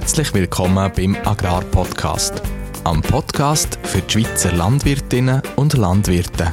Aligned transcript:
Herzlich 0.00 0.32
willkommen 0.32 0.92
beim 0.94 1.16
Agrarpodcast, 1.24 2.40
am 2.84 3.02
Podcast 3.02 3.80
für 3.82 4.00
die 4.00 4.12
Schweizer 4.12 4.52
Landwirtinnen 4.52 5.42
und 5.56 5.74
Landwirte. 5.74 6.52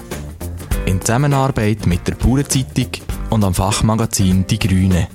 In 0.87 0.99
Zusammenarbeit 0.99 1.85
mit 1.85 2.07
der 2.07 2.15
Bauernzeitung 2.15 2.87
und 3.29 3.43
am 3.43 3.53
Fachmagazin 3.53 4.47
Die 4.47 4.57
Grüne. 4.57 5.09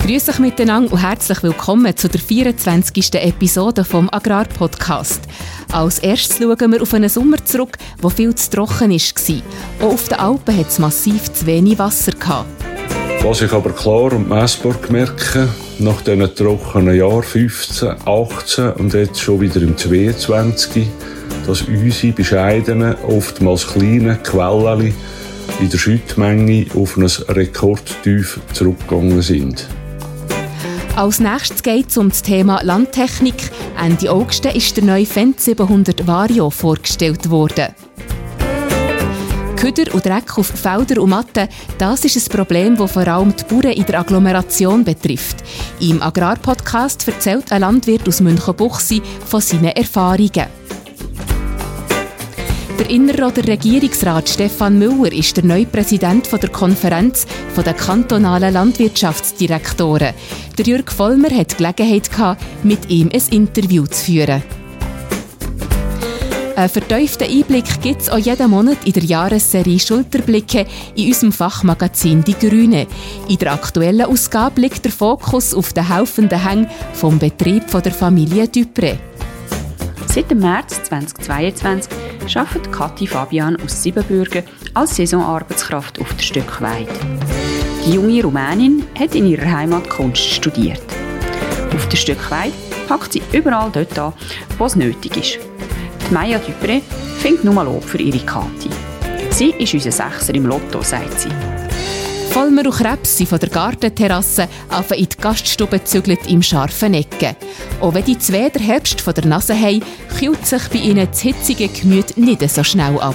Grüß 0.00 0.28
euch 0.28 0.38
miteinander 0.38 0.92
und 0.92 1.00
herzlich 1.00 1.42
willkommen 1.42 1.96
zu 1.96 2.10
der 2.10 2.20
24. 2.20 3.14
Episode 3.14 3.82
vom 3.82 4.10
Agrarpodcast. 4.12 5.22
Als 5.72 5.98
erstes 6.00 6.36
schauen 6.36 6.72
wir 6.72 6.82
auf 6.82 6.92
einen 6.92 7.08
Sommer 7.08 7.42
zurück, 7.42 7.78
der 8.02 8.10
viel 8.10 8.34
zu 8.34 8.50
trocken 8.50 8.90
war. 8.90 9.88
Auch 9.88 9.94
auf 9.94 10.08
den 10.08 10.18
Alpen 10.18 10.58
hat 10.58 10.68
es 10.68 10.78
massiv 10.78 11.32
zu 11.32 11.46
wenig 11.46 11.78
Wasser 11.78 12.12
gehabt. 12.12 12.73
Was 13.24 13.40
ich 13.40 13.52
aber 13.54 13.70
klar 13.70 14.12
und 14.12 14.28
messbar 14.28 14.74
merke, 14.90 15.48
nach 15.78 16.02
diesen 16.02 16.34
trockenen 16.34 16.94
Jahren 16.94 17.22
15, 17.22 17.94
18 18.04 18.72
und 18.72 18.92
jetzt 18.92 19.18
schon 19.18 19.40
wieder 19.40 19.62
im 19.62 19.78
22, 19.78 20.86
dass 21.46 21.62
unsere 21.62 22.12
bescheidenen, 22.12 22.94
oftmals 23.08 23.66
kleinen 23.66 24.22
Quellen 24.22 24.92
in 25.58 25.70
der 25.70 25.78
Schüttmenge 25.78 26.66
auf 26.74 26.98
ein 26.98 27.06
Rekordtief 27.06 28.40
zurückgegangen 28.52 29.22
sind. 29.22 29.68
Als 30.94 31.18
nächstes 31.18 31.62
geht 31.62 31.88
es 31.88 31.96
um 31.96 32.10
das 32.10 32.20
Thema 32.20 32.62
Landtechnik. 32.62 33.50
Ende 33.82 34.10
August 34.10 34.44
ist 34.44 34.76
der 34.76 34.84
neue 34.84 35.06
Fendt 35.06 35.40
700 35.40 36.06
Vario 36.06 36.50
vorgestellt 36.50 37.30
worden. 37.30 37.68
Köder 39.64 39.94
und 39.94 40.04
Dreck 40.04 40.36
auf 40.36 40.48
Felder 40.48 41.00
und 41.00 41.08
Matten, 41.08 41.48
das 41.78 42.04
ist 42.04 42.18
ein 42.18 42.36
Problem, 42.36 42.76
das 42.76 42.92
vor 42.92 43.08
allem 43.08 43.34
die 43.34 43.44
Bauern 43.44 43.72
in 43.72 43.86
der 43.86 44.00
Agglomeration 44.00 44.84
betrifft. 44.84 45.36
Im 45.80 46.02
Agrarpodcast 46.02 47.08
erzählt 47.08 47.50
ein 47.50 47.62
Landwirt 47.62 48.06
aus 48.06 48.20
Münchenbuchsee 48.20 49.00
von 49.24 49.40
seinen 49.40 49.74
Erfahrungen. 49.74 50.48
Der 52.78 52.90
Innerrhoder 52.90 53.48
Regierungsrat 53.48 54.28
Stefan 54.28 54.78
Müller 54.78 55.10
ist 55.10 55.34
der 55.38 55.46
neue 55.46 55.64
Präsident 55.64 56.30
der 56.30 56.50
Konferenz 56.50 57.26
der 57.56 57.72
kantonalen 57.72 58.52
Landwirtschaftsdirektoren. 58.52 60.12
Der 60.58 60.66
Jürg 60.66 60.92
Vollmer 60.92 61.30
hat 61.30 61.52
die 61.52 61.56
Gelegenheit 61.56 62.10
mit 62.64 62.90
ihm 62.90 63.08
ein 63.10 63.22
Interview 63.30 63.86
zu 63.86 64.04
führen. 64.04 64.42
Einen 66.56 66.68
vertieften 66.68 67.28
Einblick 67.28 67.80
gibt 67.82 68.02
es 68.02 68.08
auch 68.08 68.16
jeden 68.16 68.48
Monat 68.48 68.78
in 68.84 68.92
der 68.92 69.02
Jahresserie 69.02 69.80
Schulterblicke 69.80 70.66
in 70.94 71.08
unserem 71.08 71.32
Fachmagazin 71.32 72.22
Die 72.22 72.34
Grüne. 72.34 72.86
In 73.28 73.38
der 73.38 73.54
aktuellen 73.54 74.06
Ausgabe 74.06 74.60
liegt 74.60 74.84
der 74.84 74.92
Fokus 74.92 75.52
auf 75.52 75.72
den 75.72 75.88
helfenden 75.88 76.40
Hängen 76.40 76.70
vom 76.92 77.18
Betrieb 77.18 77.64
der 77.82 77.92
Familie 77.92 78.44
Dupré. 78.44 78.98
Seit 80.06 80.30
dem 80.30 80.38
März 80.38 80.80
2022 80.84 81.90
arbeitet 82.36 82.70
Kathi 82.70 83.08
Fabian 83.08 83.56
aus 83.56 83.82
Siebenbürgen 83.82 84.44
als 84.74 84.94
Saisonarbeitskraft 84.94 86.00
auf 86.00 86.14
der 86.14 86.22
Stückweide. 86.22 86.92
Die 87.84 87.94
junge 87.94 88.22
Rumänin 88.22 88.84
hat 88.96 89.16
in 89.16 89.26
ihrer 89.26 89.50
Heimat 89.50 89.90
Kunst 89.90 90.22
studiert. 90.22 90.82
Auf 91.74 91.88
der 91.88 91.96
Stückweide 91.96 92.54
packt 92.86 93.12
sie 93.12 93.22
überall 93.32 93.72
dort 93.72 93.98
an, 93.98 94.12
wo 94.56 94.66
es 94.66 94.76
nötig 94.76 95.16
ist. 95.16 95.53
Maya 96.10 96.38
Dupré 96.38 96.82
findet 97.18 97.44
nur 97.44 97.64
Lob 97.64 97.84
für 97.84 98.00
ihre 98.00 98.24
Kathi. 98.24 98.70
Sie 99.30 99.50
ist 99.58 99.74
unser 99.74 99.92
Sechser 99.92 100.34
im 100.34 100.46
Lotto, 100.46 100.82
sagt 100.82 101.20
sie. 101.20 101.28
Vollmer 102.30 102.66
und 102.66 102.74
Krebs 102.74 103.16
sind 103.16 103.28
von 103.28 103.38
der 103.38 103.48
Gartenterrasse 103.48 104.48
auf 104.68 104.90
in 104.90 105.08
die 105.08 105.16
Gaststube 105.20 105.78
gezügelt 105.78 106.26
im 106.26 106.42
scharfen 106.42 106.94
Ecken. 106.94 107.36
Auch 107.80 107.94
wenn 107.94 108.04
die 108.04 108.18
zwei 108.18 108.48
der 108.48 108.60
Herbst 108.60 109.00
von 109.00 109.14
der 109.14 109.26
Nase 109.26 109.54
haben, 109.54 109.82
kühlt 110.18 110.44
sich 110.44 110.68
bei 110.68 110.78
ihnen 110.78 111.06
das 111.08 111.20
hitzige 111.20 111.68
Gemüt 111.68 112.16
nicht 112.16 112.48
so 112.50 112.64
schnell 112.64 112.98
ab. 112.98 113.14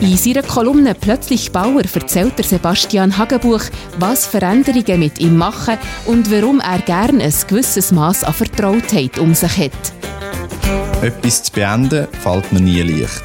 In 0.00 0.16
seiner 0.16 0.42
Kolumne 0.42 0.94
«Plötzlich 0.94 1.50
Bauer» 1.50 1.82
erzählt 1.92 2.38
der 2.38 2.44
Sebastian 2.44 3.18
Hagenbuch, 3.18 3.62
was 3.98 4.26
Veränderungen 4.26 5.00
mit 5.00 5.18
ihm 5.18 5.36
machen 5.36 5.78
und 6.04 6.30
warum 6.30 6.60
er 6.60 6.78
gern 6.78 7.20
ein 7.20 7.34
gewisses 7.48 7.90
Maß 7.90 8.22
an 8.22 8.34
Vertrautheit 8.34 9.18
um 9.18 9.34
sich 9.34 9.56
hat. 9.56 10.15
Etwas 11.06 11.40
zu 11.44 11.52
beenden 11.52 12.08
fällt 12.20 12.52
mir 12.52 12.60
nie 12.60 12.82
leicht. 12.82 13.22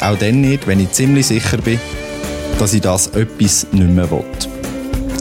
Auch 0.00 0.16
dann 0.16 0.42
nicht, 0.42 0.64
wenn 0.68 0.78
ich 0.78 0.92
ziemlich 0.92 1.26
sicher 1.26 1.56
bin, 1.56 1.80
dass 2.60 2.72
ich 2.72 2.82
das 2.82 3.08
etwas 3.08 3.66
nicht 3.72 3.90
mehr 3.90 4.08
will. 4.12 4.22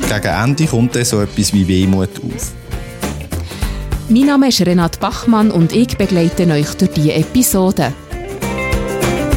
Gegen 0.08 0.28
Ende 0.28 0.68
kommt 0.68 0.96
dann 0.96 1.04
so 1.04 1.20
etwas 1.22 1.52
wie 1.52 1.68
Wehmut 1.68 2.12
auf. 2.24 2.52
Mein 4.08 4.28
Name 4.28 4.50
ist 4.50 4.62
Renat 4.62 5.00
Bachmann 5.00 5.50
und 5.50 5.74
ich 5.74 5.98
begleite 5.98 6.46
euch 6.46 6.76
durch 6.76 6.92
diese 6.92 7.14
Episode. 7.14 7.92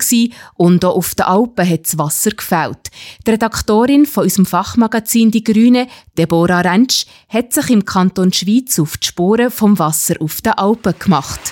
und 0.57 0.85
auch 0.85 0.95
auf 0.95 1.15
den 1.15 1.25
Alpen 1.25 1.67
hat 1.67 1.85
das 1.85 1.97
Wasser 1.97 2.31
gefällt. 2.31 2.91
Die 3.25 3.31
Redaktorin 3.31 4.05
von 4.05 4.25
unserem 4.25 4.45
Fachmagazin 4.45 5.31
Die 5.31 5.43
Grüne, 5.43 5.87
Deborah 6.19 6.61
Rentsch, 6.61 7.07
hat 7.29 7.51
sich 7.51 7.71
im 7.71 7.83
Kanton 7.83 8.31
Schweiz 8.31 8.77
auf 8.77 8.97
die 8.97 9.07
Spuren 9.07 9.49
vom 9.49 9.79
Wasser 9.79 10.17
auf 10.19 10.41
den 10.41 10.53
Alpen 10.53 10.93
gemacht. 10.99 11.51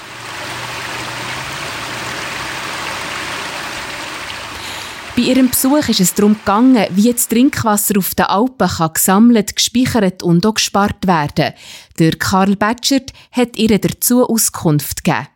Ihrem 5.30 5.50
Besuch 5.50 5.88
ist 5.90 6.00
es 6.00 6.16
darum 6.16 6.34
gegangen, 6.34 6.88
wie 6.90 7.14
das 7.14 7.28
Trinkwasser 7.28 8.00
auf 8.00 8.16
den 8.16 8.26
Alpen 8.26 8.68
kann 8.68 8.94
gesammelt, 8.94 9.56
gespeichert 9.56 10.24
und 10.24 10.44
auch 10.44 10.56
gespart 10.56 11.06
werden 11.06 11.54
Der 12.00 12.14
Karl 12.18 12.56
Batschert 12.56 13.14
hat 13.32 13.56
ihr 13.56 13.78
dazu 13.78 14.28
Auskunft 14.28 15.04
gegeben. 15.04 15.28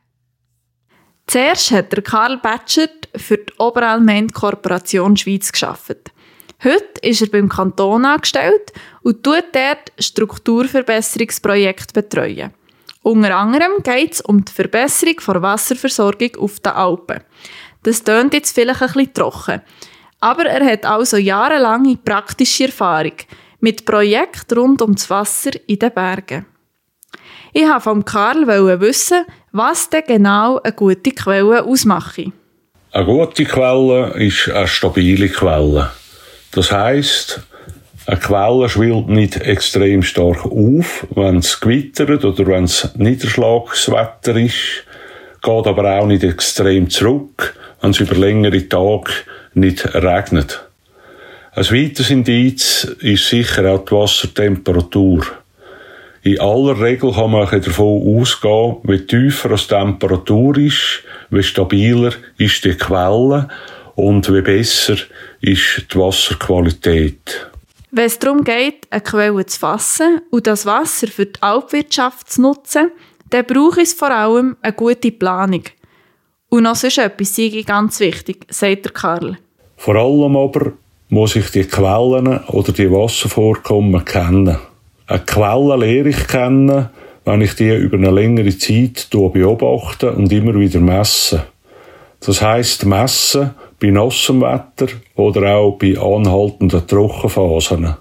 Zuerst 1.27 1.69
hat 1.69 1.91
der 1.91 2.01
Karl 2.01 2.37
Batschert 2.37 3.07
für 3.15 3.37
die 3.37 3.53
Oberalment 3.59 4.33
Korporation 4.33 5.15
Schweiz 5.15 5.51
geschafft. 5.51 6.11
Heute 6.63 6.99
ist 7.03 7.21
er 7.21 7.27
beim 7.27 7.47
Kanton 7.47 8.05
angestellt 8.05 8.73
und 9.03 9.21
tut 9.21 9.45
dort 9.53 9.91
Strukturverbesserungsprojekte 9.99 11.93
betreuen. 11.93 12.51
Unter 13.03 13.35
anderem 13.35 13.83
geht 13.83 14.13
es 14.13 14.21
um 14.21 14.43
die 14.43 14.51
Verbesserung 14.51 15.17
der 15.27 15.41
Wasserversorgung 15.43 16.35
auf 16.37 16.59
den 16.61 16.71
Alpen. 16.71 17.19
Das 17.83 18.03
tönt 18.03 18.33
jetzt 18.33 18.55
vielleicht 18.55 18.81
ein 18.81 18.87
bisschen 18.87 19.13
trocken. 19.13 19.61
Aber 20.19 20.45
er 20.45 20.65
hat 20.65 20.85
also 20.85 21.17
jahrelange 21.17 21.97
praktische 21.97 22.65
Erfahrung 22.65 23.13
mit 23.59 23.85
Projekten 23.85 24.57
rund 24.57 24.81
um 24.81 24.95
das 24.95 25.09
Wasser 25.09 25.51
in 25.67 25.79
den 25.79 25.93
Bergen. 25.93 26.45
Ich 27.51 27.63
wollte 27.63 27.81
von 27.81 28.05
Karl 28.05 28.47
wissen, 28.79 29.25
was 29.51 29.89
denn 29.89 30.03
genau 30.07 30.59
eine 30.61 30.73
gute 30.73 31.11
Quelle 31.11 31.63
ausmacht. 31.63 32.19
Eine 32.91 33.05
gute 33.05 33.43
Quelle 33.45 34.13
ist 34.15 34.49
eine 34.49 34.67
stabile 34.67 35.29
Quelle. 35.29 35.91
Das 36.51 36.71
heisst, 36.71 37.41
eine 38.05 38.19
Quelle 38.19 38.69
schwillt 38.69 39.09
nicht 39.09 39.37
extrem 39.37 40.03
stark 40.03 40.45
auf, 40.45 41.05
wenn 41.15 41.37
es 41.37 41.59
gewittert 41.59 42.23
oder 42.25 42.47
wenn 42.47 42.63
es 42.63 42.89
Niederschlagswetter 42.95 44.35
ist, 44.35 44.85
geht 45.41 45.67
aber 45.67 45.99
auch 45.99 46.05
nicht 46.05 46.23
extrem 46.23 46.89
zurück 46.89 47.55
wenn 47.83 47.91
es 47.91 47.99
über 47.99 48.15
längere 48.15 48.69
Tage 48.69 49.11
nicht 49.53 49.93
regnet. 49.93 50.63
Ein 51.51 51.65
weiteres 51.65 52.09
Indiz 52.09 52.85
ist 53.01 53.27
sicher 53.27 53.69
auch 53.69 53.83
die 53.83 53.91
Wassertemperatur. 53.91 55.25
In 56.23 56.39
aller 56.39 56.79
Regel 56.79 57.11
kann 57.11 57.31
man 57.31 57.45
davon 57.51 58.21
ausgehen, 58.21 58.77
wie 58.83 59.05
tiefer 59.05 59.49
die 59.49 59.67
Temperatur 59.67 60.57
ist, 60.57 61.03
wie 61.29 61.43
stabiler 61.43 62.13
ist 62.37 62.63
die 62.63 62.73
Quelle 62.75 63.49
und 63.95 64.33
wie 64.33 64.41
besser 64.41 64.95
ist 65.41 65.85
die 65.93 65.97
Wasserqualität. 65.97 67.49
Wenn 67.91 68.05
es 68.05 68.17
darum 68.17 68.45
geht, 68.45 68.87
eine 68.89 69.01
Quelle 69.01 69.45
zu 69.45 69.59
fassen 69.59 70.21
und 70.31 70.47
das 70.47 70.65
Wasser 70.65 71.07
für 71.07 71.25
die 71.25 71.41
Alpwirtschaft 71.41 72.31
zu 72.31 72.43
nutzen, 72.43 72.91
dann 73.29 73.45
braucht 73.45 73.79
es 73.79 73.91
vor 73.91 74.09
allem 74.09 74.55
eine 74.61 74.71
gute 74.71 75.11
Planung– 75.11 75.63
und 76.53 76.63
noch 76.63 76.75
sonst 76.75 76.99
etwas 76.99 77.35
sei 77.35 77.63
ganz 77.65 77.99
wichtig, 77.99 78.45
sagt 78.47 78.85
der 78.85 78.91
Karl. 78.91 79.39
Vor 79.75 79.95
allem 79.95 80.37
aber 80.37 80.73
muss 81.09 81.35
ich 81.35 81.49
die 81.49 81.63
Quellen 81.63 82.41
oder 82.45 82.71
die 82.71 82.91
Wasservorkommen 82.91 84.05
kennen. 84.05 84.59
Eine 85.07 85.19
Quelle 85.21 85.77
lehre 85.77 86.09
ich 86.09 86.27
kennen, 86.27 86.89
wenn 87.25 87.41
ich 87.41 87.55
die 87.55 87.75
über 87.75 87.97
eine 87.97 88.11
längere 88.11 88.55
Zeit 88.55 89.07
beobachte 89.09 90.11
und 90.11 90.31
immer 90.31 90.53
wieder 90.59 90.79
messe. 90.79 91.43
Das 92.19 92.43
heißt 92.43 92.85
messen 92.85 93.55
bei 93.79 93.87
nassem 93.87 94.41
Wetter 94.41 94.93
oder 95.15 95.55
auch 95.55 95.79
bei 95.79 95.97
anhaltenden 95.99 96.85
Trockenphasen. 96.85 97.95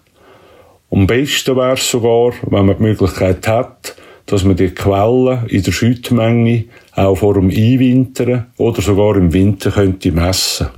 Am 0.91 1.07
besten 1.07 1.57
wäre 1.57 1.73
es 1.73 1.91
sogar, 1.91 2.35
wenn 2.51 2.67
man 2.67 2.77
die 2.77 2.83
Möglichkeit 2.83 3.49
hat, 3.49 3.97
dass 4.27 4.45
man 4.45 4.57
die 4.57 4.71
Quellen 4.71 5.47
in 5.49 5.63
der 5.63 5.73
Schüttmenge 5.73 6.65
auch 6.95 7.17
vor 7.17 7.35
dem 7.35 7.51
Einwintern 7.51 8.47
oder 8.57 8.83
sogar 8.83 9.17
im 9.17 9.33
Winter 9.33 9.71
könnte 9.71 10.13
messen. 10.13 10.69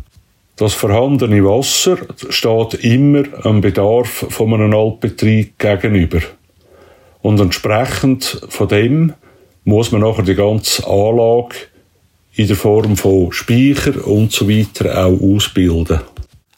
Das 0.57 0.73
vorhandene 0.73 1.45
Wasser 1.45 1.99
steht 2.31 2.75
immer 2.85 3.25
am 3.45 3.61
Bedarf 3.61 4.27
von 4.29 4.55
einem 4.55 4.73
Altbetrieb 4.73 5.59
gegenüber. 5.59 6.21
Und 7.23 7.41
entsprechend 7.41 8.41
von 8.49 8.69
dem 8.69 9.15
muss 9.65 9.91
man 9.91 10.03
nachher 10.03 10.23
die 10.23 10.35
ganze 10.35 10.87
Anlage 10.87 11.57
in 12.35 12.47
der 12.47 12.57
Form 12.57 12.97
von 12.97 13.33
Speicher 13.33 14.07
und 14.07 14.33
so 14.33 14.49
weiter 14.49 15.07
auch 15.07 15.21
ausbilden. 15.21 16.01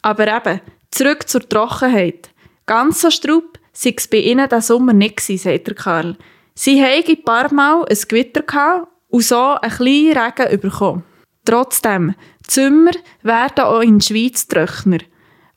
Aber 0.01 0.27
eben, 0.27 0.61
zurück 0.91 1.27
zur 1.27 1.47
Trockenheit. 1.47 2.29
Ganz 2.65 3.01
so 3.01 3.09
strub 3.09 3.57
sei 3.77 3.93
es 3.95 4.07
bei 4.07 4.17
ihnen 4.17 4.49
diesen 4.49 4.61
Sommer 4.61 4.93
nicht 4.93 5.17
gewesen, 5.17 5.37
sagt 5.37 5.75
Karl. 5.75 6.17
Sie 6.59 6.81
haben 6.81 7.03
ein 7.07 7.23
paar 7.23 7.53
Mal 7.53 7.85
ein 7.87 7.97
Gewitter 8.07 8.41
gehabt 8.41 8.87
und 9.09 9.23
so 9.23 9.53
ein 9.61 9.69
bisschen 9.69 10.17
Regen 10.17 10.59
bekommen. 10.59 11.03
Trotzdem, 11.45 12.15
Zimmer 12.47 12.93
werden 13.21 13.63
auch 13.63 13.81
in 13.81 13.99
der 13.99 14.05
Schweiz 14.05 14.47
trockener. 14.47 14.97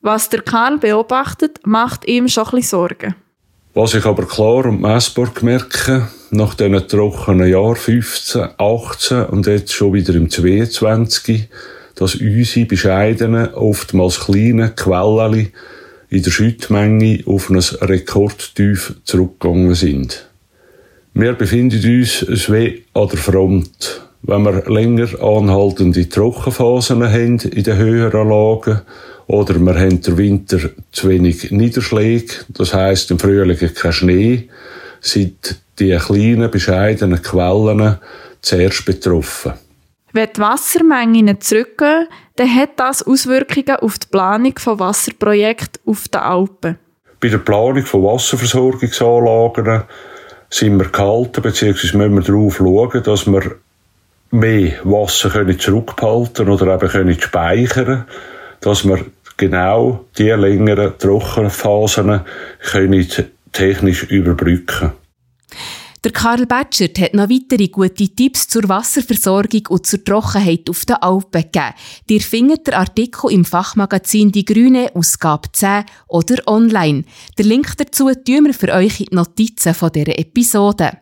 Was 0.02 0.28
der 0.28 0.42
Karl 0.42 0.76
beobachtet, 0.76 1.60
macht 1.64 2.06
ihm 2.06 2.28
schon 2.28 2.44
ein 2.44 2.50
bisschen 2.50 2.68
Sorgen. 2.68 3.14
Was 3.72 3.94
ich 3.94 4.04
aber 4.04 4.26
klar 4.26 4.66
und 4.66 4.82
messbar 4.82 5.30
merke, 5.40 6.08
nach 6.32 6.52
diesen 6.52 6.86
trockenen 6.86 7.48
Jahren 7.48 7.76
15, 7.76 8.48
18 8.58 9.24
und 9.24 9.46
jetzt 9.46 9.72
schon 9.72 9.94
wieder 9.94 10.14
im 10.14 10.28
22, 10.28 11.48
dass 11.94 12.14
unsere 12.16 12.66
bescheidenen, 12.66 13.54
oftmals 13.54 14.20
kleinen 14.20 14.76
Quellen 14.76 15.50
in 16.10 16.22
der 16.22 16.30
Schüttmenge 16.30 17.22
auf 17.24 17.48
ein 17.48 17.58
Rekordtief 17.58 18.96
zurückgegangen 19.04 19.74
sind. 19.74 20.29
Wir 21.12 21.32
befinden 21.32 21.98
uns 21.98 22.40
schwer 22.40 22.74
an 22.94 23.08
der 23.08 23.18
Front. 23.18 24.02
Wenn 24.22 24.44
wir 24.44 24.70
länger 24.70 25.08
anhaltende 25.22 26.08
Trockenphasen 26.08 27.02
haben 27.02 27.38
in 27.38 27.64
den 27.64 27.76
höheren 27.76 28.28
Lagen 28.28 28.82
oder 29.26 29.58
wir 29.58 29.74
haben 29.74 30.00
der 30.02 30.16
Winter 30.16 30.58
zu 30.92 31.08
wenig 31.08 31.50
Niederschläge, 31.50 32.32
das 32.48 32.74
heißt 32.74 33.10
im 33.10 33.18
Frühling 33.18 33.58
kein 33.74 33.92
Schnee, 33.92 34.48
sind 35.00 35.60
die 35.78 35.96
kleinen, 35.96 36.50
bescheidenen 36.50 37.22
Quellen 37.22 37.98
zuerst 38.40 38.84
betroffen. 38.84 39.54
Wenn 40.12 40.28
die 40.34 40.40
Wassermengen 40.40 41.40
zurückgehen, 41.40 42.06
dann 42.36 42.54
hat 42.54 42.70
das 42.76 43.02
Auswirkungen 43.02 43.76
auf 43.76 43.98
die 43.98 44.06
Planung 44.10 44.58
von 44.58 44.78
Wasserprojekten 44.78 45.82
auf 45.86 46.08
den 46.08 46.20
Alpen. 46.20 46.78
Bei 47.20 47.28
der 47.28 47.38
Planung 47.38 47.84
von 47.84 48.04
Wasserversorgungsanlagen 48.04 49.84
sind 50.50 50.78
wir 50.78 50.88
gehalten, 50.88 51.42
beziehungsweise 51.42 51.96
müssen 51.96 52.14
wir 52.14 52.22
darauf 52.22 52.56
schauen, 52.56 53.02
dass 53.02 53.26
wir 53.26 53.56
mehr 54.32 54.72
Wasser 54.84 55.30
können 55.30 55.58
zurückbehalten 55.58 56.48
oder 56.48 56.74
eben 56.74 56.88
können 56.88 57.20
speichern, 57.20 58.04
dass 58.60 58.86
wir 58.86 59.04
genau 59.36 60.04
die 60.18 60.30
längeren 60.30 60.98
Trockenphasen 60.98 62.20
können 62.60 63.06
technisch 63.52 64.04
überbrücken. 64.04 64.92
Der 66.02 66.12
Karl 66.12 66.46
Batschert 66.46 66.98
hat 66.98 67.12
noch 67.12 67.28
weitere 67.28 67.68
gute 67.68 68.08
Tipps 68.08 68.48
zur 68.48 68.66
Wasserversorgung 68.70 69.66
und 69.68 69.84
zur 69.84 70.02
Trockenheit 70.02 70.70
auf 70.70 70.86
den 70.86 70.96
Alpen 70.96 71.42
gegeben. 71.42 71.74
Ihr 72.08 72.20
findet 72.22 72.66
den 72.66 72.74
Artikel 72.74 73.30
im 73.30 73.44
Fachmagazin 73.44 74.32
Die 74.32 74.46
Grüne, 74.46 74.90
Ausgabe 74.94 75.52
10 75.52 75.84
oder 76.08 76.36
online. 76.46 77.04
Den 77.38 77.46
Link 77.46 77.76
dazu 77.76 78.10
tun 78.14 78.46
wir 78.46 78.54
für 78.54 78.72
euch 78.72 79.00
in 79.00 79.06
die 79.10 79.14
Notizen 79.14 79.74
dieser 79.74 80.18
Episode. 80.18 80.92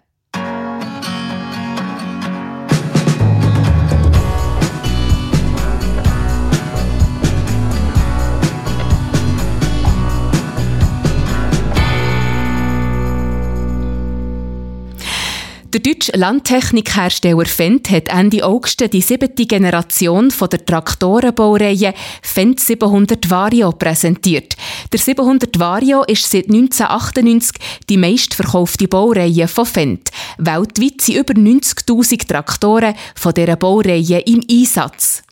Der 15.70 15.80
deutsche 15.80 16.12
Landtechnikhersteller 16.12 17.44
Fendt 17.44 17.90
hat 17.90 18.08
Ende 18.08 18.42
August 18.42 18.82
die 18.90 19.02
siebte 19.02 19.44
Generation 19.44 20.30
von 20.30 20.48
der 20.48 20.64
Traktorenbaureihe 20.64 21.92
Fendt 22.22 22.60
700 22.60 23.28
Vario 23.28 23.72
präsentiert. 23.72 24.56
Der 24.90 24.98
700 24.98 25.58
Vario 25.58 26.04
ist 26.04 26.30
seit 26.30 26.46
1998 26.46 27.60
die 27.86 27.98
meistverkaufte 27.98 28.88
Baureihe 28.88 29.46
von 29.46 29.66
Fendt. 29.66 30.10
Weltweit 30.38 31.02
sind 31.02 31.16
über 31.16 31.34
90.000 31.34 32.26
Traktoren 32.26 32.94
von 33.14 33.34
dieser 33.34 33.56
Baureihe 33.56 34.20
im 34.20 34.42
Einsatz. 34.50 35.22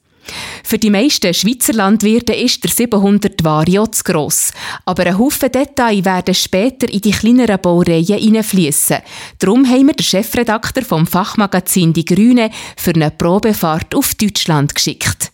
Für 0.64 0.78
die 0.78 0.90
meisten 0.90 1.32
Schweizer 1.32 1.73
Landwirte 1.73 2.34
ist 2.34 2.62
der 2.64 2.70
700 2.70 3.44
Vario 3.44 3.87
zu 3.87 4.02
gross. 4.05 4.52
Aber 4.84 5.06
ein 5.06 5.19
Haufen 5.19 5.52
Details 5.52 6.05
werden 6.05 6.34
später 6.34 6.88
in 6.90 7.00
die 7.00 7.12
kleineren 7.12 7.61
Baureihen 7.61 8.19
hineinfließen. 8.19 8.99
Darum 9.38 9.69
haben 9.69 9.87
wir 9.87 9.94
den 9.94 10.05
Chefredakteur 10.05 10.84
vom 10.84 11.06
Fachmagazin 11.06 11.93
Die 11.93 12.05
Grüne 12.05 12.50
für 12.76 12.94
eine 12.94 13.11
Probefahrt 13.11 13.94
auf 13.94 14.14
Deutschland 14.14 14.75
geschickt. 14.75 15.31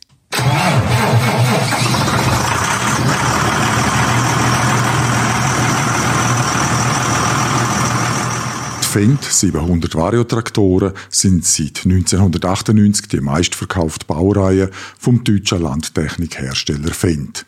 Fendt 8.92 9.24
700 9.24 9.94
Variotraktoren 9.94 10.92
sind 11.08 11.46
seit 11.46 11.86
1998 11.86 13.08
die 13.08 13.22
meistverkaufte 13.22 14.04
Baureihe 14.04 14.70
vom 14.98 15.24
deutschen 15.24 15.62
Landtechnikhersteller 15.62 16.92
Fendt. 16.92 17.46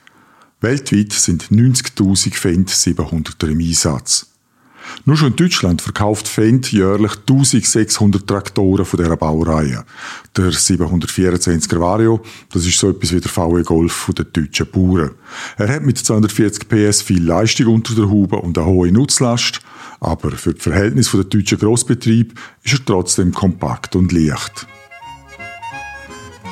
Weltweit 0.63 1.13
sind 1.13 1.51
90.000 1.51 2.35
Fendt 2.35 2.71
700er 2.71 3.49
im 3.49 3.61
Einsatz. 3.61 4.29
Nur 5.05 5.19
schon 5.19 5.33
in 5.33 5.37
Deutschland 5.37 5.83
verkauft 5.83 6.29
Fendt 6.29 6.73
jährlich 6.73 7.13
1600 7.29 8.27
Traktoren 8.27 8.87
von 8.87 9.03
dieser 9.03 9.19
Baureihe. 9.19 9.85
Der 10.35 10.51
724er 10.51 11.79
Vario, 11.79 12.23
das 12.55 12.65
ist 12.65 12.79
so 12.79 12.89
etwas 12.89 13.13
wie 13.13 13.21
der 13.21 13.31
VW 13.31 13.63
Golf 13.65 14.11
der 14.17 14.25
deutschen 14.25 14.71
Bauern. 14.71 15.11
Er 15.59 15.69
hat 15.69 15.83
mit 15.83 15.99
240 15.99 16.71
PS 16.71 17.03
viel 17.03 17.23
Leistung 17.23 17.67
unter 17.67 17.95
der 17.95 18.09
Haube 18.09 18.37
und 18.37 18.57
eine 18.57 18.67
hohe 18.67 18.91
Nutzlast, 18.91 19.61
aber 20.05 20.31
für 20.33 20.55
das 20.55 20.63
Verhältnis 20.63 21.11
der 21.11 21.25
deutschen 21.25 21.59
Grossbetrieb 21.59 22.39
ist 22.63 22.75
er 22.75 22.85
trotzdem 22.85 23.33
kompakt 23.33 23.97
und 23.97 24.13
leicht. 24.13 24.67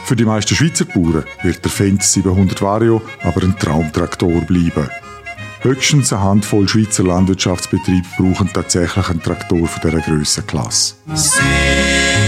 Für 0.05 0.17
die 0.17 0.25
meisten 0.25 0.55
Schweizer 0.55 0.85
Bauern 0.85 1.25
wird 1.43 1.65
der 1.65 1.71
Fendt 1.71 2.03
700 2.03 2.61
Vario 2.61 3.01
aber 3.23 3.43
ein 3.43 3.59
Traumtraktor 3.59 4.41
bleiben. 4.43 4.89
Höchstens 5.61 6.13
eine 6.13 6.23
Handvoll 6.23 6.69
Schweizer 6.69 7.05
Landwirtschaftsbetriebe 7.05 8.07
brauchen 8.19 8.51
tatsächlich 8.53 9.09
einen 9.09 9.23
Traktor 9.23 9.67
von 9.69 9.81
dieser 9.81 10.03
Grössenklasse. 10.03 10.95
Es 11.15 11.27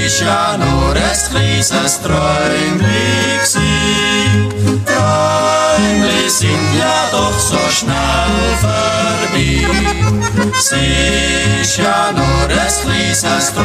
ist 0.06 0.20
ja 0.20 0.56
nur 0.56 0.94
ein 0.94 1.18
kleines 1.30 2.00
Träumchen 2.00 2.84
Träumchen 5.74 6.30
sind 6.30 6.78
ja 6.78 7.08
doch 7.10 7.38
so 7.38 7.58
schnell 7.68 8.56
vorbei. 8.60 9.66
Ist 11.60 11.78
ja 11.78 12.12
nur 12.12 12.48
ein 12.48 12.68
kleines 12.82 13.52
Träumchen 13.52 13.64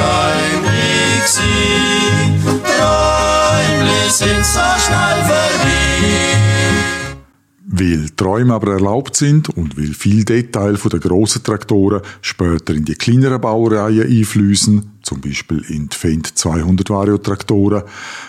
Träumchen 2.64 4.10
sind 4.10 4.46
so 4.46 4.60
schnell 4.80 5.22
vorbei. 5.24 6.50
Weil 7.72 8.10
Träume 8.18 8.56
aber 8.56 8.74
erlaubt 8.74 9.16
sind 9.16 9.50
und 9.50 9.78
weil 9.78 9.94
viele 9.94 10.26
Details 10.26 10.82
der 10.82 11.00
grossen 11.00 11.44
Traktoren 11.44 12.02
später 12.22 12.74
in 12.74 12.86
die 12.86 12.96
kleineren 12.96 13.40
Baureihen 13.40 14.02
einfließen, 14.02 15.00
zum 15.04 15.22
Beispiel 15.22 15.64
in 15.70 15.88
die 15.88 15.96
Fendt 15.96 16.28
200 16.28 16.90
Vario-Traktoren, 16.90 17.84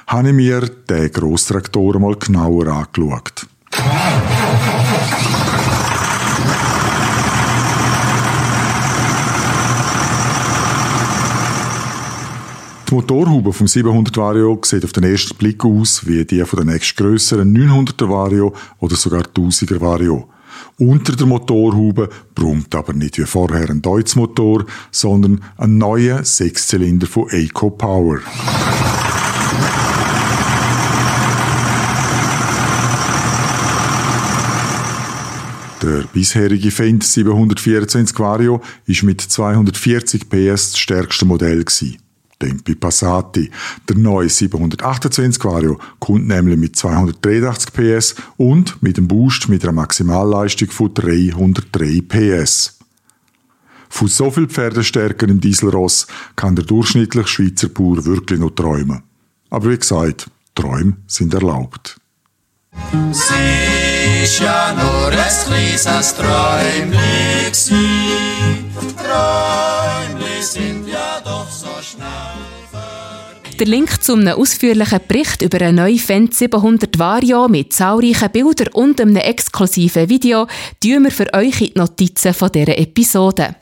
habe 0.07 0.29
ich 0.29 0.35
mir 0.35 0.61
den 0.61 1.11
Grosstraktoren 1.11 2.03
mal 2.03 2.17
genauer 2.17 2.67
angeschaut. 2.67 3.49
Die 12.91 12.95
Motorhaube 12.97 13.53
vom 13.53 13.69
700 13.69 14.17
Vario 14.17 14.59
sieht 14.65 14.85
auf 14.85 14.93
den 14.93 15.05
ersten 15.05 15.37
Blick 15.37 15.65
aus 15.65 16.05
wie 16.09 16.25
die 16.25 16.45
von 16.45 16.65
der 16.65 16.75
nächstgrösseren 16.75 17.57
900er 17.57 18.09
Vario 18.09 18.53
oder 18.81 18.97
sogar 18.97 19.23
1000er 19.23 19.81
Vario. 19.81 20.29
Unter 20.77 21.15
der 21.15 21.29
Motorhaube 21.29 22.09
brummt 22.35 22.75
aber 22.75 22.93
nicht 22.93 23.19
wie 23.19 23.27
vorher 23.27 23.71
ein 23.71 23.81
Deutz-Motor, 23.81 24.65
sondern 24.91 25.41
ein 25.57 25.79
neuer 25.79 26.25
Sechszylinder 26.25 27.07
von 27.07 27.29
Eco 27.31 27.71
Power. 27.71 28.19
Der 35.83 36.05
bisherige 36.13 36.71
Fendt 36.71 37.05
724 37.05 38.19
Vario 38.19 38.61
ist 38.85 39.03
mit 39.03 39.23
240 39.23 40.29
PS 40.29 40.73
das 40.73 40.79
stärkste 40.79 41.25
Modell 41.25 41.65
gewesen. 41.65 41.97
Tempi 42.39 42.75
Passati. 42.75 43.51
Der 43.89 43.97
neue 43.97 44.29
728 44.29 45.43
Vario 45.43 45.79
kommt 45.99 46.29
nämlich 46.29 46.59
mit 46.59 46.77
283 46.77 47.73
PS 47.73 48.15
und 48.37 48.83
mit 48.83 48.99
einem 48.99 49.09
Boost 49.09 49.49
mit 49.49 49.63
einer 49.63 49.73
Maximalleistung 49.73 50.71
von 50.71 50.93
303 50.93 52.03
PS. 52.09 52.79
Von 53.89 54.09
so 54.09 54.31
viel 54.31 54.49
Pferdestärken 54.49 55.31
im 55.31 55.41
Dieselross 55.41 56.07
kann 56.37 56.57
der 56.57 56.65
durchschnittliche 56.65 57.29
Schweizer 57.29 57.69
Bauer 57.69 58.05
wirklich 58.05 58.39
noch 58.39 58.51
träumen. 58.51 59.03
Aber 59.49 59.71
wie 59.71 59.79
gesagt, 59.79 60.31
Träume 60.55 60.97
sind 61.07 61.35
erlaubt. 61.35 61.99
Sie 63.13 63.90
ist 64.23 64.41
ja 64.41 64.75
nur 64.75 65.09
ein 65.09 65.17
kleines 65.47 66.15
Träumli 66.15 67.51
Träumli 68.97 70.43
sind 70.43 70.89
ja 70.89 71.21
doch 71.25 71.51
so 71.51 71.69
schnell 71.81 72.51
Der 73.59 73.67
Link 73.67 74.03
zu 74.03 74.15
einem 74.15 74.39
ausführlichen 74.39 75.01
Bericht 75.09 75.43
über 75.43 75.61
einen 75.61 75.77
neuen 75.77 75.99
Fendt 75.99 76.35
700 76.35 76.99
Vario 76.99 77.49
mit 77.49 77.73
zahlreichen 77.73 78.31
Bildern 78.31 78.69
und 78.73 79.01
einem 79.01 79.17
exklusiven 79.17 80.09
Video 80.09 80.47
tun 80.83 81.05
wir 81.05 81.11
für 81.11 81.33
euch 81.33 81.61
in 81.61 81.69
die 81.69 81.79
Notizen 81.79 82.35
dieser 82.53 82.79
Episode. 82.79 83.57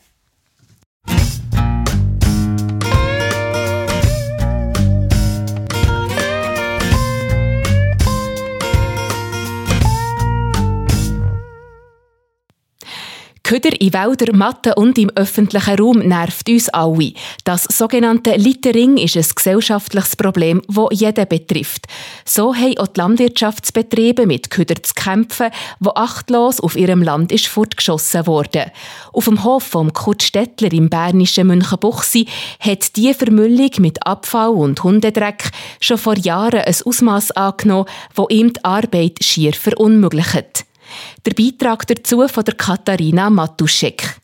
Köder 13.48 13.80
in 13.80 13.94
Wäldern, 13.94 14.36
Matten 14.36 14.74
und 14.74 14.98
im 14.98 15.08
öffentlichen 15.14 15.78
Raum 15.78 16.00
nervt 16.00 16.50
uns 16.50 16.68
alle. 16.68 17.14
Das 17.44 17.64
sogenannte 17.64 18.32
Littering 18.32 18.98
ist 18.98 19.16
ein 19.16 19.24
gesellschaftliches 19.34 20.16
Problem, 20.16 20.60
das 20.68 20.88
jeden 20.90 21.26
betrifft. 21.26 21.86
So 22.26 22.54
haben 22.54 22.76
auch 22.76 22.88
die 22.88 23.00
Landwirtschaftsbetriebe 23.00 24.26
mit 24.26 24.50
Köder 24.50 24.82
zu 24.82 24.92
kämpfen, 24.92 25.48
wo 25.80 25.92
achtlos 25.94 26.60
auf 26.60 26.76
ihrem 26.76 27.02
Land 27.02 27.32
ist 27.32 27.46
fortgeschossen 27.46 28.26
wurde. 28.26 28.70
Auf 29.14 29.24
dem 29.24 29.42
Hof 29.42 29.62
vom 29.62 29.94
Kurt 29.94 30.22
Stettler 30.22 30.70
im 30.74 30.90
bernischen 30.90 31.46
Münchenbuchsee 31.46 32.26
hat 32.60 32.96
die 32.96 33.14
Vermüllung 33.14 33.70
mit 33.78 34.06
Abfall 34.06 34.50
und 34.50 34.84
Hundedreck 34.84 35.52
schon 35.80 35.96
vor 35.96 36.18
Jahren 36.18 36.60
ein 36.60 36.76
Ausmaß 36.84 37.30
angenommen, 37.30 37.88
wo 38.14 38.28
ihm 38.28 38.52
die 38.52 38.62
Arbeit 38.62 39.24
schier 39.24 39.54
verunmöglicht. 39.54 40.67
Der 41.26 41.32
Beitrag 41.34 41.86
dazu 41.86 42.26
von 42.28 42.44
der 42.44 42.54
Katharina 42.54 43.30
Matuschek. 43.30 44.16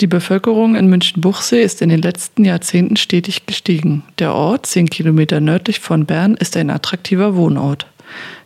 Die 0.00 0.06
Bevölkerung 0.08 0.74
in 0.74 0.88
München-Buchsee 0.88 1.62
ist 1.62 1.80
in 1.80 1.88
den 1.88 2.02
letzten 2.02 2.44
Jahrzehnten 2.44 2.96
stetig 2.96 3.46
gestiegen. 3.46 4.02
Der 4.18 4.34
Ort, 4.34 4.66
zehn 4.66 4.90
Kilometer 4.90 5.40
nördlich 5.40 5.78
von 5.78 6.06
Bern, 6.06 6.34
ist 6.34 6.56
ein 6.56 6.70
attraktiver 6.70 7.36
Wohnort. 7.36 7.86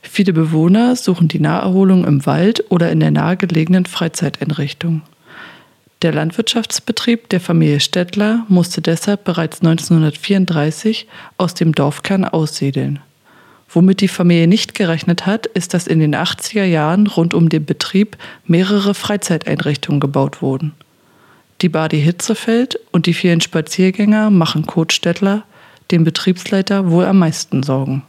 Viele 0.02 0.32
Bewohner 0.32 0.96
suchen 0.96 1.28
die 1.28 1.40
Naherholung 1.40 2.04
im 2.04 2.26
Wald 2.26 2.64
oder 2.70 2.90
in 2.92 3.00
der 3.00 3.10
nahegelegenen 3.10 3.86
Freizeiteinrichtung. 3.86 5.02
Der 6.02 6.12
Landwirtschaftsbetrieb 6.12 7.30
der 7.30 7.40
Familie 7.40 7.80
Stettler 7.80 8.44
musste 8.48 8.82
deshalb 8.82 9.24
bereits 9.24 9.62
1934 9.62 11.08
aus 11.38 11.54
dem 11.54 11.74
Dorfkern 11.74 12.26
aussiedeln. 12.26 13.00
Womit 13.76 14.00
die 14.00 14.08
Familie 14.08 14.46
nicht 14.46 14.74
gerechnet 14.74 15.26
hat, 15.26 15.44
ist, 15.44 15.74
dass 15.74 15.86
in 15.86 15.98
den 15.98 16.16
80er 16.16 16.64
Jahren 16.64 17.06
rund 17.06 17.34
um 17.34 17.50
den 17.50 17.66
Betrieb 17.66 18.16
mehrere 18.46 18.94
Freizeiteinrichtungen 18.94 20.00
gebaut 20.00 20.40
wurden. 20.40 20.72
Die 21.60 21.68
Badi 21.68 22.00
Hitzefeld 22.00 22.80
und 22.90 23.04
die 23.04 23.12
vielen 23.12 23.42
Spaziergänger 23.42 24.30
machen 24.30 24.64
Kurt 24.64 24.94
Stettler, 24.94 25.42
dem 25.90 26.04
Betriebsleiter, 26.04 26.90
wohl 26.90 27.04
am 27.04 27.18
meisten 27.18 27.62
Sorgen. 27.62 28.02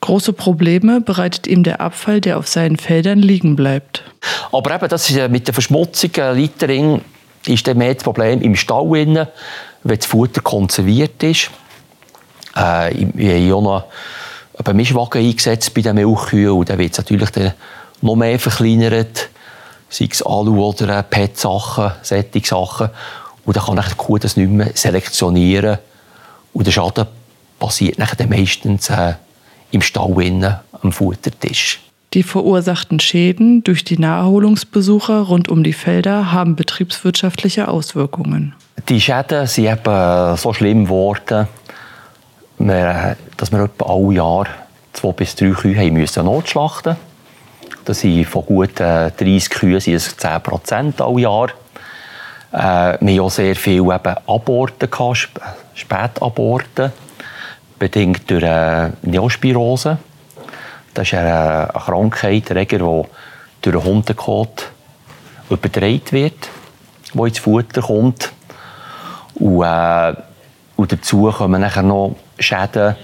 Große 0.00 0.32
Probleme 0.32 1.02
bereitet 1.02 1.46
ihm 1.46 1.62
der 1.62 1.82
Abfall, 1.82 2.22
der 2.22 2.38
auf 2.38 2.48
seinen 2.48 2.78
Feldern 2.78 3.18
liegen 3.18 3.56
bleibt. 3.56 4.04
Aber 4.52 4.74
eben, 4.74 4.88
das 4.88 5.10
ist 5.10 5.30
mit 5.30 5.46
der 5.46 5.52
Verschmutzung, 5.52 6.12
Littering, 6.32 7.02
ist 7.46 7.68
dann 7.68 7.76
mehr 7.76 7.92
das 7.92 8.04
Problem 8.04 8.40
im 8.40 8.56
Stall, 8.56 8.90
wenn 8.90 9.26
das 9.84 10.06
Futter 10.06 10.40
konserviert 10.40 11.22
ist. 11.22 11.50
Äh, 12.56 13.52
auch 13.52 13.60
noch 13.60 13.84
einen 14.64 14.76
Mischwagen 14.76 15.22
eingesetzt 15.22 15.74
bei 15.74 15.82
den 15.82 15.96
Milchkühen 15.96 16.50
und 16.50 16.68
dann 16.68 16.78
wird 16.78 16.92
es 16.92 16.98
natürlich 16.98 17.30
dann 17.30 17.52
noch 18.02 18.16
mehr 18.16 18.38
verkleinert, 18.38 19.28
sei 19.88 20.08
es 20.10 20.22
Alu 20.22 20.64
oder 20.64 21.02
PET-Sachen, 21.02 21.92
solche 22.02 22.44
Sachen. 22.44 22.90
Und 23.44 23.56
dann 23.56 23.64
kann 23.64 23.84
die 23.88 23.94
Kuh 23.96 24.18
das 24.18 24.36
nicht 24.36 24.50
mehr 24.50 24.70
selektionieren 24.74 25.78
und 26.52 26.66
der 26.66 26.72
Schaden 26.72 27.06
passiert 27.58 27.98
dann 27.98 28.28
meistens 28.28 28.90
äh, 28.90 29.14
im 29.70 29.82
Stall 29.82 30.22
innen, 30.22 30.56
am 30.82 30.92
Futtertisch. 30.92 31.80
Die 32.14 32.22
verursachten 32.22 32.98
Schäden 32.98 33.62
durch 33.62 33.84
die 33.84 33.98
Naherholungsbesucher 33.98 35.20
rund 35.20 35.48
um 35.48 35.62
die 35.62 35.72
Felder 35.72 36.32
haben 36.32 36.56
betriebswirtschaftliche 36.56 37.68
Auswirkungen. 37.68 38.54
Die 38.88 39.00
Schäden 39.00 39.46
sind 39.46 39.66
eben 39.66 40.36
so 40.36 40.52
schlimm 40.52 40.84
geworden, 40.84 41.48
dass 42.58 43.52
wir 43.52 43.64
etwa 43.64 43.86
alle 43.86 44.14
Jahr 44.14 44.46
zwei 44.92 45.12
bis 45.12 45.34
drei 45.34 45.50
Kühe 45.50 45.76
haben 45.76 45.92
müssen 45.92 46.24
notschlachten 46.24 46.96
Das 47.84 48.00
sind 48.00 48.24
von 48.24 48.46
gut 48.46 48.80
30 48.80 49.20
äh, 49.26 49.40
Kühen 49.48 49.80
sind 49.80 49.94
es 49.94 50.16
10 50.16 50.42
Prozent 50.42 51.00
alle 51.00 51.20
Jahr. 51.20 51.48
Äh, 52.52 52.98
wir 53.00 53.18
haben 53.18 53.20
auch 53.20 53.30
sehr 53.30 53.54
viele 53.56 53.94
eben 53.94 54.14
Aborten, 54.26 54.90
gehabt, 54.90 55.28
Spätaborten, 55.74 56.92
bedingt 57.78 58.30
durch 58.30 58.42
äh, 58.42 58.90
Neospirose. 59.02 59.98
Das 60.94 61.08
ist 61.08 61.14
eine, 61.14 61.74
eine 61.74 61.84
Krankheit, 61.84 62.48
Erreger, 62.50 62.78
der 62.78 63.04
durch 63.60 63.76
einen 63.76 63.84
Hundekot 63.84 64.70
übertragen 65.50 66.12
wird, 66.12 66.48
der 67.12 67.24
ins 67.26 67.38
Futter 67.38 67.82
kommt. 67.82 68.32
Und, 69.34 69.62
äh, 69.62 70.14
und 70.76 70.92
dazu 70.92 71.30
kommen 71.30 71.60
nachher 71.60 71.82
noch 71.82 72.16
Schäden, 72.38 72.96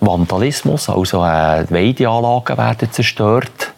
Vandalismus, 0.00 0.88
also 0.88 1.24
äh, 1.24 1.64
Weideanlagen 1.70 2.58
werden 2.58 2.90
zerstört 2.90 3.72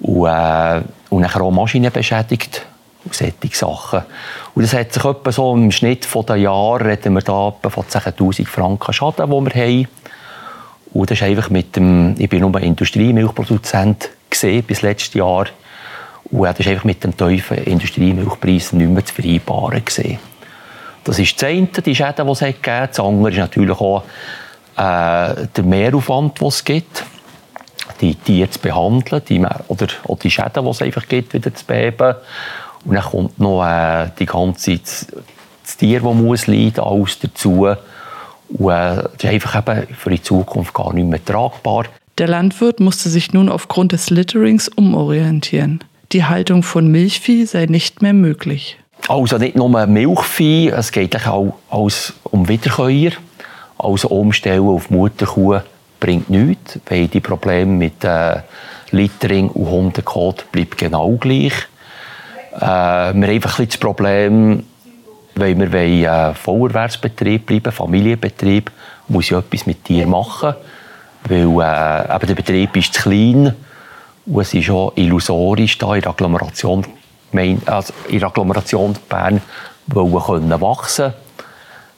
und, 0.00 0.26
äh, 0.26 0.82
und 1.10 1.20
nachher 1.20 1.42
auch 1.42 1.50
Maschinen 1.50 1.92
beschädigt 1.92 2.64
und 3.04 3.14
solche 3.14 3.34
Sachen. 3.52 4.02
Und 4.54 4.62
das 4.62 4.72
hat 4.72 4.92
sich 4.92 5.04
etwa 5.04 5.32
so 5.32 5.54
im 5.54 5.70
Schnitt 5.70 6.04
von 6.04 6.24
den 6.26 6.42
Jahren, 6.42 6.86
reden 6.86 7.14
wir 7.14 7.22
da 7.22 7.48
etwa 7.48 7.68
von 7.68 7.84
10'000 7.84 8.46
Franken 8.46 8.92
Schaden, 8.92 9.30
die 9.30 9.54
wir 9.54 9.62
haben. 9.62 9.88
Und 10.92 11.10
das 11.10 11.18
ist 11.18 11.24
einfach 11.24 11.50
mit 11.50 11.76
dem, 11.76 12.14
ich 12.18 12.28
bin 12.28 12.40
nur 12.40 12.58
Industriemilchproduzent 12.58 14.08
gesehen 14.30 14.64
bis 14.64 14.82
letztes 14.82 15.14
Jahr. 15.14 15.46
Und 16.30 16.44
das 16.44 16.60
ist 16.60 16.68
einfach 16.68 16.84
mit 16.84 17.04
dem 17.04 17.16
tiefen 17.16 17.58
Industriemilchpreis 17.58 18.72
nicht 18.72 18.90
mehr 18.90 19.04
zu 19.04 19.14
vereinbaren 19.14 19.84
gesehen. 19.84 20.18
Das 21.08 21.18
ist 21.18 21.40
das 21.40 21.48
eine, 21.48 21.66
die 21.68 21.94
Schäden, 21.94 22.26
die 22.26 22.32
es 22.32 22.40
gegeben 22.40 22.80
hat. 22.80 22.90
Das 22.90 23.00
andere 23.00 23.30
ist 23.30 23.38
natürlich 23.38 23.80
auch 23.80 24.02
äh, 24.76 25.46
der 25.56 25.64
Mehraufwand, 25.64 26.38
den 26.38 26.48
es 26.48 26.62
gibt, 26.62 27.02
die 28.02 28.14
Tiere 28.14 28.50
zu 28.50 28.58
behandeln 28.58 29.22
die, 29.26 29.42
oder 29.68 29.86
auch 30.06 30.18
die 30.18 30.30
Schäden, 30.30 30.64
die 30.64 30.70
es 30.70 30.82
einfach 30.82 31.08
gibt, 31.08 31.32
wieder 31.32 31.54
zu 31.54 31.64
beheben. 31.64 32.14
Und 32.84 32.94
dann 32.94 33.04
kommt 33.04 33.40
noch 33.40 33.64
äh, 33.64 34.10
die 34.18 34.26
ganze 34.26 34.76
das, 34.76 35.06
das 35.62 35.78
Tier, 35.78 36.00
das 36.00 36.14
muss 36.14 36.46
leiden, 36.46 36.80
alles 36.80 37.18
dazu. 37.20 37.68
Und 38.48 38.70
äh, 38.70 38.96
das 38.96 39.14
ist 39.16 39.24
einfach 39.24 39.66
eben 39.66 39.94
für 39.94 40.10
die 40.10 40.22
Zukunft 40.22 40.74
gar 40.74 40.92
nicht 40.92 41.08
mehr 41.08 41.24
tragbar. 41.24 41.86
Der 42.18 42.28
Landwirt 42.28 42.80
musste 42.80 43.08
sich 43.08 43.32
nun 43.32 43.48
aufgrund 43.48 43.92
des 43.92 44.10
Litterings 44.10 44.68
umorientieren. 44.68 45.82
Die 46.12 46.26
Haltung 46.26 46.62
von 46.62 46.88
Milchvieh 46.88 47.46
sei 47.46 47.64
nicht 47.64 48.02
mehr 48.02 48.12
möglich. 48.12 48.76
Also 49.06 49.38
nicht 49.38 49.56
nur 49.56 49.86
Milchvieh, 49.86 50.68
es 50.70 50.92
geht 50.92 51.26
auch 51.26 51.54
um 51.68 52.48
Wiederkäuer. 52.48 53.12
Also 53.78 54.08
umstellen 54.08 54.66
auf 54.66 54.90
Mutterkuh 54.90 55.60
bringt 56.00 56.30
nichts, 56.30 56.80
weil 56.88 57.08
die 57.08 57.20
Probleme 57.20 57.72
mit 57.72 58.04
äh, 58.04 58.40
Littering 58.90 59.48
und 59.50 59.70
Hundekot 59.70 60.50
bleiben 60.50 60.70
genau 60.76 61.12
gleich. 61.12 61.52
Äh, 62.56 62.60
wir 62.60 62.66
haben 62.66 63.24
einfach 63.24 63.58
ein 63.58 63.68
das 63.68 63.78
Problem, 63.78 64.64
weil 65.34 65.58
wir 65.58 65.72
wollen, 65.72 66.04
äh, 66.04 66.34
Vollerwerbsbetrieb 66.34 67.46
bleiben, 67.46 67.72
Familienbetrieb, 67.72 68.70
muss 69.08 69.30
ja 69.30 69.38
etwas 69.38 69.66
mit 69.66 69.84
Tieren 69.84 70.10
machen, 70.10 70.54
weil 71.24 71.38
äh, 71.38 72.14
eben 72.14 72.26
der 72.26 72.34
Betrieb 72.34 72.76
ist 72.76 72.94
zu 72.94 73.02
klein 73.02 73.54
und 74.26 74.40
es 74.40 74.54
ist 74.54 74.70
auch 74.70 74.92
illusorisch, 74.96 75.78
da 75.78 75.94
in 75.94 76.02
der 76.02 76.10
Agglomeration, 76.10 76.84
also 77.66 77.92
in 78.08 78.18
der 78.18 78.28
Agglomeration 78.28 78.96
Bern 79.08 79.40
wollen 79.86 80.22
können 80.22 80.60
wachsen. 80.60 81.12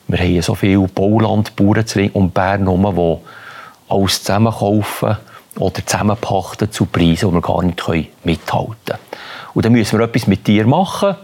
Wir 0.08 0.18
haben 0.18 0.42
so 0.42 0.54
viele 0.54 0.88
Bauland, 0.88 1.54
Bauern 1.54 1.84
um 2.12 2.30
Bern 2.30 2.62
herum, 2.62 2.94
die 2.96 3.92
alles 3.92 4.22
zusammenkaufen 4.22 5.16
oder 5.58 5.86
zusammenpachten 5.86 6.72
zu 6.72 6.86
Preisen, 6.86 7.28
die 7.28 7.34
wir 7.34 7.40
gar 7.40 7.62
nicht 7.62 8.14
mithalten 8.24 8.74
können. 8.84 8.98
Und 9.54 9.64
dann 9.64 9.72
müssen 9.72 9.98
wir 9.98 10.06
etwas 10.06 10.26
mit 10.26 10.44
Tieren 10.44 10.70
machen. 10.70 11.16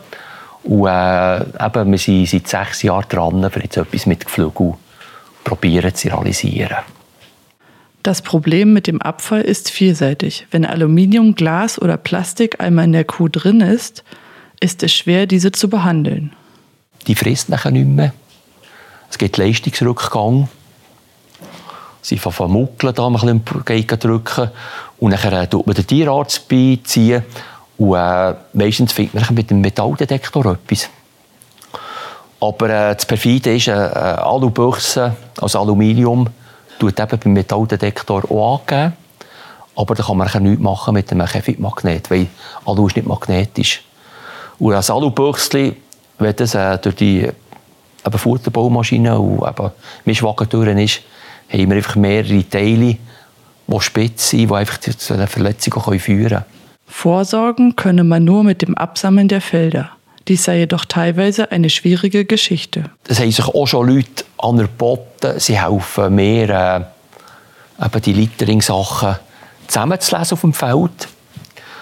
Und 0.65 0.87
äh, 0.87 1.37
eben, 1.39 1.91
wir 1.93 1.99
sind 1.99 2.29
seit 2.29 2.49
sechs 2.49 2.83
Jahren 2.83 3.07
dran, 3.09 3.51
für 3.51 3.61
jetzt 3.61 3.77
etwas 3.77 4.07
mit 4.07 4.25
Geflügel 4.25 4.75
probieren 5.45 5.95
zu 5.95 6.09
realisieren. 6.09 6.79
Das 8.07 8.23
Problem 8.23 8.73
mit 8.73 8.87
dem 8.87 9.03
Abfall 9.03 9.41
ist 9.41 9.69
vielseitig. 9.69 10.47
Wenn 10.53 10.65
Aluminium, 10.65 11.35
Glas 11.35 11.77
oder 11.83 11.97
Plastik 11.97 12.61
einmal 12.61 12.85
in 12.85 12.93
der 12.93 13.03
Kuh 13.03 13.27
drin 13.27 13.61
ist, 13.61 14.05
ist 14.61 14.85
es 14.85 14.95
schwer, 14.95 15.27
diese 15.27 15.51
zu 15.51 15.69
behandeln. 15.69 16.33
Die 17.09 17.17
frisst 17.17 17.49
nachher 17.49 17.73
nicht 17.73 17.89
mehr. 17.89 18.13
Es 19.11 19.19
gibt 19.19 19.37
Leistungsrückgang. 19.39 20.49
Sie 22.01 22.19
vermuckeln 22.19 22.95
da 22.95 23.09
ein 23.09 23.15
bisschen 23.15 23.99
drücken 23.99 24.51
und 25.01 25.25
dann 25.25 25.51
tut 25.51 25.67
man 25.67 25.75
den 25.75 25.87
Tierarzt 25.89 26.49
beiziehen 26.49 27.25
und 27.77 27.97
äh, 27.97 28.35
meistens 28.53 28.93
findet 28.93 29.15
man 29.15 29.35
mit 29.35 29.51
dem 29.51 29.61
Metalldetektor 29.61 30.47
etwas. 30.47 30.89
Aber 32.39 32.71
äh, 32.71 32.95
das 32.95 33.05
Perfide 33.05 33.57
ist, 33.57 33.67
äh, 33.67 33.73
äh, 33.73 33.75
Alubüchse, 33.75 35.17
also 35.41 35.59
Aluminium, 35.59 36.29
tut 36.79 36.99
eben 36.99 37.19
beim 37.19 37.33
Metalldetektor 37.33 38.31
auch 38.31 38.61
angeben. 38.61 38.93
Aber 39.75 39.95
da 39.95 40.03
kann 40.03 40.17
man 40.17 40.43
nichts 40.43 40.63
machen 40.63 40.95
mit 40.95 41.13
einem 41.13 41.27
Kevitmagnet, 41.27 42.11
weil 42.11 42.29
Alu 42.65 42.87
ist 42.87 42.97
nicht 42.97 43.07
magnetisch. 43.07 43.83
Und 44.59 44.75
als 44.75 44.91
Alubüchsli, 44.91 45.77
wenn 46.19 46.37
das 46.37 46.55
äh, 46.55 46.79
durch 46.79 46.97
die 46.97 47.29
eben 48.07 48.19
Futterbaumaschine 48.19 49.19
und 49.19 49.47
eben 49.47 49.71
ist, 50.79 51.03
haben 51.53 51.71
wir 51.71 51.77
einfach 51.77 51.97
mehrere 51.97 52.49
Teile, 52.49 52.97
die 53.67 53.81
spitz 53.81 54.31
sind, 54.31 54.51
die 54.51 54.55
einfach 54.55 54.79
zu 54.79 55.15
einer 55.15 55.27
Verletzung 55.27 55.99
führen 55.99 56.29
können. 56.29 56.45
Vorsorgen 56.87 57.77
könne 57.77 58.05
man 58.05 58.25
nur 58.25 58.45
mit 58.45 58.63
dem 58.63 58.77
Absammeln 58.77 59.29
der 59.29 59.41
Felder. 59.41 59.96
Dies 60.29 60.43
sei 60.43 60.59
jedoch 60.59 60.85
teilweise 60.85 61.53
eine 61.53 61.71
schwierige 61.71 62.25
Geschichte. 62.25 62.91
Es 63.07 63.21
haben 63.21 63.31
sich 63.31 63.47
auch 63.47 63.67
schon 63.67 63.89
Leute 63.89 64.25
anerboten, 64.39 65.39
sie 65.39 65.61
helfen 65.61 66.15
mehr, 66.17 66.91
äh, 67.79 68.01
die 68.01 68.13
Littering-Sachen 68.13 69.17
zusammenzulesen 69.69 70.35
auf 70.35 70.41
dem 70.41 70.53
Feld. 70.53 71.09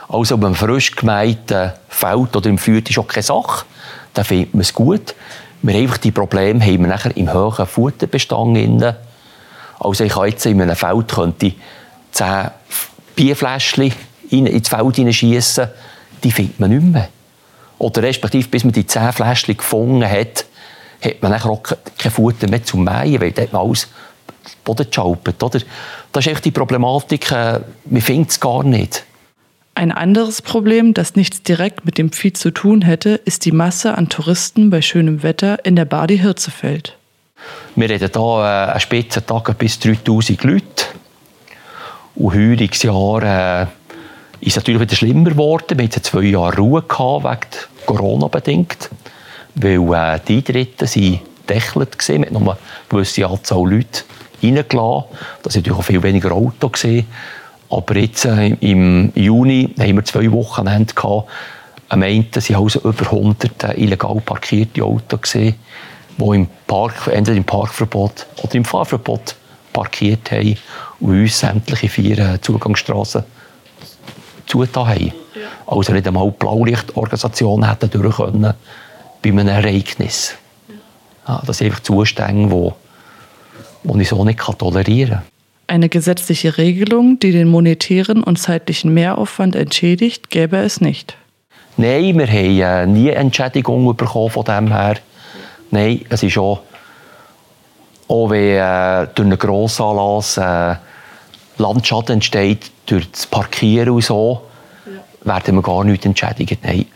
Also 0.08 0.36
beim 0.36 0.54
frisch 0.54 0.94
gemähten 0.94 1.72
Feld 1.88 2.36
oder 2.36 2.50
im 2.50 2.58
Feuer 2.58 2.82
ist 2.86 2.98
auch 2.98 3.08
keine 3.08 3.22
Sache. 3.22 3.64
Da 4.12 4.22
findet 4.24 4.52
man 4.52 4.60
es 4.60 4.74
gut. 4.74 5.14
Wir 5.62 5.74
haben 5.74 5.82
einfach 5.82 5.96
die 5.96 6.10
Probleme 6.10 6.62
haben 6.62 6.80
wir 6.80 6.88
nachher 6.88 7.16
im 7.16 7.32
hohen 7.32 7.66
Futterbestand. 7.66 8.84
Also 9.80 10.04
ich 10.04 10.14
jetzt 10.14 10.46
in 10.46 10.60
einem 10.60 10.76
Feld 10.76 11.08
könnte 11.08 11.52
10 12.12 12.26
Bierfläschchen 13.16 13.92
ins 14.28 14.68
Feld 14.68 14.96
hineinschießen, 14.96 15.68
die 16.22 16.30
findet 16.30 16.60
man 16.60 16.70
nicht 16.70 16.82
mehr. 16.82 17.08
Oder 17.84 18.02
respektive, 18.02 18.48
bis 18.48 18.64
man 18.64 18.72
die 18.72 18.86
10 18.86 19.12
Fläschchen 19.12 19.58
gefunden 19.58 20.08
hat, 20.08 20.46
hat 21.04 21.20
man 21.20 21.34
auch 21.34 21.62
kein 21.98 22.10
Futter 22.10 22.48
mehr 22.48 22.64
zum 22.64 22.82
Mähen, 22.82 23.20
weil 23.20 23.32
dort 23.32 23.54
alles 23.54 23.88
Boden 24.64 24.86
geschalpert, 24.86 25.42
oder? 25.42 25.60
Das 26.10 26.24
ist 26.24 26.32
echt 26.32 26.46
die 26.46 26.50
Problematik, 26.50 27.30
äh, 27.30 27.60
man 27.84 28.00
findet 28.00 28.30
es 28.30 28.40
gar 28.40 28.62
nicht. 28.62 29.04
Ein 29.74 29.92
anderes 29.92 30.40
Problem, 30.40 30.94
das 30.94 31.14
nichts 31.14 31.42
direkt 31.42 31.84
mit 31.84 31.98
dem 31.98 32.10
Vieh 32.10 32.32
zu 32.32 32.52
tun 32.52 32.80
hätte, 32.80 33.20
ist 33.26 33.44
die 33.44 33.52
Masse 33.52 33.98
an 33.98 34.08
Touristen 34.08 34.70
bei 34.70 34.80
schönem 34.80 35.22
Wetter 35.22 35.62
in 35.66 35.76
der 35.76 35.84
Badi 35.84 36.18
Hirzefeld. 36.18 36.96
Wir 37.76 37.90
reden 37.90 38.10
hier 38.10 38.22
äh, 38.22 38.70
einen 38.70 38.80
Spitzentag 38.80 39.58
bis 39.58 39.78
3000 39.78 40.42
Leute. 40.42 40.64
Und 42.14 42.32
heuriges 42.32 42.82
Jahr 42.82 43.62
äh, 43.62 43.66
ist 44.44 44.56
natürlich 44.56 44.80
wieder 44.80 44.94
schlimmer 44.94 45.30
geworden. 45.30 45.78
Wir 45.78 45.86
hatten 45.86 46.02
zwei 46.02 46.22
Jahre 46.22 46.56
Ruhe 46.56 46.82
gehabt, 46.82 47.24
wegen 47.24 47.86
Corona 47.86 48.28
bedingt. 48.28 48.90
Weil 49.54 49.94
äh, 49.94 50.20
die 50.26 50.36
Eintritte 50.36 50.86
waren 50.86 51.20
deckelt. 51.48 52.08
Man 52.08 52.22
hat 52.22 52.32
nur 52.32 52.42
eine 52.42 52.58
gewisse 52.88 53.26
Anzahl 53.26 53.70
Leute 53.70 54.02
reingelassen. 54.42 55.04
Das 55.42 55.54
waren 55.54 55.62
natürlich 55.62 55.78
auch 55.78 55.84
viel 55.84 56.02
weniger 56.02 56.32
Autos. 56.32 56.72
Gewesen. 56.72 57.06
Aber 57.70 57.96
jetzt 57.96 58.24
äh, 58.26 58.48
im 58.60 59.12
Juni 59.14 59.70
haben 59.78 59.96
wir 59.96 60.04
zwei 60.04 60.30
Wochenende 60.30 60.92
gehabt. 60.92 61.28
Am 61.88 62.02
einen 62.02 62.26
waren 62.34 62.56
also 62.56 62.80
über 62.80 63.04
100 63.04 63.64
äh, 63.64 63.80
illegal 63.80 64.20
parkierte 64.24 64.82
Autos, 64.82 65.32
die 65.32 65.54
im 66.18 66.48
Park, 66.66 67.08
entweder 67.10 67.36
im 67.36 67.44
Parkverbot 67.44 68.26
oder 68.42 68.54
im 68.54 68.64
Fahrverbot 68.64 69.36
parkiert 69.72 70.30
haben 70.30 70.56
und 71.00 71.22
uns 71.22 71.38
sämtliche 71.38 71.88
vier 71.88 72.18
äh, 72.18 72.40
Zugangsstraßen 72.40 73.24
zugetan 74.46 74.88
haben. 74.88 75.04
Ja. 75.06 75.12
Also 75.66 75.92
nicht 75.92 76.06
einmal 76.06 76.30
die 76.30 76.36
Blaulichtorganisation 76.38 77.68
hätten 77.68 77.90
durch 77.90 78.16
können 78.16 78.54
bei 79.22 79.30
einem 79.30 79.48
Ereignis. 79.48 80.34
Ja, 81.26 81.42
das 81.46 81.58
sind 81.58 81.68
einfach 81.68 81.80
Zustände, 81.80 82.74
die, 83.82 83.92
die 83.92 84.02
ich 84.02 84.08
so 84.08 84.24
nicht 84.24 84.40
tolerieren 84.40 85.10
kann. 85.10 85.22
Eine 85.66 85.88
gesetzliche 85.88 86.58
Regelung, 86.58 87.18
die 87.20 87.32
den 87.32 87.48
monetären 87.48 88.22
und 88.22 88.38
zeitlichen 88.38 88.92
Mehraufwand 88.92 89.56
entschädigt, 89.56 90.28
gäbe 90.28 90.58
es 90.58 90.82
nicht. 90.82 91.16
Nein, 91.76 92.18
wir 92.18 92.26
haben 92.26 92.60
äh, 92.60 92.86
nie 92.86 93.08
Entschädigung 93.08 93.96
bekommen 93.96 94.30
von 94.30 94.44
dem 94.44 94.68
her. 94.68 94.96
Nein, 95.70 96.04
es 96.10 96.22
ist 96.22 96.36
auch, 96.36 96.60
auch 98.06 98.30
wenn 98.30 98.58
äh, 98.58 99.08
durch 99.14 99.26
einen 99.26 99.38
Grossanlass 99.38 100.36
äh, 100.36 100.76
Landschaden 101.58 102.14
entsteht, 102.14 102.70
durch 102.86 103.10
das 103.10 103.26
Parkieren 103.26 103.90
und 103.90 104.04
so, 104.04 104.42
werden 105.22 105.54
wir 105.54 105.62
gar 105.62 105.84
nicht 105.84 106.04
entschädigt. 106.04 106.58
Nein. 106.62 106.86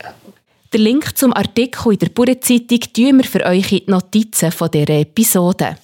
Den 0.71 0.81
Link 0.81 1.17
zum 1.17 1.33
Artikel 1.33 1.93
in 1.93 1.99
der 1.99 2.09
Bauernzeitung 2.09 2.79
tun 2.93 3.17
wir 3.17 3.23
für 3.23 3.43
euch 3.45 3.71
in 3.71 3.79
die 3.85 3.91
Notizen 3.91 4.51
dieser 4.51 4.89
Episode. 4.89 5.77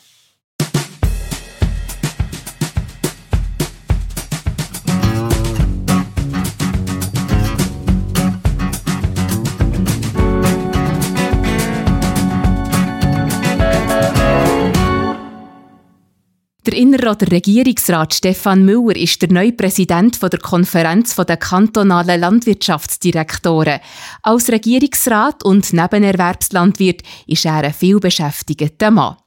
Der 16.66 16.74
Innerrat 16.74 17.22
der 17.22 17.32
Regierungsrat 17.32 18.16
Stefan 18.16 18.66
Müller 18.66 18.96
ist 18.96 19.22
der 19.22 19.32
neue 19.32 19.52
Präsident 19.52 20.20
der 20.20 20.40
Konferenz 20.40 21.16
der 21.16 21.38
kantonalen 21.38 22.20
Landwirtschaftsdirektoren. 22.20 23.82
Als 24.24 24.50
Regierungsrat 24.50 25.46
und 25.46 25.72
Nebenerwerbslandwirt 25.74 27.04
ist 27.28 27.46
er 27.46 27.64
ein 27.66 27.72
vielbeschäftigter 27.72 28.90
Mann. 28.90 29.18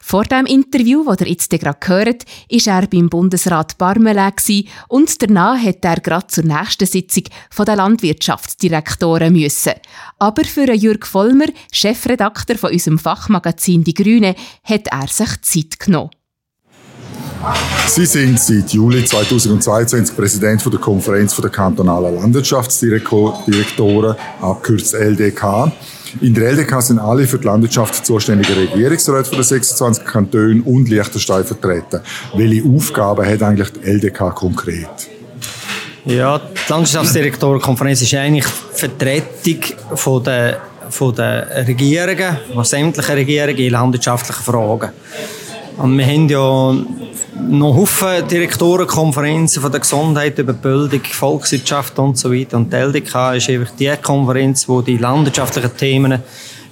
Vor 0.00 0.24
dem 0.24 0.46
Interview, 0.46 1.04
das 1.04 1.20
ihr 1.20 1.32
jetzt 1.32 1.50
gerade 1.50 1.78
gehört, 1.78 2.24
war 2.50 2.80
er 2.80 2.86
beim 2.86 3.10
Bundesrat 3.10 3.76
Barmele 3.76 4.32
und 4.88 5.20
danach 5.20 5.62
hat 5.62 5.84
er 5.84 6.00
gerade 6.00 6.28
zur 6.28 6.44
nächsten 6.44 6.86
Sitzung 6.86 7.24
der 7.58 7.76
Landwirtschaftsdirektoren 7.76 9.34
müssen. 9.34 9.74
Aber 10.18 10.44
für 10.44 10.72
Jürg 10.72 11.06
Vollmer, 11.06 11.48
Chefredakteur 11.70 12.56
von 12.56 12.72
unserem 12.72 12.98
Fachmagazin 12.98 13.84
Die 13.84 13.92
Grüne, 13.92 14.34
hat 14.64 14.86
er 14.86 15.08
sich 15.08 15.42
Zeit 15.42 15.78
genommen. 15.78 16.15
Sie 17.88 18.06
sind 18.06 18.40
seit 18.40 18.72
Juli 18.72 19.04
2022 19.04 20.16
Präsident 20.16 20.72
der 20.72 20.80
Konferenz 20.80 21.36
der 21.36 21.50
kantonalen 21.50 22.16
Landwirtschaftsdirektoren, 22.16 24.16
abkürzt 24.40 24.94
LDK. 24.94 25.70
In 26.20 26.34
der 26.34 26.52
LDK 26.52 26.82
sind 26.82 26.98
alle 26.98 27.26
für 27.26 27.38
die 27.38 27.46
Landwirtschaft 27.46 28.06
zuständigen 28.06 28.54
Regierungsräte 28.54 29.30
den 29.30 29.42
26 29.42 30.04
Kantonen 30.04 30.60
und 30.62 30.88
Liechtenstein 30.88 31.44
vertreten. 31.44 32.00
Welche 32.34 32.68
Aufgaben 32.68 33.26
hat 33.26 33.42
eigentlich 33.42 33.72
die 33.72 33.80
LDK 33.80 34.34
konkret? 34.34 34.88
Ja, 36.04 36.38
die 36.38 36.44
Landwirtschaftsdirektorenkonferenz 36.68 38.02
ist 38.02 38.14
eigentlich 38.14 38.46
die 38.46 38.78
Vertretung 38.78 40.24
der, 40.24 40.60
von 40.90 41.14
der 41.14 41.66
Regierungen, 41.66 42.36
von 42.54 42.64
sämtlichen 42.64 43.14
Regierungen 43.14 43.58
in 43.58 43.72
landwirtschaftlichen 43.72 44.42
Fragen. 44.42 44.90
Und 45.76 45.98
wir 45.98 46.06
haben 46.06 46.28
ja 46.28 46.74
noch 47.48 47.76
Haufen 47.76 48.26
Direktorenkonferenzen 48.28 49.60
von 49.60 49.70
der 49.70 49.80
Gesundheit 49.80 50.38
über 50.38 50.54
Bildung, 50.54 51.02
Volkswirtschaft 51.04 51.98
und 51.98 52.16
so 52.16 52.32
weiter. 52.32 52.56
Und 52.56 52.72
die 52.72 52.76
LDK 52.76 53.34
ist 53.34 53.50
einfach 53.50 53.74
die 53.78 53.92
Konferenz, 54.02 54.66
wo 54.68 54.80
die 54.80 54.96
landwirtschaftlichen 54.96 55.76
Themen 55.76 56.22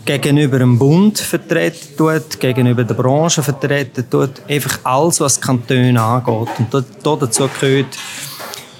gegenüber 0.06 0.58
dem 0.58 0.78
Bund 0.78 1.18
vertreten 1.18 1.96
tut, 1.96 2.40
gegenüber 2.40 2.84
der 2.84 2.94
Branche 2.94 3.42
vertreten 3.42 4.04
tut, 4.08 4.42
einfach 4.48 4.78
alles, 4.84 5.20
was 5.20 5.40
Kantone 5.40 6.00
angeht. 6.00 6.48
Und 6.58 6.84
dazu 7.04 7.48
gehört, 7.60 7.98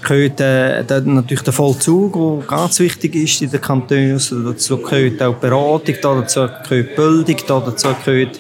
gehört 0.03 0.41
äh, 0.41 0.85
natürlich 1.05 1.43
der 1.43 1.53
Vollzug, 1.53 2.15
der 2.41 2.47
ganz 2.47 2.79
wichtig 2.81 3.15
ist 3.15 3.43
in 3.43 3.51
den 3.51 3.61
Kantonen. 3.61 4.21
Dazu 4.45 4.79
gehört 4.79 5.23
auch 5.23 5.35
Beratung, 5.35 5.95
dazu 6.03 6.49
gehört 6.69 6.97
Bildung, 6.97 7.37
dazu 7.47 7.89
gehört 8.05 8.39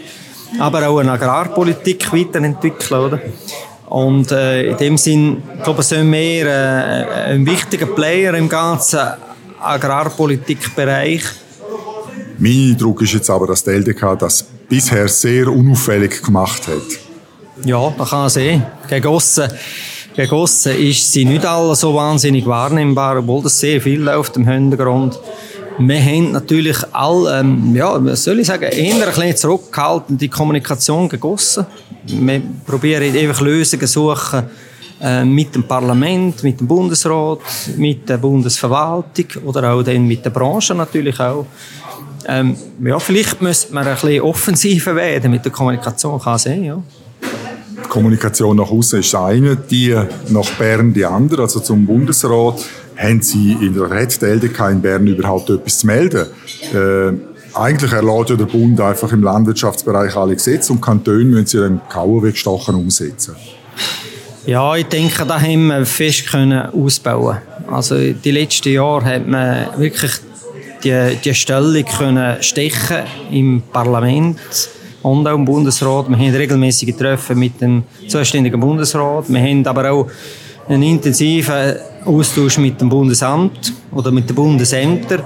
aber 0.59 0.88
auch 0.88 0.99
eine 0.99 1.12
Agrarpolitik 1.12 2.12
weiterentwickeln. 2.12 3.01
Oder? 3.01 3.21
Und 3.88 4.33
äh, 4.33 4.71
in 4.71 4.77
dem 4.77 4.97
Sinn, 4.97 5.43
glaube 5.62 5.83
ich, 5.83 5.87
sind 5.87 6.11
wir 6.11 6.47
äh, 6.47 7.33
ein 7.33 7.47
wichtiger 7.47 7.87
Player 7.87 8.35
im 8.35 8.49
ganzen 8.49 9.01
Agrarpolitikbereich. 9.61 11.23
Mein 12.38 12.71
Eindruck 12.73 13.03
ist 13.03 13.12
jetzt 13.12 13.31
aber, 13.31 13.47
dass 13.47 13.62
die 13.62 13.71
LDK 13.71 14.19
das 14.19 14.43
bisher 14.69 15.09
sehr 15.09 15.49
unauffällig 15.49 16.23
gemacht 16.23 16.67
hat. 16.67 17.64
Ja, 17.64 17.93
das 17.97 18.11
kann 18.11 18.19
man 18.21 18.29
sehen. 18.29 18.67
Gegen 18.88 19.07
aussen, 19.07 19.49
gegen 20.17 20.33
aussen 20.33 20.77
ist 20.77 21.12
sie 21.12 21.25
nicht 21.25 21.47
alle 21.47 21.75
so 21.77 21.95
wahnsinnig 21.95 22.47
wahrnehmbar, 22.47 23.19
obwohl 23.19 23.43
das 23.45 23.59
sehr 23.59 23.81
viel 23.81 24.01
läuft 24.01 24.37
im 24.37 24.47
Hintergrund. 24.47 25.19
Wir 25.78 26.00
haben 26.00 26.32
natürlich 26.32 26.76
all, 26.92 27.40
ähm, 27.40 27.74
ja, 27.74 28.04
was 28.04 28.24
soll 28.24 28.38
ich 28.38 28.46
sagen, 28.46 28.64
eher 28.64 28.94
ein 28.94 29.00
bisschen 29.00 29.37
zurückgehalten 29.37 30.16
die 30.16 30.28
Kommunikation 30.28 31.08
gegossen. 31.08 31.66
Wir 32.06 32.42
probieren 32.64 33.16
einfach 33.16 33.40
Lösungen 33.40 33.87
zu 33.87 34.14
suchen 34.14 34.44
äh, 35.00 35.24
mit 35.24 35.54
dem 35.54 35.64
Parlament, 35.64 36.42
mit 36.44 36.60
dem 36.60 36.68
Bundesrat, 36.68 37.40
mit 37.76 38.08
der 38.08 38.18
Bundesverwaltung 38.18 39.26
oder 39.44 39.72
auch 39.72 39.82
dann 39.82 40.06
mit 40.06 40.24
der 40.24 40.30
Branche 40.30 40.74
natürlich 40.74 41.18
auch. 41.18 41.46
Ähm, 42.26 42.56
ja, 42.82 42.98
vielleicht 43.00 43.42
müsste 43.42 43.74
man 43.74 43.87
ein 43.87 43.94
bisschen 43.94 44.22
offensiver 44.22 44.94
werden 44.94 45.30
mit 45.30 45.44
der 45.44 45.52
Kommunikation, 45.52 46.20
kann 46.20 46.38
sein, 46.38 46.64
ja. 46.64 46.80
Die 47.84 47.88
Kommunikation 47.88 48.56
nach 48.56 48.70
außen 48.70 49.00
ist 49.00 49.14
eine, 49.14 49.56
die 49.56 49.94
nach 50.28 50.50
Bern 50.52 50.92
die 50.92 51.04
andere, 51.04 51.42
also 51.42 51.60
zum 51.60 51.84
Bundesrat 51.84 52.64
haben 52.96 53.22
Sie 53.22 53.52
in 53.52 53.74
der 53.74 53.90
hat 53.90 54.20
die 54.20 54.24
LDK 54.24 54.70
in 54.70 54.83
Bern 54.83 55.07
überhaupt 55.07 55.50
etwas 55.50 55.78
zu 55.78 55.87
melden? 55.87 56.26
Äh, 56.72 57.12
eigentlich 57.54 57.92
erlaubt 57.92 58.30
ja 58.30 58.37
der 58.37 58.46
Bund 58.46 58.80
einfach 58.80 59.12
im 59.12 59.22
Landwirtschaftsbereich 59.22 60.16
alle 60.16 60.35
Gesetze 60.35 60.72
und 60.72 60.80
Kantone 60.80 61.24
müssen 61.24 61.46
sie 61.46 61.59
dann 61.59 61.80
Kauerwegstachen 61.88 62.74
umsetzen. 62.74 63.37
Ja, 64.46 64.76
ich 64.76 64.87
denke, 64.87 65.24
da 65.24 65.40
haben 65.40 65.68
wir 65.68 65.87
fest 65.87 66.26
können 66.26 66.61
ausbauen. 66.70 67.38
Also 67.70 67.96
die 67.96 68.30
letzten 68.30 68.72
Jahre 68.72 69.04
hat 69.04 69.26
man 69.26 69.66
wirklich 69.78 70.12
die, 70.83 71.16
die 71.24 71.35
Stellung 71.35 71.85
können 71.85 72.42
stechen 72.42 72.98
im 73.30 73.62
Parlament 73.72 74.38
und 75.02 75.26
auch 75.26 75.35
im 75.35 75.44
Bundesrat. 75.44 76.09
Wir 76.11 76.16
haben 76.16 76.35
regelmäßige 76.35 76.94
Treffen 76.94 77.38
mit 77.38 77.61
dem 77.61 77.85
zuständigen 78.09 78.61
Bundesrat. 78.61 79.33
Wir 79.33 79.40
haben 79.40 79.66
aber 79.66 79.90
auch 79.90 80.11
einen 80.68 80.83
intensiven 80.83 81.76
Austausch 82.05 82.59
mit 82.59 82.81
dem 82.81 82.88
Bundesamt 82.88 83.73
oder 83.93 84.11
mit 84.11 84.29
den 84.29 84.37
Bundesämtern 84.37 85.23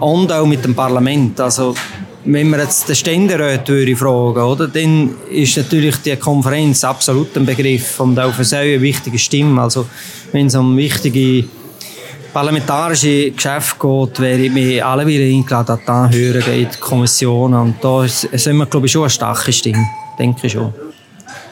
und 0.00 0.32
auch 0.32 0.46
mit 0.46 0.64
dem 0.64 0.74
Parlament. 0.74 1.40
Also 1.40 1.74
wenn 2.24 2.48
man 2.48 2.60
jetzt 2.60 2.88
den 2.88 2.96
Ständerat 2.96 3.68
würde 3.68 3.96
fragen, 3.96 4.40
oder, 4.40 4.68
dann 4.68 5.14
ist 5.30 5.56
natürlich 5.56 5.96
die 5.96 6.16
Konferenz 6.16 6.84
absolut 6.84 7.36
ein 7.36 7.44
Begriff 7.44 8.00
und 8.00 8.18
auch 8.18 8.32
für 8.32 8.44
sie 8.44 8.56
eine 8.56 8.80
wichtige 8.80 9.18
Stimme. 9.18 9.60
Also 9.60 9.86
wenn 10.32 10.46
es 10.46 10.54
um 10.54 10.76
wichtige 10.76 11.44
parlamentarische 12.32 13.30
Geschäfte 13.30 13.76
geht, 13.78 14.20
wäre 14.20 14.40
ich 14.40 14.52
mir 14.52 14.86
alle 14.86 15.06
wieder 15.06 15.24
eingeladen, 15.24 15.78
da 15.86 16.08
hören 16.08 16.42
in 16.52 16.68
die 16.68 16.80
Kommission. 16.80 17.54
Und 17.54 17.76
da 17.82 18.06
sind 18.08 18.56
wir, 18.56 18.66
glaube 18.66 18.86
ich, 18.86 18.92
schon 18.92 19.02
eine 19.02 19.10
starke 19.10 19.52
Stimme, 19.52 19.86
denke 20.18 20.46
ich 20.46 20.52
schon. 20.52 20.72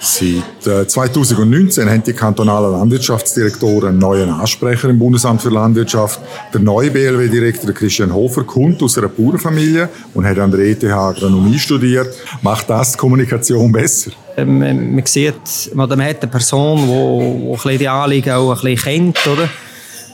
Seit 0.04 0.90
2019 0.90 1.86
äh, 1.86 1.90
haben 1.92 2.02
die 2.02 2.12
kantonalen 2.12 2.72
Landwirtschaftsdirektoren 2.72 3.90
einen 3.90 3.98
neuen 4.00 4.30
Ansprecher 4.30 4.88
im 4.88 4.98
Bundesamt 4.98 5.40
für 5.40 5.50
Landwirtschaft. 5.50 6.18
Der 6.52 6.60
neue 6.60 6.90
BLW-Direktor 6.90 7.72
Christian 7.72 8.12
Hofer 8.12 8.42
kommt 8.42 8.82
aus 8.82 8.98
einer 8.98 9.06
Bauernfamilie 9.06 9.88
und 10.12 10.26
hat 10.26 10.40
an 10.40 10.50
der 10.50 10.58
ETH 10.58 10.82
Agronomie 10.82 11.56
studiert. 11.56 12.12
Macht 12.42 12.68
das 12.68 12.92
die 12.92 12.98
Kommunikation 12.98 13.70
besser? 13.70 14.10
Ähm, 14.36 14.96
man 14.96 15.06
sieht, 15.06 15.70
man 15.72 15.88
hat 15.88 16.20
eine 16.20 16.32
Person, 16.32 17.56
die 17.64 17.78
die 17.78 17.88
Anliegen 17.88 18.30
auch 18.32 18.50
ein 18.50 18.74
bisschen 18.74 19.12
kennt, 19.14 19.26
oder? 19.28 19.48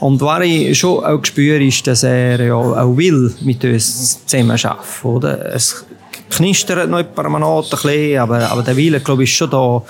Und 0.00 0.20
was 0.20 0.44
ich 0.44 0.78
schon 0.78 1.02
auch 1.02 1.24
spüre, 1.24 1.64
ist, 1.64 1.86
dass 1.86 2.02
er 2.02 2.44
ja 2.44 2.54
auch 2.54 2.94
will 2.94 3.32
mit 3.40 3.64
uns 3.64 4.24
zusammen 4.26 4.50
arbeiten, 4.50 5.08
oder? 5.08 5.54
Es 5.54 5.86
knistert 6.30 6.90
noch 6.90 6.98
ein 6.98 7.12
paar 7.12 7.28
Monate 7.28 7.76
ein 7.76 7.82
bisschen, 7.82 8.18
aber, 8.18 8.50
aber 8.50 8.62
der 8.62 8.76
Wille, 8.76 9.00
glaube 9.00 9.24
ich, 9.24 9.30
ist 9.30 9.36
schon 9.36 9.50
da. 9.50 9.82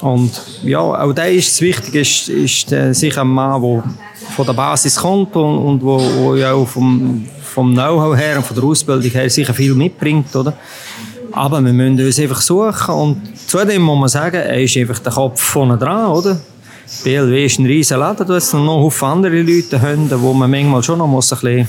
Und 0.00 0.40
ja, 0.62 0.80
auch 0.80 1.12
da 1.12 1.24
ist 1.24 1.52
es 1.52 1.60
wichtig, 1.60 1.94
ist, 1.94 2.28
ist 2.28 2.72
äh, 2.72 2.92
sicher 2.92 3.22
ein 3.22 3.28
Mann, 3.28 3.62
der 3.62 3.84
von 4.34 4.46
der 4.46 4.52
Basis 4.52 4.96
kommt 4.96 5.34
und, 5.36 5.58
und 5.58 5.82
wo, 5.82 5.98
wo 5.98 6.34
ja 6.34 6.52
auch 6.52 6.66
vom, 6.66 7.26
vom 7.42 7.72
Know-how 7.72 8.16
her 8.16 8.36
und 8.36 8.46
von 8.46 8.56
der 8.56 8.64
Ausbildung 8.64 9.10
her 9.10 9.30
sicher 9.30 9.54
viel 9.54 9.74
mitbringt, 9.74 10.34
oder? 10.34 10.54
Aber 11.32 11.60
wir 11.64 11.72
müssen 11.72 12.04
uns 12.04 12.18
einfach 12.18 12.40
suchen 12.40 12.94
und 12.94 13.48
zudem 13.48 13.82
muss 13.82 13.98
man 13.98 14.08
sagen, 14.08 14.36
er 14.36 14.60
ist 14.60 14.76
einfach 14.76 14.98
der 14.98 15.12
Kopf 15.12 15.40
vorne 15.40 15.76
dran, 15.76 16.06
oder? 16.06 16.38
BLW 17.02 17.46
ist 17.46 17.58
ein 17.58 17.66
riesen 17.66 17.98
Laden, 17.98 18.26
da 18.26 18.40
sind 18.40 18.64
noch 18.64 18.88
viele 18.90 19.10
andere 19.10 19.42
Leute 19.42 19.80
haben, 19.80 20.10
wo 20.20 20.32
man 20.32 20.50
manchmal 20.50 20.82
schon 20.82 20.98
noch 20.98 21.06
muss 21.06 21.32
ein 21.32 21.38
bisschen 21.40 21.68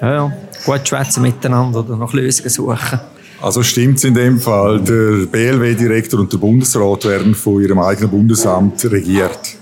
ja, 0.00 0.32
gut 0.64 0.88
schwätzen 0.88 1.22
miteinander 1.22 1.80
oder 1.80 1.96
noch 1.96 2.12
Lösungen 2.12 2.50
suchen. 2.50 3.00
Also 3.42 3.64
stimmt 3.64 3.98
es 3.98 4.04
in 4.04 4.14
dem 4.14 4.38
Fall, 4.38 4.80
der 4.80 5.26
BLW-Direktor 5.26 6.20
und 6.20 6.32
der 6.32 6.38
Bundesrat 6.38 7.04
werden 7.04 7.34
von 7.34 7.60
ihrem 7.60 7.80
eigenen 7.80 8.10
Bundesamt 8.10 8.84
regiert? 8.84 9.56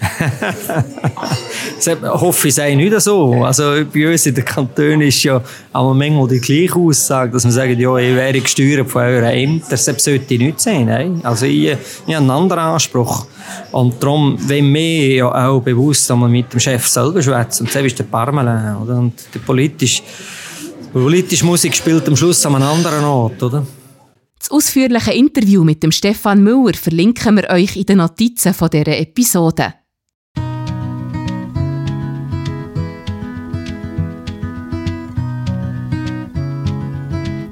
hoffe 2.02 2.48
ich 2.48 2.54
sei 2.54 2.74
nicht 2.74 2.98
so. 3.00 3.44
Also 3.44 3.84
bei 3.92 4.10
uns 4.10 4.26
in 4.26 4.34
den 4.34 4.44
Kantonen 4.44 5.02
ist 5.02 5.22
ja 5.22 5.40
aber 5.72 5.94
manchmal 5.94 6.26
die 6.28 6.40
gleiche 6.40 6.74
Aussage, 6.74 7.32
dass 7.32 7.44
man 7.44 7.52
sagt, 7.52 7.78
ja, 7.78 7.96
ich 7.96 8.14
wäre 8.14 8.40
gesteuert 8.40 8.90
von 8.90 9.02
euren 9.02 9.24
Ämtern. 9.24 9.68
Das 9.70 9.84
sollte 9.84 10.34
ich 10.34 10.40
nicht 10.40 10.60
sein. 10.60 10.86
Nein. 10.86 11.20
Also 11.22 11.46
ich, 11.46 11.66
ich 11.66 11.76
habe 12.06 12.16
einen 12.16 12.30
anderen 12.30 12.64
Anspruch. 12.64 13.26
Und 13.72 14.02
darum, 14.02 14.36
wenn 14.46 14.74
wir 14.74 15.14
ja 15.14 15.48
auch 15.48 15.60
bewusst 15.60 16.12
mit 16.14 16.52
dem 16.52 16.60
Chef 16.60 16.88
selber 16.88 17.22
schwätzen, 17.22 17.66
und 17.66 17.72
selbst 17.72 17.98
der 17.98 18.04
Parmelin, 18.04 18.76
oder? 18.82 18.98
Und 18.98 19.14
der 19.34 19.40
politisch 19.40 20.02
Politische 20.92 21.44
Musik 21.46 21.74
spielt 21.74 22.08
am 22.08 22.16
Schluss 22.16 22.44
an 22.44 22.56
einem 22.56 22.66
anderen 22.66 23.04
Ort, 23.04 23.40
oder? 23.42 23.64
Das 24.38 24.50
ausführliche 24.50 25.12
Interview 25.12 25.62
mit 25.62 25.82
dem 25.82 25.92
Stefan 25.92 26.42
Müller 26.42 26.74
verlinken 26.74 27.36
wir 27.36 27.48
euch 27.50 27.76
in 27.76 27.86
den 27.86 27.98
Notizen 27.98 28.54
von 28.54 28.70
dieser 28.70 28.98
Episode. 28.98 29.74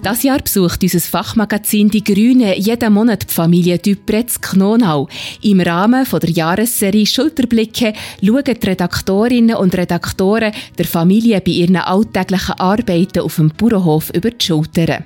Das 0.08 0.22
Jahr 0.22 0.38
besucht 0.38 0.82
unser 0.82 1.00
Fachmagazin 1.00 1.90
Die 1.90 2.02
Grüne 2.02 2.58
jeden 2.58 2.94
Monat 2.94 3.28
die 3.28 3.34
Familie 3.34 3.78
Dupretz 3.78 4.40
Knonau. 4.40 5.06
Im 5.42 5.60
Rahmen 5.60 6.06
der 6.10 6.30
Jahresserie 6.30 7.04
Schulterblicke 7.04 7.92
schauen 8.24 8.42
die 8.42 8.66
Redaktorinnen 8.66 9.56
und 9.56 9.76
Redaktoren 9.76 10.54
der 10.78 10.86
Familie 10.86 11.42
bei 11.42 11.50
ihren 11.50 11.76
alltäglichen 11.76 12.58
Arbeiten 12.58 13.20
auf 13.20 13.36
dem 13.36 13.50
Bauernhof 13.50 14.08
über 14.14 14.30
die 14.30 14.46
Schultern. 14.46 15.04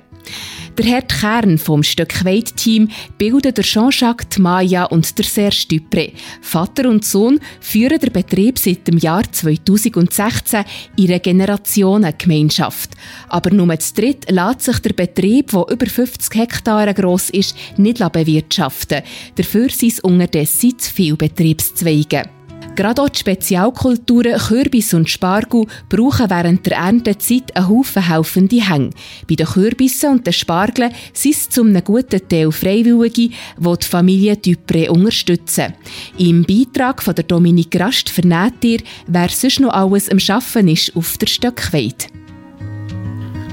Der 0.77 0.85
Herr 0.85 1.01
Kern 1.03 1.59
vom 1.59 1.83
Stöckweit-Team 1.83 2.89
bilden 3.19 3.53
der 3.53 3.63
Jean-Jacques 3.63 4.39
Maya 4.39 4.85
und 4.85 5.17
der 5.17 5.25
Serge 5.25 5.67
Dupré. 5.69 6.13
Vater 6.41 6.89
und 6.89 7.05
Sohn 7.05 7.39
führen 7.61 7.99
den 7.99 8.11
Betrieb 8.11 8.57
seit 8.57 8.87
dem 8.87 8.97
Jahr 8.97 9.23
2016 9.31 10.63
in 10.97 11.09
einer 11.09 11.19
Generationengemeinschaft. 11.19 12.91
Aber 13.29 13.51
nur 13.51 13.77
zu 13.79 13.93
dritt 13.93 14.31
lässt 14.31 14.61
sich 14.61 14.79
der 14.79 14.93
Betrieb, 14.93 15.51
der 15.51 15.67
über 15.69 15.85
50 15.85 16.39
Hektare 16.39 16.93
gross 16.95 17.29
ist, 17.29 17.55
nicht 17.77 17.99
bewirtschaften. 18.11 19.03
Dafür 19.35 19.69
sind 19.69 19.91
es 19.93 19.99
unterdessen 19.99 20.79
zu 20.79 20.91
viele 20.91 21.17
Betriebszweige. 21.17 22.23
Gerade 22.75 23.03
auch 23.03 23.09
die 23.09 23.19
Spezialkulturen 23.19 24.39
Kürbis 24.39 24.95
und 24.95 25.07
Spargel 25.07 25.67
brauchen 25.89 26.29
während 26.29 26.65
der 26.65 26.77
Erntezeit 26.77 27.55
einen 27.55 27.69
Haufen 27.69 28.07
helfende 28.07 28.67
Hänge. 28.67 28.89
Bei 29.29 29.35
den 29.35 29.45
Kürbissen 29.45 30.09
und 30.09 30.25
den 30.25 30.33
Spargeln 30.33 30.91
sind 31.13 31.35
es 31.35 31.49
zu 31.49 31.61
einem 31.61 31.83
guten 31.83 32.27
Teil 32.27 32.51
Freiwillige, 32.51 33.29
die 33.29 33.31
die 33.59 33.85
Familie 33.85 34.33
Dupré 34.33 34.89
unterstützen. 34.89 35.73
Im 36.17 36.43
Beitrag 36.43 37.03
von 37.03 37.13
der 37.13 37.25
Dominik 37.25 37.79
Rast 37.79 38.09
verneht 38.09 38.63
ihr, 38.63 38.79
wer 39.05 39.29
sonst 39.29 39.59
noch 39.59 39.73
alles 39.73 40.09
am 40.09 40.17
Arbeiten 40.27 40.67
ist 40.67 40.95
auf 40.95 41.17
der 41.19 41.27
Stöckweide. 41.27 42.07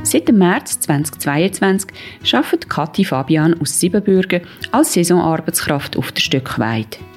Seit 0.02 0.28
dem 0.28 0.38
März 0.38 0.80
2022 0.80 1.90
arbeitet 2.32 2.70
Kathi 2.70 3.04
Fabian 3.04 3.60
aus 3.60 3.78
Siebenbürgen 3.78 4.40
als 4.72 4.94
Saisonarbeitskraft 4.94 5.98
auf 5.98 6.10
der 6.10 6.22
Stöckweide. 6.22 7.09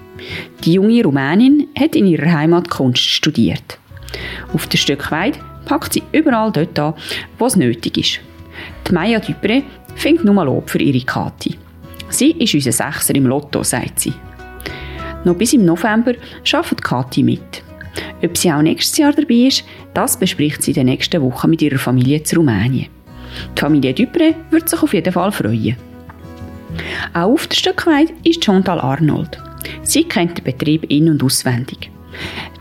Die 0.63 0.73
junge 0.73 1.03
Rumänin 1.03 1.67
hat 1.77 1.95
in 1.95 2.07
ihrer 2.07 2.31
Heimat 2.31 2.69
Kunst 2.69 3.01
studiert. 3.01 3.79
Auf 4.53 4.67
der 4.67 4.77
Stückweide 4.77 5.39
packt 5.65 5.93
sie 5.93 6.03
überall 6.11 6.51
dort 6.51 6.77
an, 6.79 6.93
wo 7.37 7.45
es 7.45 7.55
nötig 7.55 7.97
ist. 7.97 8.19
Die 8.87 8.93
Maya 8.93 9.19
Dupré 9.19 9.63
findet 9.95 10.25
nur 10.25 10.35
mal 10.35 10.43
Lob 10.43 10.69
für 10.69 10.81
ihre 10.81 11.03
Kathi. 11.05 11.57
Sie 12.09 12.31
ist 12.31 12.53
unser 12.53 12.71
Sechser 12.71 13.15
im 13.15 13.25
Lotto, 13.25 13.63
sagt 13.63 13.99
sie. 13.99 14.13
Noch 15.23 15.35
bis 15.35 15.53
im 15.53 15.65
November 15.65 16.13
arbeitet 16.51 16.83
Kathi 16.83 17.23
mit. 17.23 17.63
Ob 18.21 18.37
sie 18.37 18.51
auch 18.51 18.61
nächstes 18.61 18.97
Jahr 18.97 19.13
dabei 19.13 19.47
ist, 19.47 19.63
das 19.93 20.17
bespricht 20.17 20.61
sie 20.61 20.71
in 20.71 20.75
den 20.75 20.85
nächsten 20.87 21.21
Wochen 21.21 21.49
mit 21.49 21.61
ihrer 21.61 21.77
Familie 21.77 22.23
zu 22.23 22.37
Rumänien. 22.37 22.87
Die 23.57 23.59
Familie 23.59 23.93
Dupré 23.93 24.35
wird 24.51 24.69
sich 24.69 24.81
auf 24.81 24.93
jeden 24.93 25.11
Fall 25.11 25.31
freuen. 25.31 25.75
Auch 27.13 27.33
auf 27.33 27.47
der 27.47 27.55
Stück 27.55 27.85
weit 27.87 28.13
ist 28.23 28.43
Chantal 28.43 28.79
Arnold. 28.79 29.41
Sie 29.83 30.03
kennt 30.03 30.37
den 30.37 30.43
Betrieb 30.43 30.89
in- 30.89 31.09
und 31.09 31.23
auswendig. 31.23 31.91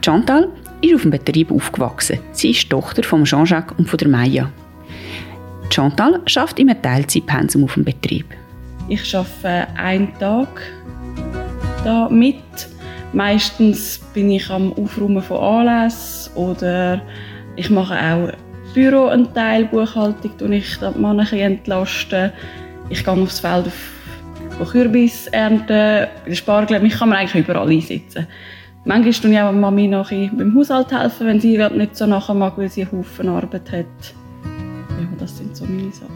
Chantal 0.04 0.48
ist 0.80 0.94
auf 0.94 1.02
dem 1.02 1.10
Betrieb 1.10 1.50
aufgewachsen. 1.50 2.18
Sie 2.32 2.50
ist 2.50 2.68
Tochter 2.68 3.02
von 3.02 3.24
Jean-Jacques 3.24 3.78
und 3.78 3.88
von 3.88 3.98
der 3.98 4.08
Maya. 4.08 4.50
Chantal 5.70 6.20
schafft 6.26 6.58
im 6.58 6.68
Teilzeitpensum 6.82 7.64
auf 7.64 7.74
dem 7.74 7.84
Betrieb. 7.84 8.26
Ich 8.88 9.14
arbeite 9.14 9.68
einen 9.76 10.12
Tag 10.18 10.48
da 11.84 12.08
mit. 12.08 12.36
Meistens 13.12 14.00
bin 14.14 14.30
ich 14.30 14.48
am 14.50 14.72
Aufräumen 14.72 15.22
von 15.22 15.38
Anlässen 15.38 16.34
oder 16.34 17.00
ich 17.56 17.70
mache 17.70 17.94
auch 17.94 18.32
Büro 18.74 19.08
einen 19.08 19.32
Teil, 19.34 19.66
Buchhaltung 19.66 20.36
tue 20.38 20.56
ich 20.56 20.78
die 20.78 20.98
Männer. 20.98 21.22
Ich 22.88 23.04
gehe 23.04 23.12
aufs 23.12 23.40
Feld 23.40 23.66
auf 23.66 24.01
Kürbis 24.70 25.26
ernten, 25.28 26.06
Spargel. 26.32 26.84
Ich 26.84 26.94
kann 26.98 27.08
mir 27.08 27.18
eigentlich 27.18 27.46
überall 27.46 27.68
einsetzen. 27.68 28.26
Manchmal 28.84 29.12
tue 29.12 29.30
ich 29.32 29.40
auch 29.40 29.52
Mami 29.52 29.86
noch 29.86 30.10
beim 30.10 30.54
Haushalt 30.56 30.90
helfen, 30.92 31.26
wenn 31.26 31.40
sie 31.40 31.56
nicht 31.56 31.96
so 31.96 32.06
nachher 32.06 32.34
mag, 32.34 32.58
weil 32.58 32.68
sie 32.68 32.82
einen 32.82 32.92
Haufen 32.92 33.28
Arbeit 33.28 33.70
hat. 33.70 33.86
Ja, 34.44 35.08
das 35.18 35.38
sind 35.38 35.56
so 35.56 35.64
meine 35.64 35.92
Sachen. 35.92 36.10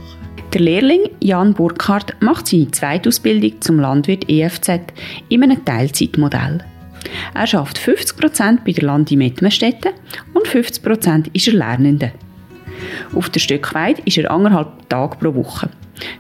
Der 0.52 0.60
Lehrling 0.60 1.10
Jan 1.20 1.54
Burkhardt 1.54 2.16
macht 2.20 2.46
seine 2.46 2.70
Zweitausbildung 2.70 3.60
zum 3.60 3.78
Landwirt 3.78 4.28
EFZ 4.28 4.80
in 5.28 5.42
einem 5.42 5.64
Teilzeitmodell. 5.64 6.64
Er 7.34 7.46
schafft 7.46 7.78
50% 7.78 8.60
bei 8.64 8.72
der 8.72 8.84
Landi 8.84 9.16
Mettmerstetten 9.16 9.92
und 10.34 10.46
50% 10.46 11.30
ist 11.34 11.48
er 11.48 11.54
Lernende. 11.54 12.12
Auf 13.14 13.30
der 13.30 13.40
Stückweid 13.40 14.00
ist 14.00 14.18
er 14.18 14.30
anderthalb 14.30 14.88
Tage 14.88 15.16
pro 15.18 15.34
Woche. 15.34 15.68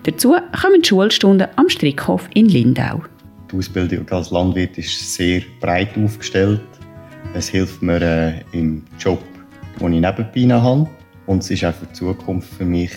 Dazu 0.04 0.36
kommen 0.60 0.82
die 0.82 0.88
Schulstunden 0.88 1.48
am 1.56 1.68
Strickhof 1.68 2.28
in 2.34 2.46
Lindau. 2.46 3.02
Die 3.50 3.56
Ausbildung 3.56 4.08
als 4.10 4.30
Landwirt 4.30 4.76
ist 4.78 5.14
sehr 5.14 5.42
breit 5.60 5.96
aufgestellt. 5.96 6.60
Es 7.34 7.48
hilft 7.48 7.82
mir 7.82 8.00
äh, 8.00 8.40
im 8.52 8.82
Job, 8.98 9.22
den 9.80 9.92
ich 9.92 10.00
nebenbei 10.00 10.54
habe. 10.54 10.88
Und 11.26 11.42
es 11.42 11.50
ist 11.50 11.64
auch 11.64 11.74
für 11.74 11.86
die 11.86 11.92
Zukunft 11.92 12.52
für 12.54 12.64
mich 12.64 12.90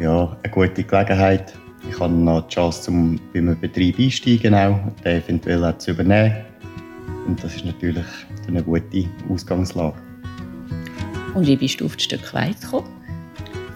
ja, 0.00 0.36
eine 0.42 0.52
gute 0.52 0.82
Gelegenheit. 0.82 1.54
Ich 1.88 2.00
habe 2.00 2.12
noch 2.12 2.46
die 2.48 2.54
Chance, 2.54 2.82
zum 2.82 3.20
bei 3.32 3.40
einem 3.40 3.58
Betrieb 3.58 3.98
einsteigen, 3.98 4.54
auch, 4.54 4.78
den 5.04 5.22
eventuell 5.22 5.64
auch 5.64 5.76
zu 5.78 5.90
übernehmen. 5.90 6.34
Und 7.26 7.42
das 7.42 7.54
ist 7.56 7.64
natürlich 7.64 8.06
eine 8.48 8.62
gute 8.62 9.06
Ausgangslage. 9.28 9.96
Und 11.34 11.46
wie 11.46 11.56
bist 11.56 11.80
du 11.80 11.86
auf 11.86 11.96
das 11.96 12.04
Stück 12.04 12.32
weit 12.34 12.60
gekommen? 12.60 12.93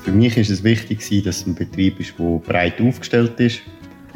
Für 0.08 0.14
mich 0.14 0.38
ist 0.38 0.48
es 0.48 0.64
wichtig, 0.64 1.00
dass 1.22 1.40
es 1.40 1.46
ein 1.46 1.54
Betrieb 1.54 2.00
ist, 2.00 2.18
der 2.18 2.38
breit 2.38 2.80
aufgestellt 2.80 3.38
ist. 3.40 3.60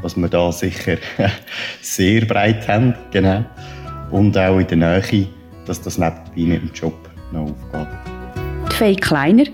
Was 0.00 0.16
wir 0.16 0.26
da 0.26 0.50
sicher 0.50 0.96
sehr 1.82 2.24
breit 2.24 2.66
haben, 2.66 2.94
genau. 3.10 3.44
Und 4.10 4.38
auch 4.38 4.58
in 4.58 4.66
der 4.68 4.78
Nähe, 4.78 5.28
dass 5.66 5.82
das 5.82 5.98
nebenbei 5.98 6.56
dem 6.56 6.70
Job 6.72 6.94
noch 7.30 7.54
aufgeht. 7.74 7.88
Die 8.70 8.74
Fee 8.74 8.96
Kleiner, 8.96 9.44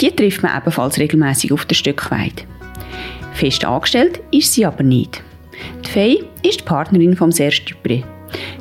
die 0.00 0.12
trifft 0.12 0.40
man 0.40 0.56
ebenfalls 0.56 1.00
regelmäßig 1.00 1.52
auf 1.52 1.64
der 1.64 1.74
Stückweide. 1.74 2.44
Fest 3.34 3.64
angestellt 3.64 4.20
ist 4.30 4.54
sie 4.54 4.66
aber 4.66 4.84
nicht. 4.84 5.20
Die 5.84 5.90
Fee 5.90 6.24
ist 6.44 6.60
die 6.60 6.64
Partnerin 6.64 7.16
von 7.16 7.32
Serge. 7.32 7.74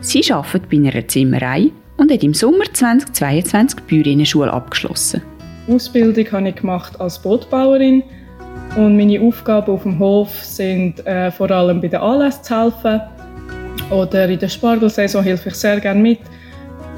Sie 0.02 0.34
arbeitet 0.34 0.72
bei 0.72 0.78
einer 0.78 1.08
Zimmerei 1.08 1.70
und 1.98 2.12
hat 2.12 2.24
im 2.24 2.34
Sommer 2.34 2.66
2022 2.74 3.82
die 3.82 3.96
Bäuerinnenschule 3.96 4.52
abgeschlossen. 4.52 5.22
Ausbildung 5.68 6.32
habe 6.32 6.50
ich 6.50 6.56
gemacht 6.56 7.00
als 7.00 7.20
Bootbauerin 7.20 8.04
und 8.76 8.96
meine 8.96 9.20
Aufgaben 9.22 9.72
auf 9.72 9.84
dem 9.84 10.00
Hof 10.00 10.30
sind 10.44 11.06
äh, 11.06 11.32
vor 11.32 11.50
allem 11.52 11.82
bei 11.82 11.88
den 11.88 12.00
Anlässen 12.00 12.44
zu 12.44 12.56
helfen 12.56 13.02
oder 13.90 14.28
in 14.30 14.40
der 14.40 14.50
Spargelsaison 14.50 15.24
helfe 15.24 15.50
ich 15.50 15.56
sehr 15.56 15.80
gerne 15.80 16.00
mit. 16.00 16.20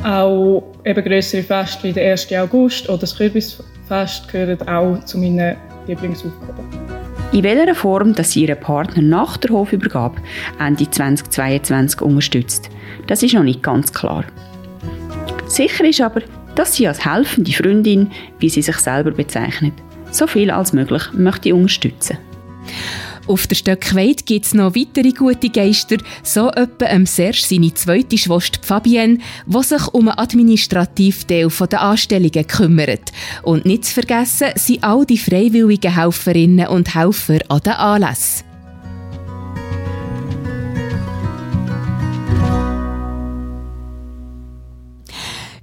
Auch 0.04 0.64
eben 0.86 1.04
größere 1.04 1.44
Feste 1.44 1.90
wie 1.90 1.94
der 1.94 2.12
1. 2.12 2.32
August 2.34 2.88
oder 2.90 3.00
das 3.00 3.16
Kürbisfest 3.16 4.32
gehören 4.32 4.68
auch 4.68 5.04
zu 5.06 5.18
meinen 5.18 5.56
Lieblingsaufgaben. 5.88 6.66
In 7.32 7.44
welcher 7.44 7.76
Form, 7.76 8.14
dass 8.14 8.32
sie 8.32 8.46
ihren 8.46 8.60
Partner 8.60 9.04
nach 9.04 9.38
der 9.38 9.52
Hofübergabe 9.52 10.20
Ende 10.60 10.90
2022 10.90 12.02
unterstützt, 12.02 12.70
das 13.08 13.22
ist 13.22 13.34
noch 13.34 13.44
nicht 13.44 13.62
ganz 13.62 13.94
klar. 13.94 14.24
Sicher 15.48 15.86
ist 15.86 16.02
aber, 16.02 16.22
dass 16.60 16.76
sie 16.76 16.90
als 16.90 17.06
helfende 17.06 17.54
Freundin, 17.54 18.12
wie 18.40 18.50
sie 18.50 18.62
sich 18.62 18.76
selber 18.76 19.12
bezeichnet, 19.12 19.72
so 20.12 20.28
viel 20.28 20.52
als 20.52 20.74
möglich 20.74 21.04
möchte 21.14 21.56
unterstützen. 21.56 22.18
Auf 23.28 23.48
der 23.48 23.56
Stöckweit 23.56 24.26
gibt 24.26 24.46
es 24.46 24.54
noch 24.54 24.76
weitere 24.76 25.14
gute 25.14 25.50
Geister, 25.50 25.96
so 26.22 26.50
etwa 26.50 26.88
am 26.88 27.06
Serge 27.06 27.38
seine 27.38 27.74
zweite 27.74 28.18
Schwester 28.18 28.60
Fabienne, 28.62 29.20
die 29.46 29.64
sich 29.64 29.88
um 29.94 30.10
einen 30.10 30.20
Administrativteil 30.20 31.48
der 31.48 31.82
Anstellungen 31.82 32.48
kümmert. 32.48 33.14
Und 33.44 33.66
nicht 33.66 33.86
zu 33.86 33.94
vergessen 33.94 34.50
sind 34.56 34.84
all 34.84 35.06
die 35.06 35.18
freiwilligen 35.18 35.96
Helferinnen 35.96 36.68
und 36.68 36.94
Helfer 36.94 37.40
an 37.48 37.60
den 37.62 37.74
Anlässen. 37.74 38.49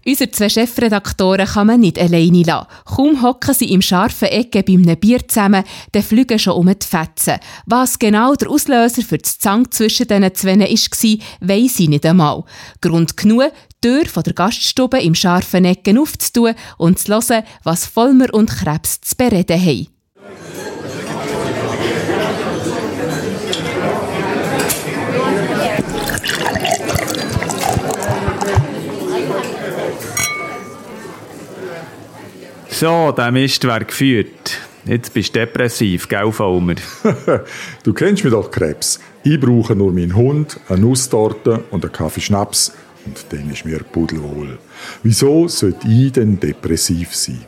Unsere 0.06 0.30
zwei 0.30 0.48
Chefredaktoren 0.48 1.46
kann 1.46 1.66
man 1.66 1.80
nicht 1.80 1.98
alleine 1.98 2.44
lassen. 2.44 2.68
Kaum 2.84 3.22
hocken 3.22 3.52
sie 3.54 3.72
im 3.72 3.82
scharfen 3.82 4.28
Ecke 4.28 4.62
bei 4.62 4.74
einem 4.74 4.96
Bier 4.96 5.26
zusammen, 5.26 5.64
dann 5.90 6.02
fliegen 6.04 6.38
schon 6.38 6.52
um 6.52 6.66
die 6.66 6.86
Fetzen. 6.86 7.40
Was 7.66 7.98
genau 7.98 8.36
der 8.36 8.48
Auslöser 8.48 9.02
für 9.02 9.18
das 9.18 9.38
Zank 9.38 9.74
zwischen 9.74 10.06
diesen 10.06 10.34
zwei 10.34 10.60
war, 10.60 11.48
weiss 11.48 11.80
ich 11.80 11.88
nicht 11.88 12.06
einmal. 12.06 12.44
Grund 12.80 13.16
genug, 13.16 13.50
die 13.82 13.88
Tür 13.88 14.06
von 14.06 14.22
der 14.22 14.34
Gaststube 14.34 15.00
im 15.00 15.16
scharfen 15.16 15.64
Ecken 15.64 15.98
aufzutun 15.98 16.54
und 16.78 17.00
zu 17.00 17.12
hören, 17.12 17.42
was 17.64 17.86
Vollmer 17.86 18.32
und 18.32 18.48
Krebs 18.48 19.00
zu 19.00 19.16
bereden 19.16 19.60
haben. 19.60 19.95
So, 32.78 33.10
der 33.10 33.32
Mist 33.32 33.64
wäre 33.64 33.86
geführt. 33.86 34.58
Jetzt 34.84 35.14
bist 35.14 35.34
du 35.34 35.38
depressiv, 35.38 36.06
gell, 36.08 36.30
Vollmer? 36.30 36.74
du 37.84 37.94
kennst 37.94 38.22
mich 38.22 38.30
doch, 38.34 38.50
Krebs. 38.50 39.00
Ich 39.24 39.40
brauche 39.40 39.74
nur 39.74 39.94
meinen 39.94 40.14
Hund, 40.14 40.60
eine 40.68 40.80
Nusstorte 40.80 41.64
und 41.70 41.82
einen 41.82 41.92
Kaffee 41.94 42.20
Schnaps. 42.20 42.74
Und 43.06 43.24
dann 43.30 43.50
ist 43.50 43.64
mir 43.64 43.78
pudelwohl. 43.78 44.58
Wieso 45.02 45.48
sollte 45.48 45.88
ich 45.88 46.12
denn 46.12 46.38
depressiv 46.38 47.14
sein? 47.14 47.46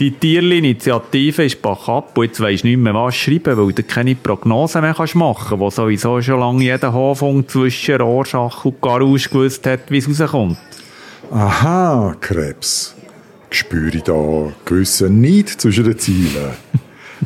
Die 0.00 0.12
Tierli-Initiative 0.12 1.44
ist 1.44 1.60
bach 1.60 1.86
ab 1.86 2.16
und 2.16 2.24
jetzt 2.24 2.40
weisst 2.40 2.64
du 2.64 2.68
nicht 2.68 2.78
mehr 2.78 2.94
was 2.94 3.16
schreiben, 3.16 3.54
weil 3.54 3.74
du 3.74 3.82
keine 3.82 4.14
Prognosen 4.14 4.80
mehr 4.80 4.94
kannst 4.94 5.14
machen 5.14 5.46
kannst, 5.46 5.60
wo 5.60 5.68
sowieso 5.68 6.22
schon 6.22 6.40
lange 6.40 6.64
jeder 6.64 6.94
Hofung 6.94 7.46
zwischen 7.46 8.00
Rorschach 8.00 8.64
und 8.64 8.80
Garouche 8.80 9.28
gewusst 9.28 9.66
hat, 9.66 9.90
wie 9.90 9.98
es 9.98 10.08
rauskommt. 10.08 10.56
Aha, 11.30 12.16
Krebs 12.18 12.94
spüre 13.50 13.96
ich 13.96 14.02
da 14.02 14.52
gewissen 14.64 15.20
Neid 15.20 15.48
zwischen 15.48 15.84
den 15.84 15.98
Zielen. 15.98 16.52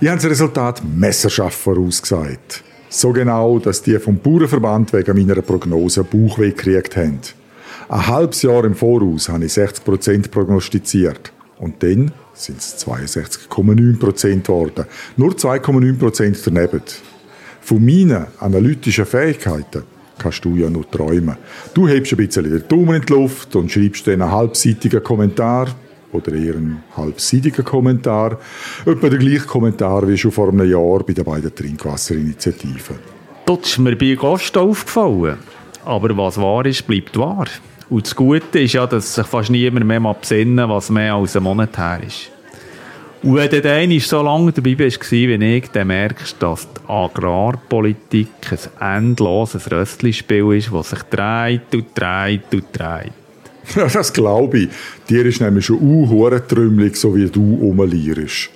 ich 0.00 0.08
habe 0.08 0.20
das 0.20 0.30
Resultat 0.30 0.82
messerscharf 0.84 1.54
vorausgesagt. 1.54 2.62
So 2.88 3.12
genau, 3.12 3.58
dass 3.58 3.82
die 3.82 3.98
vom 3.98 4.18
Bauernverband 4.18 4.92
wegen 4.92 5.16
meiner 5.16 5.40
Prognose 5.40 6.04
Bauchweh 6.04 6.50
gekriegt 6.50 6.96
haben. 6.96 7.20
Ein 7.88 8.06
halbes 8.06 8.42
Jahr 8.42 8.64
im 8.64 8.74
Voraus 8.74 9.28
habe 9.28 9.44
ich 9.44 9.52
60% 9.52 10.30
prognostiziert. 10.30 11.32
Und 11.58 11.82
dann 11.82 12.12
sind 12.34 12.58
es 12.58 12.86
62,9% 12.86 14.42
geworden. 14.42 14.84
Nur 15.16 15.32
2,9% 15.32 16.38
daneben. 16.44 16.82
Von 17.60 17.84
meinen 17.84 18.26
analytischen 18.40 19.06
Fähigkeiten 19.06 19.84
kannst 20.18 20.44
du 20.44 20.56
ja 20.56 20.68
nur 20.68 20.90
träumen. 20.90 21.36
Du 21.74 21.88
hebst 21.88 22.12
ein 22.12 22.16
bisschen 22.16 22.44
den 22.44 22.66
Daumen 22.68 22.96
in 22.96 23.06
die 23.06 23.12
Luft 23.12 23.54
und 23.56 23.70
schreibst 23.70 24.06
dann 24.06 24.22
einen 24.22 24.32
halbseitigen 24.32 25.02
Kommentar 25.02 25.68
oder 26.12 26.32
eher 26.32 26.56
einen 26.56 26.82
halbseitigen 26.96 27.64
Kommentar. 27.64 28.38
Etwa 28.86 29.08
der 29.08 29.18
gleiche 29.18 29.46
Kommentar 29.46 30.06
wie 30.08 30.16
schon 30.16 30.30
vor 30.30 30.48
einem 30.48 30.70
Jahr 30.70 31.02
bei 31.04 31.12
den 31.12 31.24
beiden 31.24 31.54
Trinkwasserinitiativen. 31.54 32.96
Das 33.46 33.58
ist 33.62 33.78
mir 33.78 33.96
bei 33.96 34.14
Gast 34.14 34.56
aufgefallen. 34.56 35.38
Aber 35.84 36.16
was 36.16 36.40
wahr 36.40 36.64
ist, 36.66 36.86
bleibt 36.86 37.18
wahr. 37.18 37.46
Und 37.90 38.06
das 38.06 38.14
Gute 38.14 38.60
ist 38.60 38.74
ja, 38.74 38.86
dass 38.86 39.14
sich 39.14 39.26
fast 39.26 39.50
niemand 39.50 39.86
mehr 39.86 40.00
mal 40.00 40.14
besinnen 40.14 40.68
was 40.68 40.90
mehr 40.90 41.14
als 41.14 41.36
ein 41.36 41.42
Monat 41.42 41.76
her 41.76 42.00
ist. 42.06 42.30
Und 43.22 43.36
wenn 43.36 43.50
du 43.50 43.60
dann 43.60 44.00
so 44.00 44.22
lange 44.22 44.50
dabei 44.50 44.74
bist, 44.74 45.12
wie 45.12 45.32
ich, 45.32 45.68
dann 45.68 45.86
merkst 45.86 46.36
du, 46.40 46.46
dass 46.46 46.66
die 46.66 46.88
Agrarpolitik 46.88 48.28
ein 48.80 48.96
endloses 48.96 49.70
Röstlispiel 49.70 50.52
ist, 50.54 50.72
das 50.72 50.90
sich 50.90 51.02
dreht 51.04 51.72
und 51.72 51.86
dreht 51.94 52.52
und 52.52 52.64
dreht. 52.72 53.21
Ja, 53.76 53.86
das 53.86 54.12
glaube 54.12 54.58
ich. 54.58 54.68
Dir 55.08 55.24
ist 55.26 55.40
nämlich 55.40 55.66
schon 55.66 55.80
uh, 55.80 56.28
so 56.94 57.16
wie 57.16 57.26
du 57.26 57.54
rumlierst. 57.54 58.50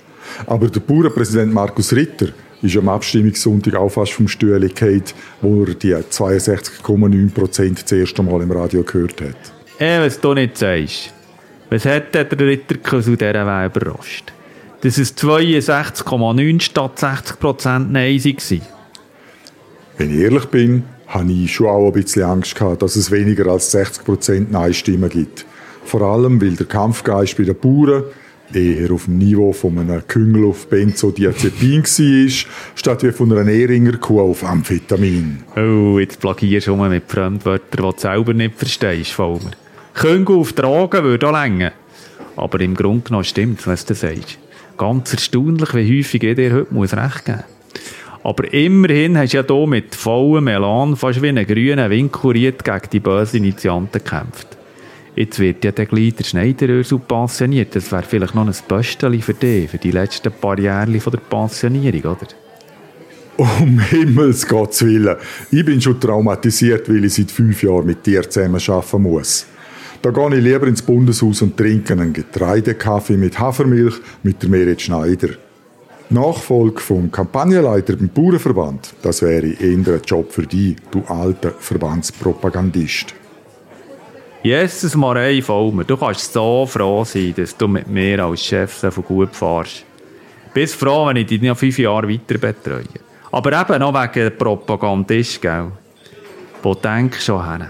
Aber 0.46 0.68
der 0.68 0.80
Bauernpräsident 0.80 1.52
Markus 1.52 1.92
Ritter 1.92 2.28
ist 2.62 2.76
am 2.76 2.88
Abstimmungssonntag 2.88 3.74
auch 3.74 3.88
fast 3.88 4.12
vom 4.12 4.28
Stuhl 4.28 4.60
gefallen, 4.60 5.04
wo 5.40 5.64
er 5.64 5.74
die 5.74 5.94
62,9 5.94 7.32
Prozent 7.32 7.82
das 7.82 7.92
erste 7.92 8.22
Mal 8.22 8.42
im 8.42 8.50
Radio 8.50 8.82
gehört 8.82 9.20
hat. 9.20 9.36
Eh, 9.78 10.00
was 10.00 10.20
du 10.20 10.34
nicht 10.34 10.56
sagst. 10.56 11.12
Was 11.70 11.84
hat 11.84 12.14
der 12.14 12.30
Ritter 12.38 12.82
zu 13.02 13.16
dieser 13.16 13.46
Wahl 13.46 13.66
überrascht? 13.66 14.32
Dass 14.80 14.98
es 14.98 15.16
62,9 15.16 16.60
statt 16.60 16.98
60 16.98 17.40
Prozent 17.40 17.92
Nein 17.92 18.22
waren. 18.24 18.62
Wenn 19.98 20.10
ich 20.14 20.20
ehrlich 20.20 20.44
bin, 20.46 20.84
hatte 21.18 21.32
ich 21.32 21.54
schon 21.54 21.66
auch 21.66 21.86
ein 21.86 21.92
bisschen 21.92 22.22
Angst 22.22 22.54
gehabt, 22.54 22.82
dass 22.82 22.96
es 22.96 23.10
weniger 23.10 23.46
als 23.46 23.70
60 23.70 24.04
Prozent 24.04 24.52
Nein-Stimmen 24.52 25.08
gibt. 25.08 25.46
Vor 25.84 26.02
allem, 26.02 26.40
weil 26.40 26.56
der 26.56 26.66
Kampfgeist 26.66 27.36
bei 27.36 27.44
den 27.44 27.58
Bauern 27.58 28.04
eher 28.52 28.92
auf 28.92 29.06
dem 29.06 29.18
Niveau 29.18 29.52
von 29.52 29.78
einem 29.78 30.06
Küngel 30.06 30.44
auf 30.46 30.68
Benzodiazepin 30.68 31.82
war, 31.82 32.46
statt 32.74 33.02
wie 33.02 33.12
von 33.12 33.32
einer 33.32 33.44
Nähringer 33.44 33.96
Kuh 33.98 34.20
auf 34.20 34.44
Amphetamin. 34.44 35.38
Oh, 35.56 35.98
jetzt 35.98 36.20
plagierst 36.20 36.68
du 36.68 36.76
mit 36.76 37.10
Fremdwörtern, 37.10 37.70
die 37.72 37.76
du 37.76 37.92
selber 37.96 38.34
nicht 38.34 38.56
verstehst, 38.56 39.12
Vollmer. 39.12 39.52
Küngel 39.94 40.36
auf 40.36 40.52
Drogen 40.52 41.02
würde 41.02 41.28
auch 41.28 41.32
länger. 41.32 41.72
Aber 42.36 42.60
im 42.60 42.74
Grunde 42.74 43.04
genommen 43.04 43.24
stimmt 43.24 43.66
was 43.66 43.84
du 43.84 43.94
sagst. 43.94 44.38
Ganz 44.76 45.12
erstaunlich, 45.12 45.74
wie 45.74 45.98
häufig 45.98 46.20
dir 46.20 46.52
heute 46.52 46.74
muss 46.74 46.92
recht 46.92 47.24
geben 47.24 47.55
Aber 48.26 48.52
immerhin 48.52 49.16
hast 49.16 49.34
du 49.34 49.36
ja 49.36 49.44
hier 49.46 49.66
mit 49.68 49.94
vollem 49.94 50.48
Elan 50.48 50.96
fast 50.96 51.22
wie 51.22 51.28
ein 51.28 51.46
grüner 51.46 51.88
Wind 51.90 52.12
gegen 52.12 52.80
die 52.92 52.98
bösen 52.98 53.36
Initianten 53.36 54.02
gekämpft. 54.02 54.48
Jetzt 55.14 55.38
wird 55.38 55.64
ja 55.64 55.70
der 55.70 55.86
gleich 55.86 56.16
der 56.16 56.24
Schneiderörsel 56.24 56.98
pensioniert. 56.98 57.76
Das 57.76 57.92
wäre 57.92 58.02
vielleicht 58.02 58.34
noch 58.34 58.44
ein 58.44 58.52
Bösteli 58.66 59.22
für 59.22 59.34
dich, 59.34 59.70
für 59.70 59.78
die 59.78 59.92
letzten 59.92 60.32
paar 60.32 60.58
Jahre 60.58 60.98
von 60.98 61.12
der 61.12 61.20
Pensionierung, 61.20 62.16
oder? 62.16 62.26
Um 63.36 63.78
Himmels 63.90 64.48
Gottes 64.48 64.84
Willen. 64.84 65.18
Ich 65.52 65.64
bin 65.64 65.80
schon 65.80 66.00
traumatisiert, 66.00 66.88
weil 66.88 67.04
ich 67.04 67.14
seit 67.14 67.30
fünf 67.30 67.62
Jahren 67.62 67.86
mit 67.86 68.04
dir 68.04 68.28
zusammen 68.28 68.60
arbeiten 68.60 69.02
muss. 69.02 69.46
Da 70.02 70.10
gehe 70.10 70.36
ich 70.36 70.42
lieber 70.42 70.66
ins 70.66 70.82
Bundeshaus 70.82 71.42
und 71.42 71.56
trinke 71.56 71.92
einen 71.92 72.12
Getreidekaffee 72.12 73.16
mit 73.16 73.38
Hafermilch 73.38 73.94
mit 74.24 74.42
der 74.42 74.50
Merit 74.50 74.82
Schneider. 74.82 75.28
Nachfolge 76.08 76.80
vom 76.80 77.10
Kampagnenleiter 77.10 77.96
beim 77.96 78.08
Bauernverband, 78.08 78.94
das 79.02 79.22
wäre 79.22 79.46
eher 79.46 79.72
ein 79.72 80.00
Job 80.06 80.30
für 80.30 80.46
dich, 80.46 80.76
du 80.90 81.02
alter 81.08 81.50
Verbandspropagandist. 81.50 83.14
Jesus 84.42 84.94
Marei 84.94 85.42
Vollmer, 85.42 85.82
du 85.82 85.96
kannst 85.96 86.32
so 86.32 86.64
froh 86.66 87.04
sein, 87.04 87.34
dass 87.36 87.56
du 87.56 87.66
mit 87.66 87.88
mir 87.88 88.24
als 88.24 88.44
Chef 88.44 88.72
so 88.72 88.90
gut 89.02 89.34
fahrst. 89.34 89.84
Bist 90.54 90.76
froh, 90.76 91.06
wenn 91.06 91.16
ich 91.16 91.26
dich 91.26 91.42
noch 91.42 91.58
fünf 91.58 91.76
Jahre 91.76 92.08
weiter 92.08 92.38
betreue. 92.38 92.84
Aber 93.32 93.60
eben 93.60 93.80
noch 93.80 93.92
wegen 93.92 94.38
Propagandist, 94.38 95.42
gell? 95.42 95.72
Wo 96.62 96.74
denkst 96.74 97.24
schon 97.24 97.50
hin? 97.50 97.66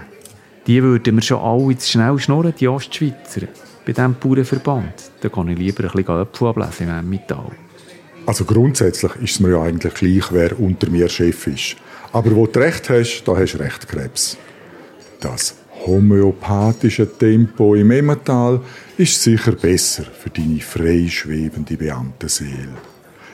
Die 0.67 0.83
würden 0.83 1.15
mir 1.15 1.21
schon 1.23 1.41
alle 1.41 1.75
zu 1.77 1.89
schnell 1.89 2.19
schnurren, 2.19 2.53
die 2.59 2.67
Ostschweizer. 2.67 3.47
Bei 3.83 3.93
diesem 3.93 4.13
Bauernverband. 4.13 5.11
Da 5.21 5.29
kann 5.29 5.47
ich 5.47 5.57
lieber 5.57 5.85
ein 5.85 5.91
bisschen 5.91 6.21
Äpfel 6.21 6.47
ablesen 6.49 6.89
im 6.89 6.99
Emmental. 6.99 7.51
Also 8.27 8.43
grundsätzlich 8.43 9.15
ist 9.21 9.31
es 9.35 9.39
mir 9.39 9.51
ja 9.51 9.61
eigentlich 9.61 9.93
gleich, 9.93 10.33
wer 10.33 10.59
unter 10.59 10.89
mir 10.89 11.07
Chef 11.07 11.47
ist. 11.47 11.77
Aber 12.11 12.35
wo 12.35 12.45
du 12.45 12.59
recht 12.59 12.89
hast, 12.89 13.23
da 13.23 13.37
hast 13.37 13.53
du 13.53 13.59
recht, 13.59 13.87
Krebs. 13.87 14.35
Das 15.21 15.55
homöopathische 15.85 17.07
Tempo 17.17 17.73
im 17.75 17.89
Emmental 17.89 18.59
ist 18.97 19.23
sicher 19.23 19.53
besser 19.53 20.03
für 20.03 20.29
deine 20.29 20.59
freischwebende 20.59 21.77
Beamtenseele. 21.77 22.75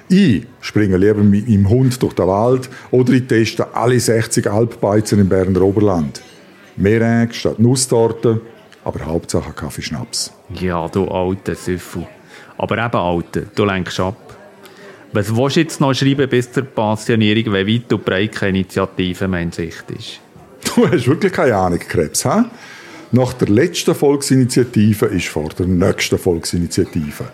Ich 0.09 0.45
springe 0.61 0.97
lieber 0.97 1.23
mit 1.23 1.49
meinem 1.49 1.69
Hund 1.69 1.99
durch 1.99 2.13
den 2.13 2.27
Wald 2.27 2.69
oder 2.91 3.13
ich 3.13 3.25
teste 3.25 3.73
alle 3.75 3.99
60 3.99 4.45
Alpbeizen 4.45 5.19
im 5.19 5.27
Berner 5.27 5.63
Oberland. 5.63 6.21
Merengue 6.75 7.33
statt 7.33 7.57
Nusstorte, 7.57 8.41
aber 8.83 9.03
Hauptsache 9.07 9.53
Kaffeeschnaps. 9.53 10.31
Ja, 10.53 10.87
du 10.87 11.07
alter 11.07 11.55
Süffel. 11.55 12.05
Aber 12.59 12.77
eben, 12.77 12.95
Alter, 12.95 13.41
du 13.55 13.65
lenkst 13.65 13.99
ab. 13.99 14.32
Was 15.15 15.35
willst 15.35 15.57
du 15.57 15.59
jetzt 15.59 15.79
noch 15.79 15.93
schreiben 15.93 16.27
bis 16.27 16.51
zur 16.51 16.63
Pensionierung, 16.63 17.53
wenn 17.53 17.67
weit 17.67 17.93
und 17.93 18.03
breit 18.03 18.31
keine 18.31 18.57
Initiative 18.57 19.27
mehr 19.27 19.41
in 19.41 19.51
Sicht 19.51 19.83
ist? 19.91 20.19
Du 20.63 20.89
hast 20.89 21.07
wirklich 21.07 21.31
keine 21.31 21.55
Ahnung, 21.55 21.77
Krebs, 21.77 22.25
hä? 22.25 22.45
Nach 23.11 23.31
der 23.33 23.49
letzten 23.49 23.93
Volksinitiative 23.93 25.05
ist 25.05 25.27
vor 25.27 25.49
der 25.49 25.67
nächsten 25.67 26.17
Volksinitiative. 26.17 27.25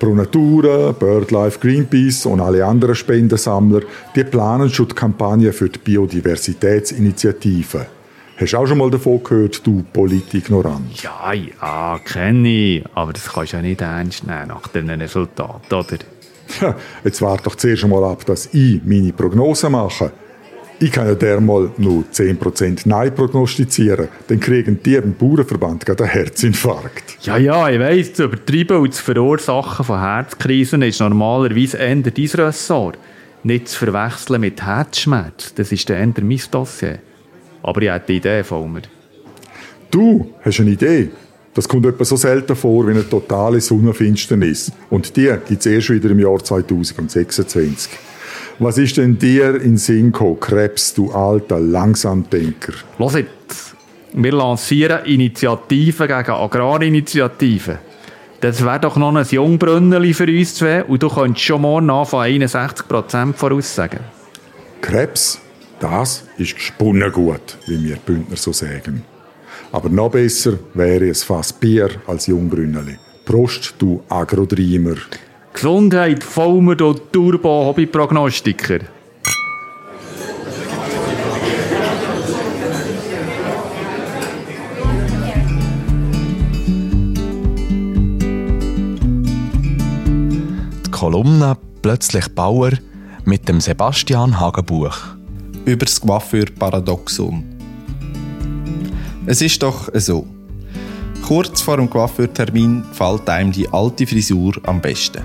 Pro 0.00 0.14
Natura, 0.14 0.90
BirdLife, 0.90 1.60
Greenpeace 1.60 2.26
und 2.26 2.40
alle 2.40 2.66
anderen 2.66 2.96
Spendensammler, 2.96 3.82
die 4.16 4.24
planen 4.24 4.68
schon 4.68 4.88
die 4.88 4.96
Kampagne 4.96 5.52
für 5.52 5.68
die 5.68 5.78
Biodiversitätsinitiative. 5.78 7.86
Hast 8.36 8.52
du 8.52 8.58
auch 8.58 8.66
schon 8.66 8.78
mal 8.78 8.90
davon 8.90 9.22
gehört, 9.22 9.64
du 9.64 9.84
Politignorant? 9.92 11.02
Ja, 11.02 11.32
ja, 11.32 12.00
kenne 12.04 12.48
ich. 12.48 12.84
Aber 12.94 13.12
das 13.12 13.32
kannst 13.32 13.52
du 13.52 13.58
ja 13.58 13.62
nicht 13.62 13.80
ernst 13.80 14.26
nehmen 14.26 14.48
nach 14.48 14.66
dem 14.66 14.90
Resultat, 14.90 15.72
oder? 15.72 15.98
Jetzt 17.04 17.22
warte 17.22 17.44
doch 17.44 17.56
zuerst 17.56 17.84
einmal 17.84 18.04
ab, 18.04 18.24
dass 18.26 18.48
ich 18.52 18.80
meine 18.84 19.12
Prognose 19.12 19.68
mache. 19.70 20.12
Ich 20.78 20.92
kann 20.92 21.06
ja 21.06 21.14
dermal 21.14 21.70
nur 21.78 22.04
10% 22.12 22.82
Nein 22.84 23.14
prognostizieren. 23.14 24.08
Dann 24.28 24.40
kriegen 24.40 24.78
die 24.82 24.96
im 24.96 25.14
Bauernverband 25.14 25.86
gerade 25.86 26.04
einen 26.04 26.12
Herzinfarkt. 26.12 27.16
Ja, 27.22 27.38
ja, 27.38 27.70
ich 27.70 27.80
weiss, 27.80 28.12
zu 28.12 28.24
übertreiben 28.24 28.76
und 28.76 28.92
zu 28.92 29.02
verursachen 29.02 29.86
von 29.86 30.00
Herzkrisen 30.00 30.82
ist 30.82 31.00
normalerweise 31.00 31.78
eher 31.78 31.96
dein 31.96 32.26
Ressort. 32.26 32.98
Nicht 33.42 33.68
zu 33.68 33.86
verwechseln 33.86 34.42
mit 34.42 34.62
Herzschmerz. 34.62 35.54
Das 35.54 35.72
ist 35.72 35.88
eher 35.88 36.06
mein 36.06 36.40
Dossier. 36.50 36.98
Aber 37.62 37.80
ich 37.80 37.88
habe 37.88 38.04
eine 38.06 38.16
Idee 38.16 38.44
von 38.44 38.70
mir. 38.70 38.82
Du 39.90 40.34
hast 40.42 40.60
eine 40.60 40.70
Idee? 40.70 41.08
Das 41.56 41.66
kommt 41.66 41.86
etwa 41.86 42.04
so 42.04 42.16
selten 42.16 42.54
vor 42.54 42.86
wie 42.86 42.90
eine 42.90 43.08
totale 43.08 43.62
Sonnenfinsternis. 43.62 44.70
Und 44.90 45.16
die 45.16 45.34
gibt 45.48 45.60
es 45.60 45.64
erst 45.64 45.88
wieder 45.88 46.10
im 46.10 46.18
Jahr 46.18 46.38
2026. 46.38 47.92
Was 48.58 48.76
ist 48.76 48.98
denn 48.98 49.18
dir 49.18 49.58
in 49.62 49.78
Sinn 49.78 50.12
gekommen, 50.12 50.38
Krebs, 50.38 50.92
du 50.92 51.10
alter 51.12 51.58
Langsamdenker? 51.58 52.74
Los 52.98 53.14
jetzt. 53.14 53.74
Wir 54.12 54.32
lancieren 54.32 55.06
Initiativen 55.06 56.06
gegen 56.06 56.30
Agrarinitiativen. 56.30 57.78
Das 58.42 58.62
wäre 58.62 58.80
doch 58.80 58.98
noch 58.98 59.14
ein 59.14 59.26
Jungbrünneli 59.26 60.12
für 60.12 60.26
uns 60.26 60.56
zwei 60.56 60.84
und 60.84 61.02
du 61.02 61.08
könntest 61.08 61.46
schon 61.46 61.62
morgen 61.62 61.88
von 62.04 62.20
61% 62.20 63.32
voraussagen. 63.32 64.00
Krebs, 64.82 65.40
das 65.80 66.24
ist 66.36 66.54
gesponnen 66.54 67.10
gut, 67.12 67.56
wie 67.66 67.82
wir 67.82 67.96
Bündner 67.96 68.36
so 68.36 68.52
sagen. 68.52 69.04
Aber 69.76 69.90
noch 69.90 70.10
besser 70.10 70.54
wäre 70.72 71.10
es 71.10 71.22
fast 71.22 71.60
Bier 71.60 71.90
als 72.06 72.28
Jungbrünneli. 72.28 72.96
Prost, 73.26 73.74
du 73.78 74.02
Agrodreimer. 74.08 74.96
Gesundheit, 75.52 76.24
Vollmer 76.24 76.80
und 76.80 77.12
Turbo-Hobbyprognostiker. 77.12 78.78
Die 90.86 90.90
Kolumne 90.90 91.58
«Plötzlich 91.82 92.34
Bauer» 92.34 92.70
mit 93.26 93.46
dem 93.46 93.60
Sebastian 93.60 94.40
Hagenbuch. 94.40 94.96
Über 95.66 95.84
das 95.84 96.00
Coiffeur-Paradoxon. 96.00 97.55
Es 99.28 99.42
ist 99.42 99.60
doch 99.60 99.88
so. 99.94 100.24
Kurz 101.26 101.60
vor 101.60 101.78
dem 101.78 101.90
Coiffeurtermin 101.90 102.84
fällt 102.92 103.28
einem 103.28 103.50
die 103.50 103.68
alte 103.68 104.06
Frisur 104.06 104.52
am 104.62 104.80
besten. 104.80 105.24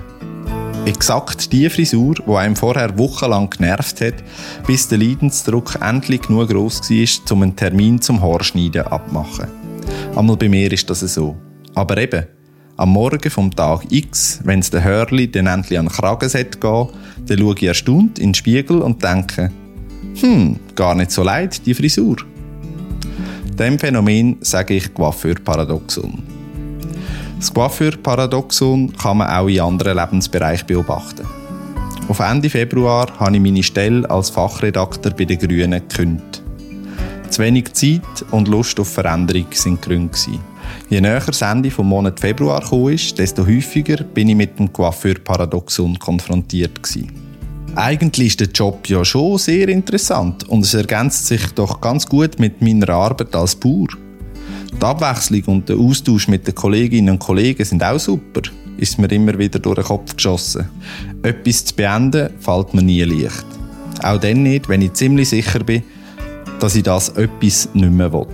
Exakt 0.84 1.52
die 1.52 1.70
Frisur, 1.70 2.16
die 2.16 2.34
einem 2.34 2.56
vorher 2.56 2.98
wochenlang 2.98 3.48
genervt 3.48 4.00
hat, 4.00 4.14
bis 4.66 4.88
der 4.88 4.98
Leidensdruck 4.98 5.78
endlich 5.80 6.22
genug 6.22 6.48
gross 6.48 6.80
war, 6.90 7.32
um 7.32 7.42
einen 7.42 7.54
Termin 7.54 8.00
zum 8.00 8.20
Haarschneiden 8.20 8.82
abzumachen. 8.82 9.46
Einmal 10.16 10.36
bei 10.36 10.48
mir 10.48 10.72
ist 10.72 10.90
das 10.90 10.98
so. 11.00 11.36
Aber 11.74 11.96
eben, 11.98 12.26
am 12.76 12.90
Morgen 12.90 13.30
vom 13.30 13.54
Tag 13.54 13.84
X, 13.90 14.40
wenn 14.42 14.58
es 14.58 14.70
der 14.70 14.82
Hörli 14.82 15.30
dann 15.30 15.46
endlich 15.46 15.78
an 15.78 15.86
den 15.86 15.92
Kragen 15.92 16.28
gehen 16.28 16.48
dann 16.60 17.38
schaue 17.38 17.54
ich 17.54 17.62
erstaunt 17.62 18.18
in 18.18 18.30
den 18.30 18.34
Spiegel 18.34 18.82
und 18.82 19.04
denke, 19.04 19.52
hm, 20.16 20.58
gar 20.74 20.96
nicht 20.96 21.12
so 21.12 21.22
leid, 21.22 21.64
die 21.64 21.74
Frisur. 21.74 22.16
Dem 23.62 23.78
Phänomen 23.78 24.38
sage 24.40 24.74
ich 24.74 24.92
Coiffeur-Paradoxon. 24.92 26.20
Das 27.36 27.54
Coiffeur-Paradoxon 27.54 28.92
kann 28.96 29.18
man 29.18 29.30
auch 29.30 29.46
in 29.46 29.60
anderen 29.60 29.98
Lebensbereichen 29.98 30.66
beobachten. 30.66 31.24
Auf 32.08 32.18
Ende 32.18 32.50
Februar 32.50 33.06
habe 33.20 33.36
ich 33.36 33.40
meine 33.40 33.62
Stelle 33.62 34.10
als 34.10 34.30
Fachredakteur 34.30 35.12
bei 35.12 35.26
den 35.26 35.38
Grünen 35.38 35.80
gekündigt. 35.88 36.42
Zu 37.30 37.42
wenig 37.42 37.72
Zeit 37.74 38.24
und 38.32 38.48
Lust 38.48 38.80
auf 38.80 38.88
Veränderung 38.88 39.46
sind 39.52 39.80
Gründe. 39.80 40.18
Je 40.90 41.00
näher 41.00 41.22
das 41.24 41.42
Ende 41.42 41.68
des 41.68 41.78
Monat 41.78 42.18
Februar 42.18 42.68
kam, 42.68 42.96
desto 43.16 43.46
häufiger 43.46 44.02
bin 44.02 44.30
ich 44.30 44.34
mit 44.34 44.58
dem 44.58 44.72
Coiffeur-Paradoxon 44.72 46.00
konfrontiert. 46.00 46.82
Gewesen. 46.82 47.21
Eigentlich 47.74 48.28
ist 48.28 48.40
der 48.40 48.48
Job 48.48 48.86
ja 48.86 49.02
schon 49.02 49.38
sehr 49.38 49.68
interessant 49.68 50.46
und 50.48 50.64
es 50.64 50.74
ergänzt 50.74 51.26
sich 51.26 51.46
doch 51.52 51.80
ganz 51.80 52.06
gut 52.06 52.38
mit 52.38 52.60
meiner 52.60 52.90
Arbeit 52.90 53.34
als 53.34 53.56
Bauer. 53.56 53.88
Die 54.78 54.84
Abwechslung 54.84 55.42
und 55.46 55.68
der 55.68 55.76
Austausch 55.76 56.28
mit 56.28 56.46
den 56.46 56.54
Kolleginnen 56.54 57.14
und 57.14 57.18
Kollegen 57.18 57.64
sind 57.64 57.82
auch 57.82 57.98
super, 57.98 58.42
ist 58.76 58.98
mir 58.98 59.10
immer 59.10 59.38
wieder 59.38 59.58
durch 59.58 59.76
den 59.76 59.84
Kopf 59.84 60.14
geschossen. 60.16 60.68
Etwas 61.22 61.64
zu 61.64 61.74
beenden 61.74 62.30
fällt 62.40 62.74
mir 62.74 62.82
nie 62.82 63.04
leicht. 63.04 63.46
Auch 64.02 64.20
dann 64.20 64.42
nicht, 64.42 64.68
wenn 64.68 64.82
ich 64.82 64.92
ziemlich 64.92 65.30
sicher 65.30 65.60
bin, 65.60 65.82
dass 66.60 66.74
ich 66.74 66.82
das 66.82 67.08
etwas 67.10 67.70
nicht 67.72 67.92
mehr 67.92 68.12
will. 68.12 68.26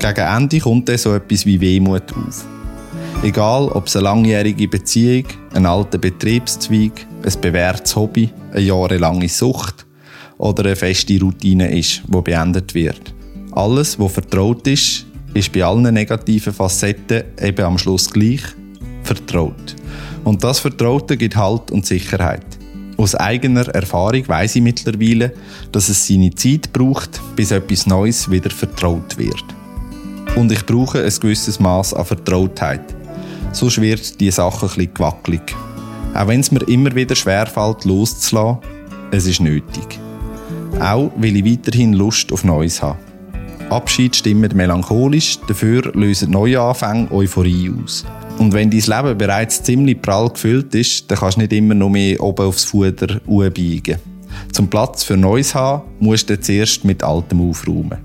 Gegen 0.00 0.26
Ende 0.26 0.58
kommt 0.58 0.88
dann 0.88 0.98
so 0.98 1.14
etwas 1.14 1.46
wie 1.46 1.60
Wehmut 1.60 2.12
auf. 2.12 2.44
Egal, 3.24 3.68
ob 3.68 3.86
es 3.86 3.94
eine 3.94 4.02
langjährige 4.02 4.66
Beziehung, 4.66 5.24
ein 5.54 5.64
alter 5.64 5.98
Betriebszweig, 5.98 7.06
ein 7.24 7.40
bewährtes 7.40 7.94
Hobby, 7.94 8.30
eine 8.50 8.62
jahrelange 8.62 9.28
Sucht 9.28 9.86
oder 10.38 10.64
eine 10.64 10.74
feste 10.74 11.20
Routine 11.20 11.70
ist, 11.78 12.02
die 12.04 12.20
beendet 12.20 12.74
wird. 12.74 13.14
Alles, 13.52 13.96
was 14.00 14.12
vertraut 14.12 14.66
ist, 14.66 15.06
ist 15.34 15.52
bei 15.52 15.62
allen 15.62 15.94
negativen 15.94 16.52
Facetten 16.52 17.22
eben 17.40 17.64
am 17.64 17.78
Schluss 17.78 18.10
gleich 18.10 18.42
vertraut. 19.04 19.76
Und 20.24 20.42
das 20.42 20.58
Vertraute 20.58 21.16
gibt 21.16 21.36
Halt 21.36 21.70
und 21.70 21.86
Sicherheit. 21.86 22.46
Aus 22.96 23.14
eigener 23.14 23.68
Erfahrung 23.68 24.26
weiß 24.26 24.56
ich 24.56 24.62
mittlerweile, 24.62 25.32
dass 25.70 25.88
es 25.88 26.08
seine 26.08 26.34
Zeit 26.34 26.72
braucht, 26.72 27.20
bis 27.36 27.52
etwas 27.52 27.86
Neues 27.86 28.28
wieder 28.28 28.50
vertraut 28.50 29.16
wird. 29.16 29.44
Und 30.34 30.50
ich 30.50 30.66
brauche 30.66 31.04
ein 31.04 31.12
gewisses 31.20 31.60
Maß 31.60 31.94
an 31.94 32.04
Vertrautheit. 32.04 32.82
Sonst 33.52 33.80
wird 33.80 34.20
die 34.20 34.30
Sache 34.30 34.66
ein 34.66 34.68
bisschen 34.68 34.94
gewackelig. 34.94 35.54
Auch 36.14 36.26
wenn 36.26 36.40
es 36.40 36.50
mir 36.50 36.62
immer 36.68 36.94
wieder 36.94 37.14
schwerfällt, 37.14 37.84
loszulassen, 37.84 38.58
es 39.10 39.26
ist 39.26 39.40
nötig. 39.40 40.00
Auch 40.80 41.10
weil 41.16 41.36
ich 41.36 41.44
weiterhin 41.44 41.92
Lust 41.92 42.32
auf 42.32 42.44
Neues 42.44 42.82
habe. 42.82 42.98
Abschied 43.68 44.16
stimmt 44.16 44.54
melancholisch, 44.54 45.38
dafür 45.48 45.92
lösen 45.94 46.30
neue 46.30 46.60
Anfänge 46.60 47.10
Euphorie 47.10 47.70
aus. 47.70 48.04
Und 48.38 48.52
wenn 48.52 48.70
dein 48.70 48.80
Leben 48.80 49.18
bereits 49.18 49.62
ziemlich 49.62 50.00
prall 50.02 50.28
gefüllt 50.30 50.74
ist, 50.74 51.10
dann 51.10 51.18
kannst 51.18 51.36
du 51.36 51.42
nicht 51.42 51.52
immer 51.52 51.74
noch 51.74 51.88
mehr 51.88 52.20
oben 52.22 52.46
aufs 52.46 52.64
Fuder 52.64 53.20
biegen. 53.50 53.98
Zum 54.52 54.68
Platz 54.68 55.04
für 55.04 55.16
Neues 55.16 55.54
haben, 55.54 55.82
musst 56.00 56.28
du 56.28 56.40
zuerst 56.40 56.84
mit 56.84 57.02
Altem 57.02 57.48
aufräumen. 57.48 57.98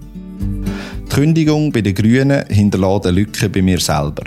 Die 1.06 1.10
Kündigung 1.10 1.72
bei 1.72 1.82
den 1.82 1.96
Grünen 1.96 2.46
hinterlässt 2.48 3.06
eine 3.06 3.16
Lücke 3.16 3.50
bei 3.50 3.62
mir 3.62 3.80
selber. 3.80 4.24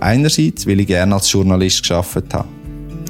Einerseits, 0.00 0.66
weil 0.66 0.80
ich 0.80 0.86
gerne 0.86 1.14
als 1.14 1.30
Journalist 1.30 1.82
geschafft 1.82 2.32
habe. 2.32 2.48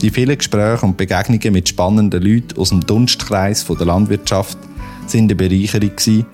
Die 0.02 0.10
vielen 0.10 0.36
Gespräche 0.36 0.84
und 0.84 0.96
Begegnungen 0.96 1.52
mit 1.52 1.68
spannenden 1.68 2.22
Leuten 2.22 2.58
aus 2.58 2.70
dem 2.70 2.80
Dunstkreis 2.80 3.64
der 3.64 3.86
Landwirtschaft 3.86 4.58
sind 5.06 5.24
eine 5.24 5.34
Bereicherung 5.34 5.90
gewesen 5.90 6.26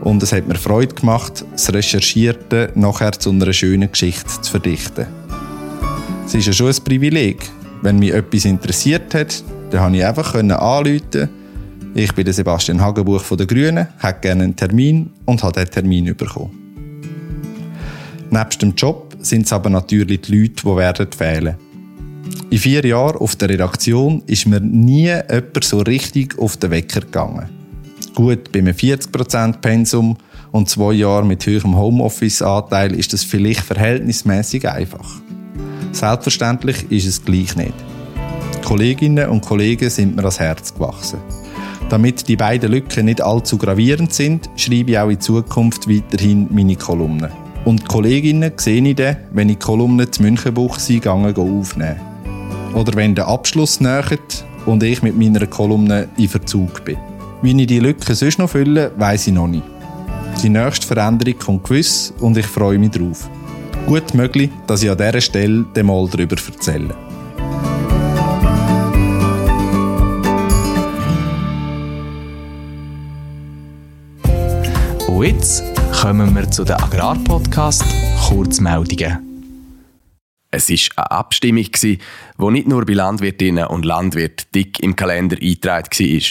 und 0.00 0.22
es 0.22 0.32
hat 0.32 0.48
mir 0.48 0.56
Freude 0.56 0.94
gemacht, 0.94 1.44
das 1.52 1.72
Recherchierte 1.72 2.72
nachher 2.74 3.12
zu 3.12 3.30
einer 3.30 3.52
schönen 3.52 3.90
Geschichte 3.90 4.40
zu 4.40 4.50
verdichten. 4.50 5.06
Es 6.26 6.34
ist 6.34 6.46
ja 6.46 6.52
schon 6.52 6.68
ein 6.68 6.84
Privileg. 6.84 7.48
Wenn 7.82 7.98
mich 7.98 8.12
etwas 8.12 8.44
interessiert 8.44 9.14
hat, 9.14 9.42
dann 9.70 9.82
konnte 9.82 9.98
ich 9.98 10.04
einfach 10.04 10.34
anrufen. 10.34 11.28
Ich 11.94 12.12
bin 12.14 12.32
Sebastian 12.32 12.80
Hagenbuch 12.80 13.22
von 13.22 13.38
den 13.38 13.46
Grünen, 13.46 13.86
hätte 14.00 14.20
gerne 14.20 14.44
einen 14.44 14.56
Termin 14.56 15.10
und 15.26 15.42
habe 15.42 15.52
diesen 15.52 15.70
Termin 15.70 16.16
bekommen. 16.16 16.58
Nebst 18.30 18.62
dem 18.62 18.74
Job 18.74 19.11
sind 19.22 19.46
es 19.46 19.52
aber 19.52 19.70
natürlich 19.70 20.22
die 20.22 20.36
Leute, 20.36 20.62
die 20.64 20.76
werden 20.76 21.12
fehlen. 21.12 21.56
In 22.50 22.58
vier 22.58 22.84
Jahren 22.84 23.16
auf 23.16 23.36
der 23.36 23.48
Redaktion 23.48 24.22
ist 24.26 24.46
mir 24.46 24.60
nie 24.60 25.06
jemand 25.06 25.64
so 25.64 25.78
richtig 25.80 26.38
auf 26.38 26.56
den 26.56 26.70
Wecker 26.70 27.00
gegangen. 27.00 27.48
Gut, 28.14 28.52
bei 28.52 28.58
einem 28.58 28.74
40% 28.74 29.60
Pensum 29.60 30.16
und 30.50 30.68
zwei 30.68 30.92
Jahren 30.92 31.28
mit 31.28 31.46
höherem 31.46 31.76
Homeoffice-Anteil 31.76 32.94
ist 32.94 33.12
das 33.12 33.24
vielleicht 33.24 33.60
verhältnismäßig 33.60 34.68
einfach. 34.68 35.22
Selbstverständlich 35.92 36.90
ist 36.90 37.06
es 37.06 37.24
gleich 37.24 37.56
nicht. 37.56 37.74
Die 38.56 38.66
Kolleginnen 38.66 39.28
und 39.30 39.40
Kollegen 39.42 39.88
sind 39.88 40.14
mir 40.14 40.22
ans 40.22 40.40
Herz 40.40 40.74
gewachsen. 40.74 41.18
Damit 41.88 42.28
die 42.28 42.36
beiden 42.36 42.70
Lücken 42.70 43.06
nicht 43.06 43.20
allzu 43.20 43.58
gravierend 43.58 44.12
sind, 44.12 44.48
schreibe 44.56 44.92
ich 44.92 44.98
auch 44.98 45.10
in 45.10 45.20
Zukunft 45.20 45.88
weiterhin 45.88 46.48
meine 46.50 46.76
Kolumnen. 46.76 47.41
Und 47.64 47.82
die 47.82 47.86
Kolleginnen 47.86 48.52
sehe 48.56 48.82
ich 48.82 48.96
dann, 48.96 49.16
wenn 49.30 49.48
ich 49.48 49.58
die 49.58 49.64
Kolumnen 49.64 50.10
zu 50.10 50.22
Münchenbuchsee 50.22 50.94
gegangen 50.94 51.36
aufnehmen. 51.36 52.00
Oder 52.74 52.94
wenn 52.94 53.14
der 53.14 53.28
Abschluss 53.28 53.80
nähert 53.80 54.44
und 54.66 54.82
ich 54.82 55.02
mit 55.02 55.16
meiner 55.16 55.46
Kolumne 55.46 56.08
in 56.16 56.28
Verzug 56.28 56.84
bin. 56.84 56.96
Wie 57.42 57.60
ich 57.60 57.66
die 57.66 57.78
Lücken 57.78 58.14
sonst 58.14 58.38
noch 58.38 58.50
fülle, 58.50 58.92
weiss 58.96 59.26
ich 59.26 59.34
noch 59.34 59.48
nicht. 59.48 59.64
Die 60.42 60.48
nächste 60.48 60.86
Veränderung 60.86 61.38
kommt 61.38 61.64
gewiss 61.64 62.12
und 62.20 62.36
ich 62.36 62.46
freue 62.46 62.78
mich 62.78 62.90
drauf. 62.90 63.28
Gut 63.86 64.14
möglich, 64.14 64.50
dass 64.66 64.82
ich 64.82 64.90
an 64.90 64.96
dieser 64.96 65.20
Stelle 65.20 65.64
dem 65.76 65.86
mal 65.86 66.08
darüber 66.10 66.36
erzähle. 66.36 66.94
Und 75.06 75.24
jetzt 75.24 75.71
kommen 76.02 76.34
wir 76.34 76.50
zu 76.50 76.64
den 76.64 76.74
Agrarpodcast 76.74 77.84
Kurzmeldungen. 78.26 79.54
Es 80.50 80.68
war 80.68 80.76
eine 80.96 81.10
Abstimmung, 81.12 81.68
die 81.80 81.98
nicht 82.50 82.66
nur 82.66 82.84
bei 82.84 82.94
Landwirtinnen 82.94 83.68
und 83.68 83.84
Landwirten 83.84 84.46
dick 84.52 84.80
im 84.80 84.96
Kalender 84.96 85.36
eingetragen 85.40 85.90
war. 85.96 86.28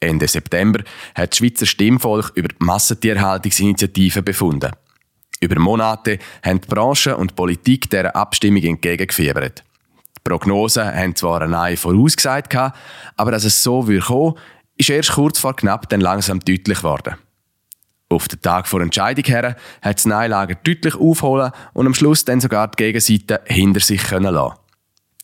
Ende 0.00 0.26
September 0.26 0.82
hat 1.14 1.32
das 1.32 1.36
Schweizer 1.36 1.66
Stimmvolk 1.66 2.32
über 2.36 2.48
die 2.48 2.56
Massentierhaltungsinitiative 2.58 4.22
befunden. 4.22 4.72
Über 5.40 5.60
Monate 5.60 6.18
haben 6.42 6.62
die 6.62 6.68
Branche 6.68 7.18
und 7.18 7.32
die 7.32 7.34
Politik 7.34 7.90
dieser 7.90 8.16
Abstimmung 8.16 8.62
entgegengefiebert. 8.62 9.62
Die 10.16 10.22
Prognosen 10.24 10.86
haben 10.86 11.14
zwar 11.14 11.42
ein 11.42 11.50
Nein 11.50 11.76
vorausgesagt, 11.76 12.56
aber 13.16 13.30
dass 13.30 13.44
es 13.44 13.62
so 13.62 13.82
kommen 13.82 14.08
würde, 14.08 14.40
ist 14.78 14.88
erst 14.88 15.12
kurz 15.12 15.38
vor 15.38 15.54
knapp 15.54 15.86
dann 15.90 16.00
langsam 16.00 16.40
deutlich 16.40 16.78
geworden. 16.78 17.16
Auf 18.08 18.28
den 18.28 18.40
Tag 18.40 18.68
vor 18.68 18.80
Entscheidung 18.80 19.24
her 19.24 19.56
hat 19.82 19.98
das 19.98 20.04
Nein-Lager 20.04 20.54
deutlich 20.54 20.94
aufholen 20.94 21.50
und 21.72 21.86
am 21.86 21.94
Schluss 21.94 22.24
dann 22.24 22.40
sogar 22.40 22.68
die 22.68 22.76
Gegenseite 22.76 23.40
hinter 23.46 23.80
sich 23.80 24.04
können 24.04 24.32
lassen. 24.32 24.54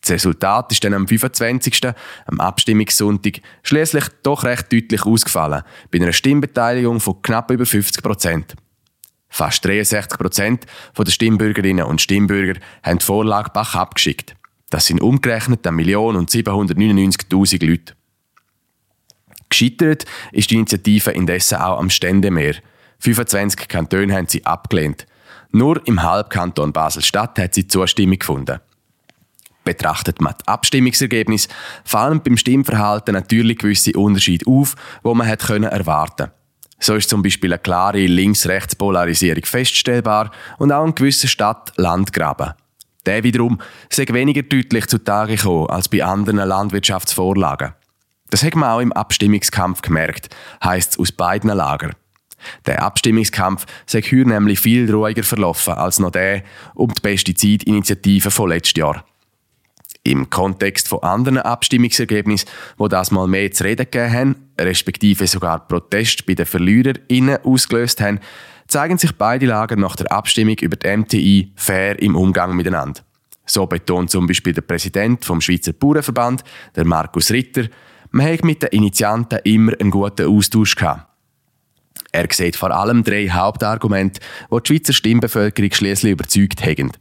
Das 0.00 0.10
Resultat 0.10 0.72
ist 0.72 0.82
dann 0.82 0.94
am 0.94 1.06
25. 1.06 1.80
am 2.26 2.40
Abstimmungssonntag 2.40 3.40
schließlich 3.62 4.06
doch 4.24 4.42
recht 4.42 4.72
deutlich 4.72 5.06
ausgefallen, 5.06 5.62
bei 5.92 6.00
einer 6.00 6.12
Stimmbeteiligung 6.12 6.98
von 6.98 7.22
knapp 7.22 7.52
über 7.52 7.66
50 7.66 8.02
Prozent. 8.02 8.54
Fast 9.28 9.64
63 9.64 10.18
Prozent 10.18 10.66
der 10.98 11.10
Stimmbürgerinnen 11.10 11.86
und 11.86 12.02
Stimmbürger 12.02 12.58
haben 12.82 12.98
die 12.98 13.04
Vorlage 13.04 13.50
Bach 13.54 13.76
abgeschickt. 13.76 14.34
Das 14.70 14.86
sind 14.86 15.00
umgerechnet 15.00 15.64
1.799.000 15.64 17.64
Leute. 17.64 17.94
Gescheitert 19.48 20.04
ist 20.32 20.50
die 20.50 20.56
Initiative 20.56 21.12
indessen 21.12 21.58
auch 21.58 21.78
am 21.78 21.90
Ständemeer. 21.90 22.56
25 23.02 23.66
Kantone 23.66 24.14
haben 24.14 24.28
sie 24.28 24.46
abgelehnt. 24.46 25.06
Nur 25.50 25.84
im 25.88 26.04
Halbkanton 26.04 26.72
Basel-Stadt 26.72 27.36
hat 27.40 27.52
sie 27.52 27.66
Zustimmung 27.66 28.18
gefunden. 28.18 28.60
Betrachtet 29.64 30.20
man 30.20 30.34
das 30.38 30.46
Abstimmungsergebnis, 30.46 31.48
fallen 31.84 32.22
beim 32.22 32.36
Stimmverhalten 32.36 33.14
natürlich 33.14 33.58
gewisse 33.58 33.92
Unterschiede 33.94 34.46
auf, 34.48 34.76
wo 35.02 35.14
man 35.14 35.26
hätte 35.26 35.64
erwarten 35.64 36.26
können. 36.26 36.32
So 36.78 36.94
ist 36.94 37.10
zum 37.10 37.22
Beispiel 37.22 37.52
eine 37.52 37.60
klare 37.60 38.06
Links-Rechts-Polarisierung 38.06 39.44
feststellbar 39.46 40.30
und 40.58 40.70
auch 40.70 40.84
ein 40.84 40.94
gewisser 40.94 41.26
Stadt-Land-Graben. 41.26 42.54
Der 43.04 43.24
wiederum 43.24 43.60
sei 43.90 44.06
weniger 44.08 44.42
deutlich 44.42 44.86
zutage 44.86 45.36
gekommen 45.36 45.70
als 45.70 45.88
bei 45.88 46.04
anderen 46.04 46.38
Landwirtschaftsvorlagen. 46.38 47.72
Das 48.30 48.44
hat 48.44 48.54
man 48.54 48.70
auch 48.70 48.80
im 48.80 48.92
Abstimmungskampf 48.92 49.82
gemerkt, 49.82 50.28
heisst 50.62 50.92
es 50.92 50.98
aus 51.00 51.12
beiden 51.12 51.50
Lagern. 51.50 51.94
Der 52.66 52.82
Abstimmungskampf 52.82 53.66
sei 53.86 54.02
hier 54.02 54.26
nämlich 54.26 54.60
viel 54.60 54.92
ruhiger 54.92 55.22
verlaufen 55.22 55.74
als 55.74 55.98
noch 55.98 56.10
der 56.10 56.42
um 56.74 56.92
die 56.92 57.00
Pestizidinitiative 57.00 58.30
von 58.30 58.48
letztes 58.50 58.78
Jahr. 58.78 59.04
Im 60.04 60.30
Kontext 60.30 60.88
von 60.88 61.02
anderen 61.02 61.38
Abstimmungsergebnissen, 61.38 62.48
wo 62.76 62.88
das 62.88 63.12
mal 63.12 63.28
mehr 63.28 63.52
zu 63.52 63.62
reden 63.62 63.86
gegeben 63.88 64.12
haben, 64.12 64.36
respektive 64.58 65.26
sogar 65.28 65.66
Protest 65.68 66.26
bei 66.26 66.34
den 66.34 66.46
VerliererInnen 66.46 67.38
ausgelöst 67.44 68.00
haben, 68.00 68.18
zeigen 68.66 68.98
sich 68.98 69.12
beide 69.12 69.46
Lager 69.46 69.76
nach 69.76 69.94
der 69.94 70.10
Abstimmung 70.10 70.56
über 70.60 70.76
die 70.76 70.96
MTI 70.96 71.52
fair 71.54 72.00
im 72.02 72.16
Umgang 72.16 72.56
miteinander. 72.56 73.02
So 73.46 73.66
betont 73.66 74.10
zum 74.10 74.26
Beispiel 74.26 74.54
der 74.54 74.62
Präsident 74.62 75.24
vom 75.24 75.40
Schweizer 75.40 75.72
Bauernverband, 75.72 76.42
der 76.74 76.84
Markus 76.84 77.30
Ritter, 77.30 77.68
man 78.10 78.26
hat 78.26 78.44
mit 78.44 78.62
den 78.62 78.70
Initianten 78.70 79.40
immer 79.44 79.72
einen 79.78 79.90
guten 79.90 80.26
Austausch 80.26 80.74
gehabt. 80.74 81.11
Er 82.12 82.26
sieht 82.30 82.56
vor 82.56 82.70
allem 82.70 83.04
drei 83.04 83.28
Hauptargumente, 83.28 84.20
die 84.50 84.56
die 84.62 84.68
Schweizer 84.68 84.92
Stimmbevölkerung 84.92 85.72
schließlich 85.72 86.12
überzeugt 86.12 86.64
haben. 86.64 86.92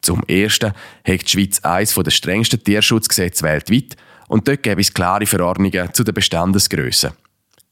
Zum 0.00 0.22
Ersten 0.28 0.72
hat 1.06 1.22
die 1.22 1.28
Schweiz 1.28 1.60
eines 1.60 1.94
der 1.94 2.10
strengsten 2.10 2.62
Tierschutzgesetze 2.62 3.44
weltweit 3.44 3.96
und 4.28 4.48
dort 4.48 4.62
gibt 4.62 4.80
es 4.80 4.94
klare 4.94 5.26
Verordnungen 5.26 5.92
zu 5.92 6.04
den 6.04 6.14
Bestandesgrössen. 6.14 7.12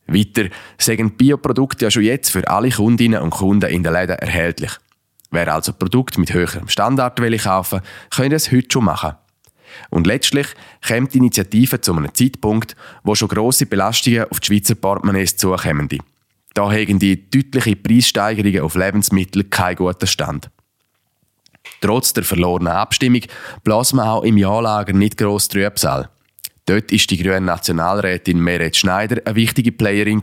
Weiter 0.06 0.48
sagen 0.78 1.16
Bioprodukte 1.16 1.84
ja 1.84 1.90
schon 1.90 2.02
jetzt 2.02 2.30
für 2.30 2.46
alle 2.48 2.70
Kundinnen 2.70 3.22
und 3.22 3.30
Kunden 3.30 3.70
in 3.70 3.82
den 3.82 3.92
Läden 3.92 4.18
erhältlich. 4.18 4.72
Wer 5.30 5.52
also 5.54 5.72
Produkte 5.72 6.18
mit 6.18 6.34
höherem 6.34 6.68
Standard 6.68 7.20
will 7.20 7.38
kaufen, 7.38 7.80
kann 8.10 8.30
das 8.30 8.50
heute 8.50 8.68
schon 8.72 8.84
machen. 8.84 9.14
Und 9.90 10.08
letztlich 10.08 10.48
kommt 10.86 11.14
die 11.14 11.18
Initiative 11.18 11.80
zu 11.80 11.94
einem 11.94 12.12
Zeitpunkt, 12.12 12.74
wo 13.04 13.14
schon 13.14 13.28
grosse 13.28 13.66
Belastungen 13.66 14.24
auf 14.24 14.40
die 14.40 14.46
Schweizer 14.46 14.74
Portemonnaies 14.74 15.36
zukommen. 15.36 15.88
Da 16.54 16.70
haben 16.70 16.98
die 16.98 17.30
deutliche 17.30 17.76
Preissteigerungen 17.76 18.60
auf 18.60 18.74
Lebensmittel 18.74 19.44
keinen 19.44 19.76
guten 19.76 20.06
Stand. 20.06 20.50
Trotz 21.80 22.12
der 22.12 22.24
verlorenen 22.24 22.72
Abstimmung 22.72 23.22
blasen 23.62 23.98
wir 23.98 24.10
auch 24.10 24.24
im 24.24 24.36
Ja-Lager 24.36 24.92
nicht 24.92 25.16
gross 25.16 25.48
Trübsal. 25.48 26.08
Dort 26.66 26.92
ist 26.92 27.10
die 27.10 27.18
grüne 27.18 27.40
Nationalrätin 27.40 28.40
Meret 28.40 28.76
Schneider 28.76 29.22
eine 29.24 29.34
wichtige 29.34 29.72
Playerin. 29.72 30.20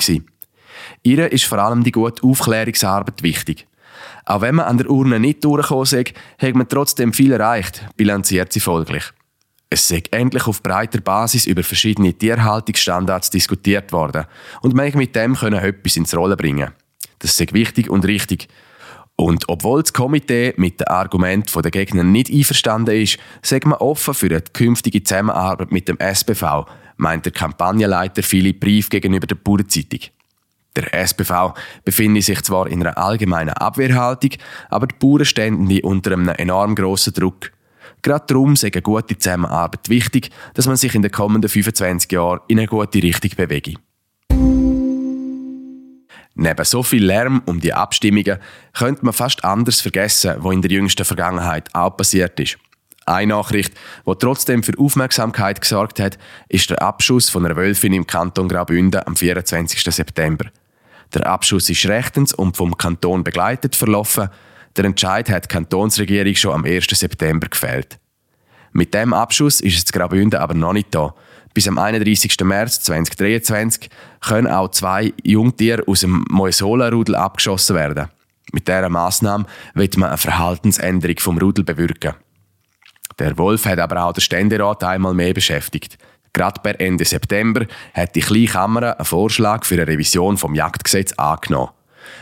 Ihr 1.03 1.32
ist 1.32 1.45
vor 1.45 1.59
allem 1.59 1.84
die 1.84 1.91
gute 1.91 2.23
Aufklärungsarbeit 2.23 3.23
wichtig. 3.23 3.67
Auch 4.25 4.41
wenn 4.41 4.55
man 4.55 4.65
an 4.65 4.78
der 4.78 4.89
Urne 4.89 5.19
nicht 5.19 5.43
durchgekommen 5.43 5.84
ist, 5.84 6.13
hat 6.38 6.55
man 6.55 6.67
trotzdem 6.67 7.13
viel 7.13 7.32
erreicht, 7.32 7.88
bilanziert 7.95 8.53
sie 8.53 8.59
folglich. 8.59 9.03
Es 9.70 9.88
sei 9.88 10.01
endlich 10.11 10.47
auf 10.47 10.63
breiter 10.63 11.01
Basis 11.01 11.45
über 11.45 11.61
verschiedene 11.61 12.13
Tierhaltungsstandards 12.13 13.30
diskutiert 13.30 13.91
worden 13.91 14.26
und 14.61 14.74
man 14.74 14.91
mit 14.95 15.15
dem 15.15 15.36
können 15.36 15.59
etwas 15.59 15.97
ins 15.97 16.15
Rollen 16.15 16.38
bringen. 16.38 16.72
Das 17.20 17.36
sei 17.36 17.47
wichtig 17.51 17.89
und 17.89 18.05
richtig. 18.05 18.47
Und 19.18 19.49
obwohl 19.49 19.82
das 19.82 19.93
Komitee 19.93 20.53
mit 20.57 20.80
dem 20.80 20.88
Argument 20.88 21.51
der 21.53 21.72
Gegner 21.72 22.03
nicht 22.03 22.32
einverstanden 22.32 22.95
ist, 22.95 23.18
sagt 23.41 23.65
man 23.65 23.80
offen 23.80 24.13
für 24.13 24.28
eine 24.28 24.41
künftige 24.41 25.03
Zusammenarbeit 25.03 25.72
mit 25.72 25.89
dem 25.89 25.97
SBV, 25.97 26.65
meint 26.97 27.26
der 27.26 27.34
Kampagnenleiter 27.34 28.22
Philipp 28.22 28.59
Brief 28.59 28.89
gegenüber 28.89 29.26
der 29.26 29.36
Bauernzeitung. 29.36 30.01
Der 30.76 30.93
SBV 30.93 31.55
befindet 31.84 32.24
sich 32.24 32.43
zwar 32.43 32.68
in 32.68 32.86
einer 32.86 32.97
allgemeinen 32.97 33.49
Abwehrhaltung, 33.49 34.32
aber 34.70 34.86
die 34.86 34.95
Bauern 34.99 35.26
stehen 35.26 35.82
unter 35.82 36.11
einem 36.11 36.30
enorm 36.30 36.76
grossen 36.76 37.13
Druck. 37.13 37.51
Gerade 38.08 38.24
darum 38.26 38.55
sei 38.55 38.72
eine 38.72 38.82
gute 38.82 39.18
Zusammenarbeit 39.18 39.89
wichtig, 39.89 40.30
dass 40.53 40.66
man 40.66 40.78
sich 40.78 40.95
in 40.95 41.01
den 41.01 41.12
kommenden 41.12 41.49
25 41.49 42.10
Jahren 42.10 42.39
in 42.47 42.58
eine 42.58 42.66
gute 42.66 43.03
Richtung 43.03 43.32
bewege. 43.36 43.74
Neben 46.34 46.64
so 46.64 46.84
viel 46.84 47.03
Lärm 47.03 47.41
um 47.45 47.60
die 47.60 47.74
Abstimmungen 47.74 48.38
könnte 48.72 49.03
man 49.03 49.14
fast 49.14 49.43
anders 49.43 49.82
vergessen, 49.82 50.36
was 50.38 50.53
in 50.53 50.62
der 50.62 50.72
jüngsten 50.72 51.03
Vergangenheit 51.03 51.68
auch 51.76 51.97
passiert 51.97 52.39
ist. 52.39 52.58
Eine 53.05 53.34
Nachricht, 53.34 53.74
die 54.05 54.14
trotzdem 54.18 54.64
für 54.64 54.80
Aufmerksamkeit 54.80 55.60
gesorgt 55.60 55.99
hat, 55.99 56.18
ist 56.47 56.70
der 56.70 56.82
Abschuss 56.82 57.30
von 57.30 57.45
einer 57.45 57.58
Wölfin 57.58 57.91
im 57.91 58.08
Kanton 58.08 58.47
Graubünden 58.47 59.01
am 59.05 59.18
24. 59.18 59.84
September. 59.84 60.45
Der 61.14 61.28
Abschuss 61.28 61.70
ist 61.70 61.86
rechtens 61.88 62.34
und 62.34 62.55
vom 62.55 62.78
Kanton 62.78 63.26
begleitet 63.26 63.76
verlaufen. 63.76 64.30
Der 64.78 64.86
Entscheid 64.86 65.30
hat 65.30 65.45
die 65.45 65.47
Kantonsregierung 65.47 66.36
schon 66.36 66.53
am 66.53 66.65
1. 66.65 66.86
September 66.91 67.47
gefällt. 67.47 67.97
Mit 68.71 68.93
dem 68.93 69.11
Abschuss 69.11 69.59
ist 69.59 69.86
es 69.86 69.91
Graubünden 69.91 70.39
aber 70.39 70.53
noch 70.53 70.73
nicht 70.73 70.93
da. 70.93 71.15
Bis 71.55 71.67
am 71.67 71.80
31. 71.80 72.39
März 72.43 72.82
2023 72.82 73.89
können 74.21 74.47
auch 74.47 74.69
zwei 74.69 75.13
Jungtiere 75.23 75.84
aus 75.88 76.01
dem 76.01 76.23
Moesola-Rudel 76.30 77.15
abgeschossen 77.15 77.75
werden. 77.75 78.09
Mit 78.53 78.67
dieser 78.67 78.89
Massnahme 78.89 79.47
wird 79.73 79.97
man 79.97 80.09
eine 80.09 80.17
Verhaltensänderung 80.19 81.17
vom 81.17 81.39
Rudel 81.39 81.63
bewirken. 81.63 82.13
Der 83.17 83.36
Wolf 83.39 83.65
hat 83.65 83.80
aber 83.80 84.03
auch 84.03 84.13
den 84.13 84.21
Ständerat 84.21 84.84
einmal 84.84 85.15
mehr 85.15 85.34
beschäftigt. 85.34 85.97
Gerade 86.34 86.61
per 86.61 86.80
Ende 86.80 87.03
September 87.03 87.65
hat 87.95 88.13
die 88.13 88.19
Kleine 88.19 88.45
Kammer 88.45 88.95
einen 88.95 89.05
Vorschlag 89.05 89.65
für 89.65 89.73
eine 89.73 89.88
Revision 89.88 90.38
vom 90.38 90.53
Jagdgesetz 90.53 91.13
angenommen. 91.13 91.71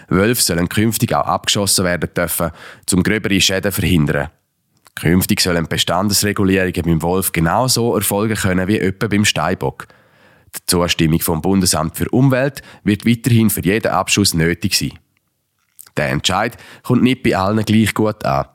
Wölfe 0.07 0.41
sollen 0.41 0.69
künftig 0.69 1.13
auch 1.13 1.25
abgeschossen 1.25 1.85
werden 1.85 2.09
dürfen, 2.15 2.51
um 2.93 3.03
gröbere 3.03 3.39
Schäden 3.41 3.71
zu 3.71 3.81
verhindern. 3.81 4.29
Künftig 4.95 5.41
sollen 5.41 5.67
Bestandesregulierungen 5.67 6.83
beim 6.83 7.01
Wolf 7.01 7.31
genauso 7.31 7.95
erfolgen 7.95 8.35
können 8.35 8.67
wie 8.67 8.79
etwa 8.79 9.07
beim 9.07 9.25
Steinbock. 9.25 9.87
Die 10.55 10.65
Zustimmung 10.67 11.19
vom 11.19 11.41
Bundesamt 11.41 11.97
für 11.97 12.09
Umwelt 12.09 12.61
wird 12.83 13.05
weiterhin 13.05 13.49
für 13.49 13.63
jeden 13.63 13.91
Abschuss 13.91 14.33
nötig 14.33 14.77
sein. 14.77 14.97
Der 15.97 16.09
Entscheid 16.09 16.57
kommt 16.83 17.03
nicht 17.03 17.23
bei 17.23 17.35
allen 17.35 17.63
gleich 17.65 17.93
gut 17.93 18.23
an. 18.25 18.45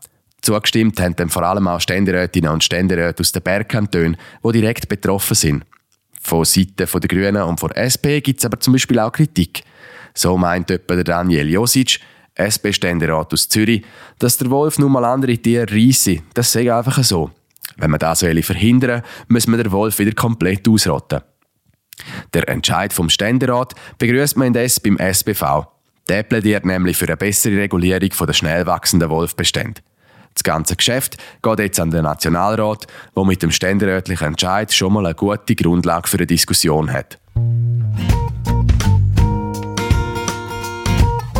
Zugestimmt 0.40 0.98
haben 1.00 1.16
dann 1.16 1.28
vor 1.28 1.42
allem 1.42 1.68
auch 1.68 1.80
Ständerätinnen 1.80 2.50
und 2.50 2.64
Ständeräte 2.64 3.20
aus 3.20 3.32
den 3.32 3.42
Bergkantonen, 3.42 4.16
die 4.42 4.52
direkt 4.52 4.88
betroffen 4.88 5.34
sind. 5.34 5.64
Von 6.22 6.44
Seiten 6.44 6.74
der 6.76 6.86
Grünen 6.86 7.42
und 7.42 7.60
von 7.60 7.70
SP 7.72 8.20
gibt 8.20 8.40
es 8.40 8.46
aber 8.46 8.60
zum 8.60 8.72
Beispiel 8.72 8.98
auch 8.98 9.12
Kritik. 9.12 9.62
So 10.14 10.36
meint 10.36 10.70
etwa 10.70 10.94
der 10.94 11.04
Daniel 11.04 11.48
Josic, 11.48 12.00
SP-Ständerat 12.34 13.32
aus 13.32 13.48
Zürich, 13.48 13.84
dass 14.18 14.38
der 14.38 14.50
Wolf 14.50 14.78
nun 14.78 14.92
mal 14.92 15.04
andere 15.04 15.36
Tiere 15.36 15.66
reisse. 15.70 16.18
Das 16.34 16.52
sei 16.52 16.72
einfach 16.72 17.02
so. 17.02 17.30
Wenn 17.76 17.90
man 17.90 18.00
das 18.00 18.20
verhindern 18.20 19.02
will, 19.02 19.02
muss 19.28 19.46
man 19.46 19.62
den 19.62 19.72
Wolf 19.72 19.98
wieder 19.98 20.12
komplett 20.12 20.68
ausrotten. 20.68 21.20
Der 22.32 22.48
Entscheid 22.48 22.92
vom 22.92 23.08
Ständerat 23.08 23.74
begrüßt 23.98 24.36
man 24.36 24.48
indes 24.48 24.80
beim 24.80 24.96
SBV. 24.96 25.66
Der 26.08 26.22
plädiert 26.22 26.64
nämlich 26.64 26.96
für 26.96 27.06
eine 27.06 27.16
bessere 27.16 27.56
Regulierung 27.56 28.10
der 28.26 28.32
schnell 28.32 28.66
wachsenden 28.66 29.10
Wolfbestände. 29.10 29.80
Das 30.34 30.44
ganze 30.44 30.76
Geschäft 30.76 31.16
geht 31.42 31.58
jetzt 31.58 31.80
an 31.80 31.90
den 31.90 32.04
Nationalrat, 32.04 32.86
der 33.16 33.24
mit 33.24 33.42
dem 33.42 33.50
ständerätlichen 33.50 34.28
Entscheid 34.28 34.72
schon 34.72 34.92
mal 34.92 35.04
eine 35.04 35.14
gute 35.14 35.54
Grundlage 35.54 36.08
für 36.08 36.18
eine 36.18 36.26
Diskussion 36.26 36.92
hat. 36.92 37.18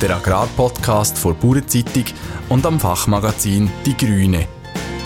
der 0.00 0.16
Agrarpodcast 0.16 1.18
von 1.18 1.36
Bauernzeitung 1.38 2.04
und 2.48 2.64
am 2.66 2.78
Fachmagazin 2.78 3.70
Die 3.84 3.96
Grüne. 3.96 4.46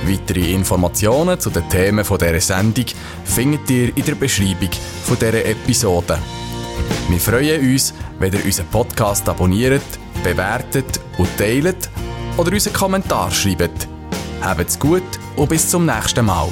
Weitere 0.04 0.52
Informationen 0.52 1.38
zu 1.38 1.50
den 1.50 1.68
Themen 1.68 2.04
dieser 2.04 2.40
Sendung 2.40 2.86
findet 3.24 3.70
ihr 3.70 3.96
in 3.96 4.04
der 4.04 4.14
Beschreibung 4.14 4.70
dieser 5.08 5.44
Episode. 5.44 6.18
Wir 7.08 7.20
freuen 7.20 7.72
uns, 7.72 7.94
wenn 8.18 8.32
ihr 8.32 8.44
unseren 8.44 8.66
Podcast 8.66 9.28
abonniert, 9.28 9.82
bewertet 10.22 11.00
und 11.18 11.28
teilt 11.38 11.88
oder 12.36 12.52
unseren 12.52 12.72
Kommentar 12.72 13.30
schreibt. 13.30 13.88
Habt's 14.40 14.78
gut 14.78 15.02
und 15.36 15.48
bis 15.48 15.68
zum 15.68 15.86
nächsten 15.86 16.26
Mal. 16.26 16.48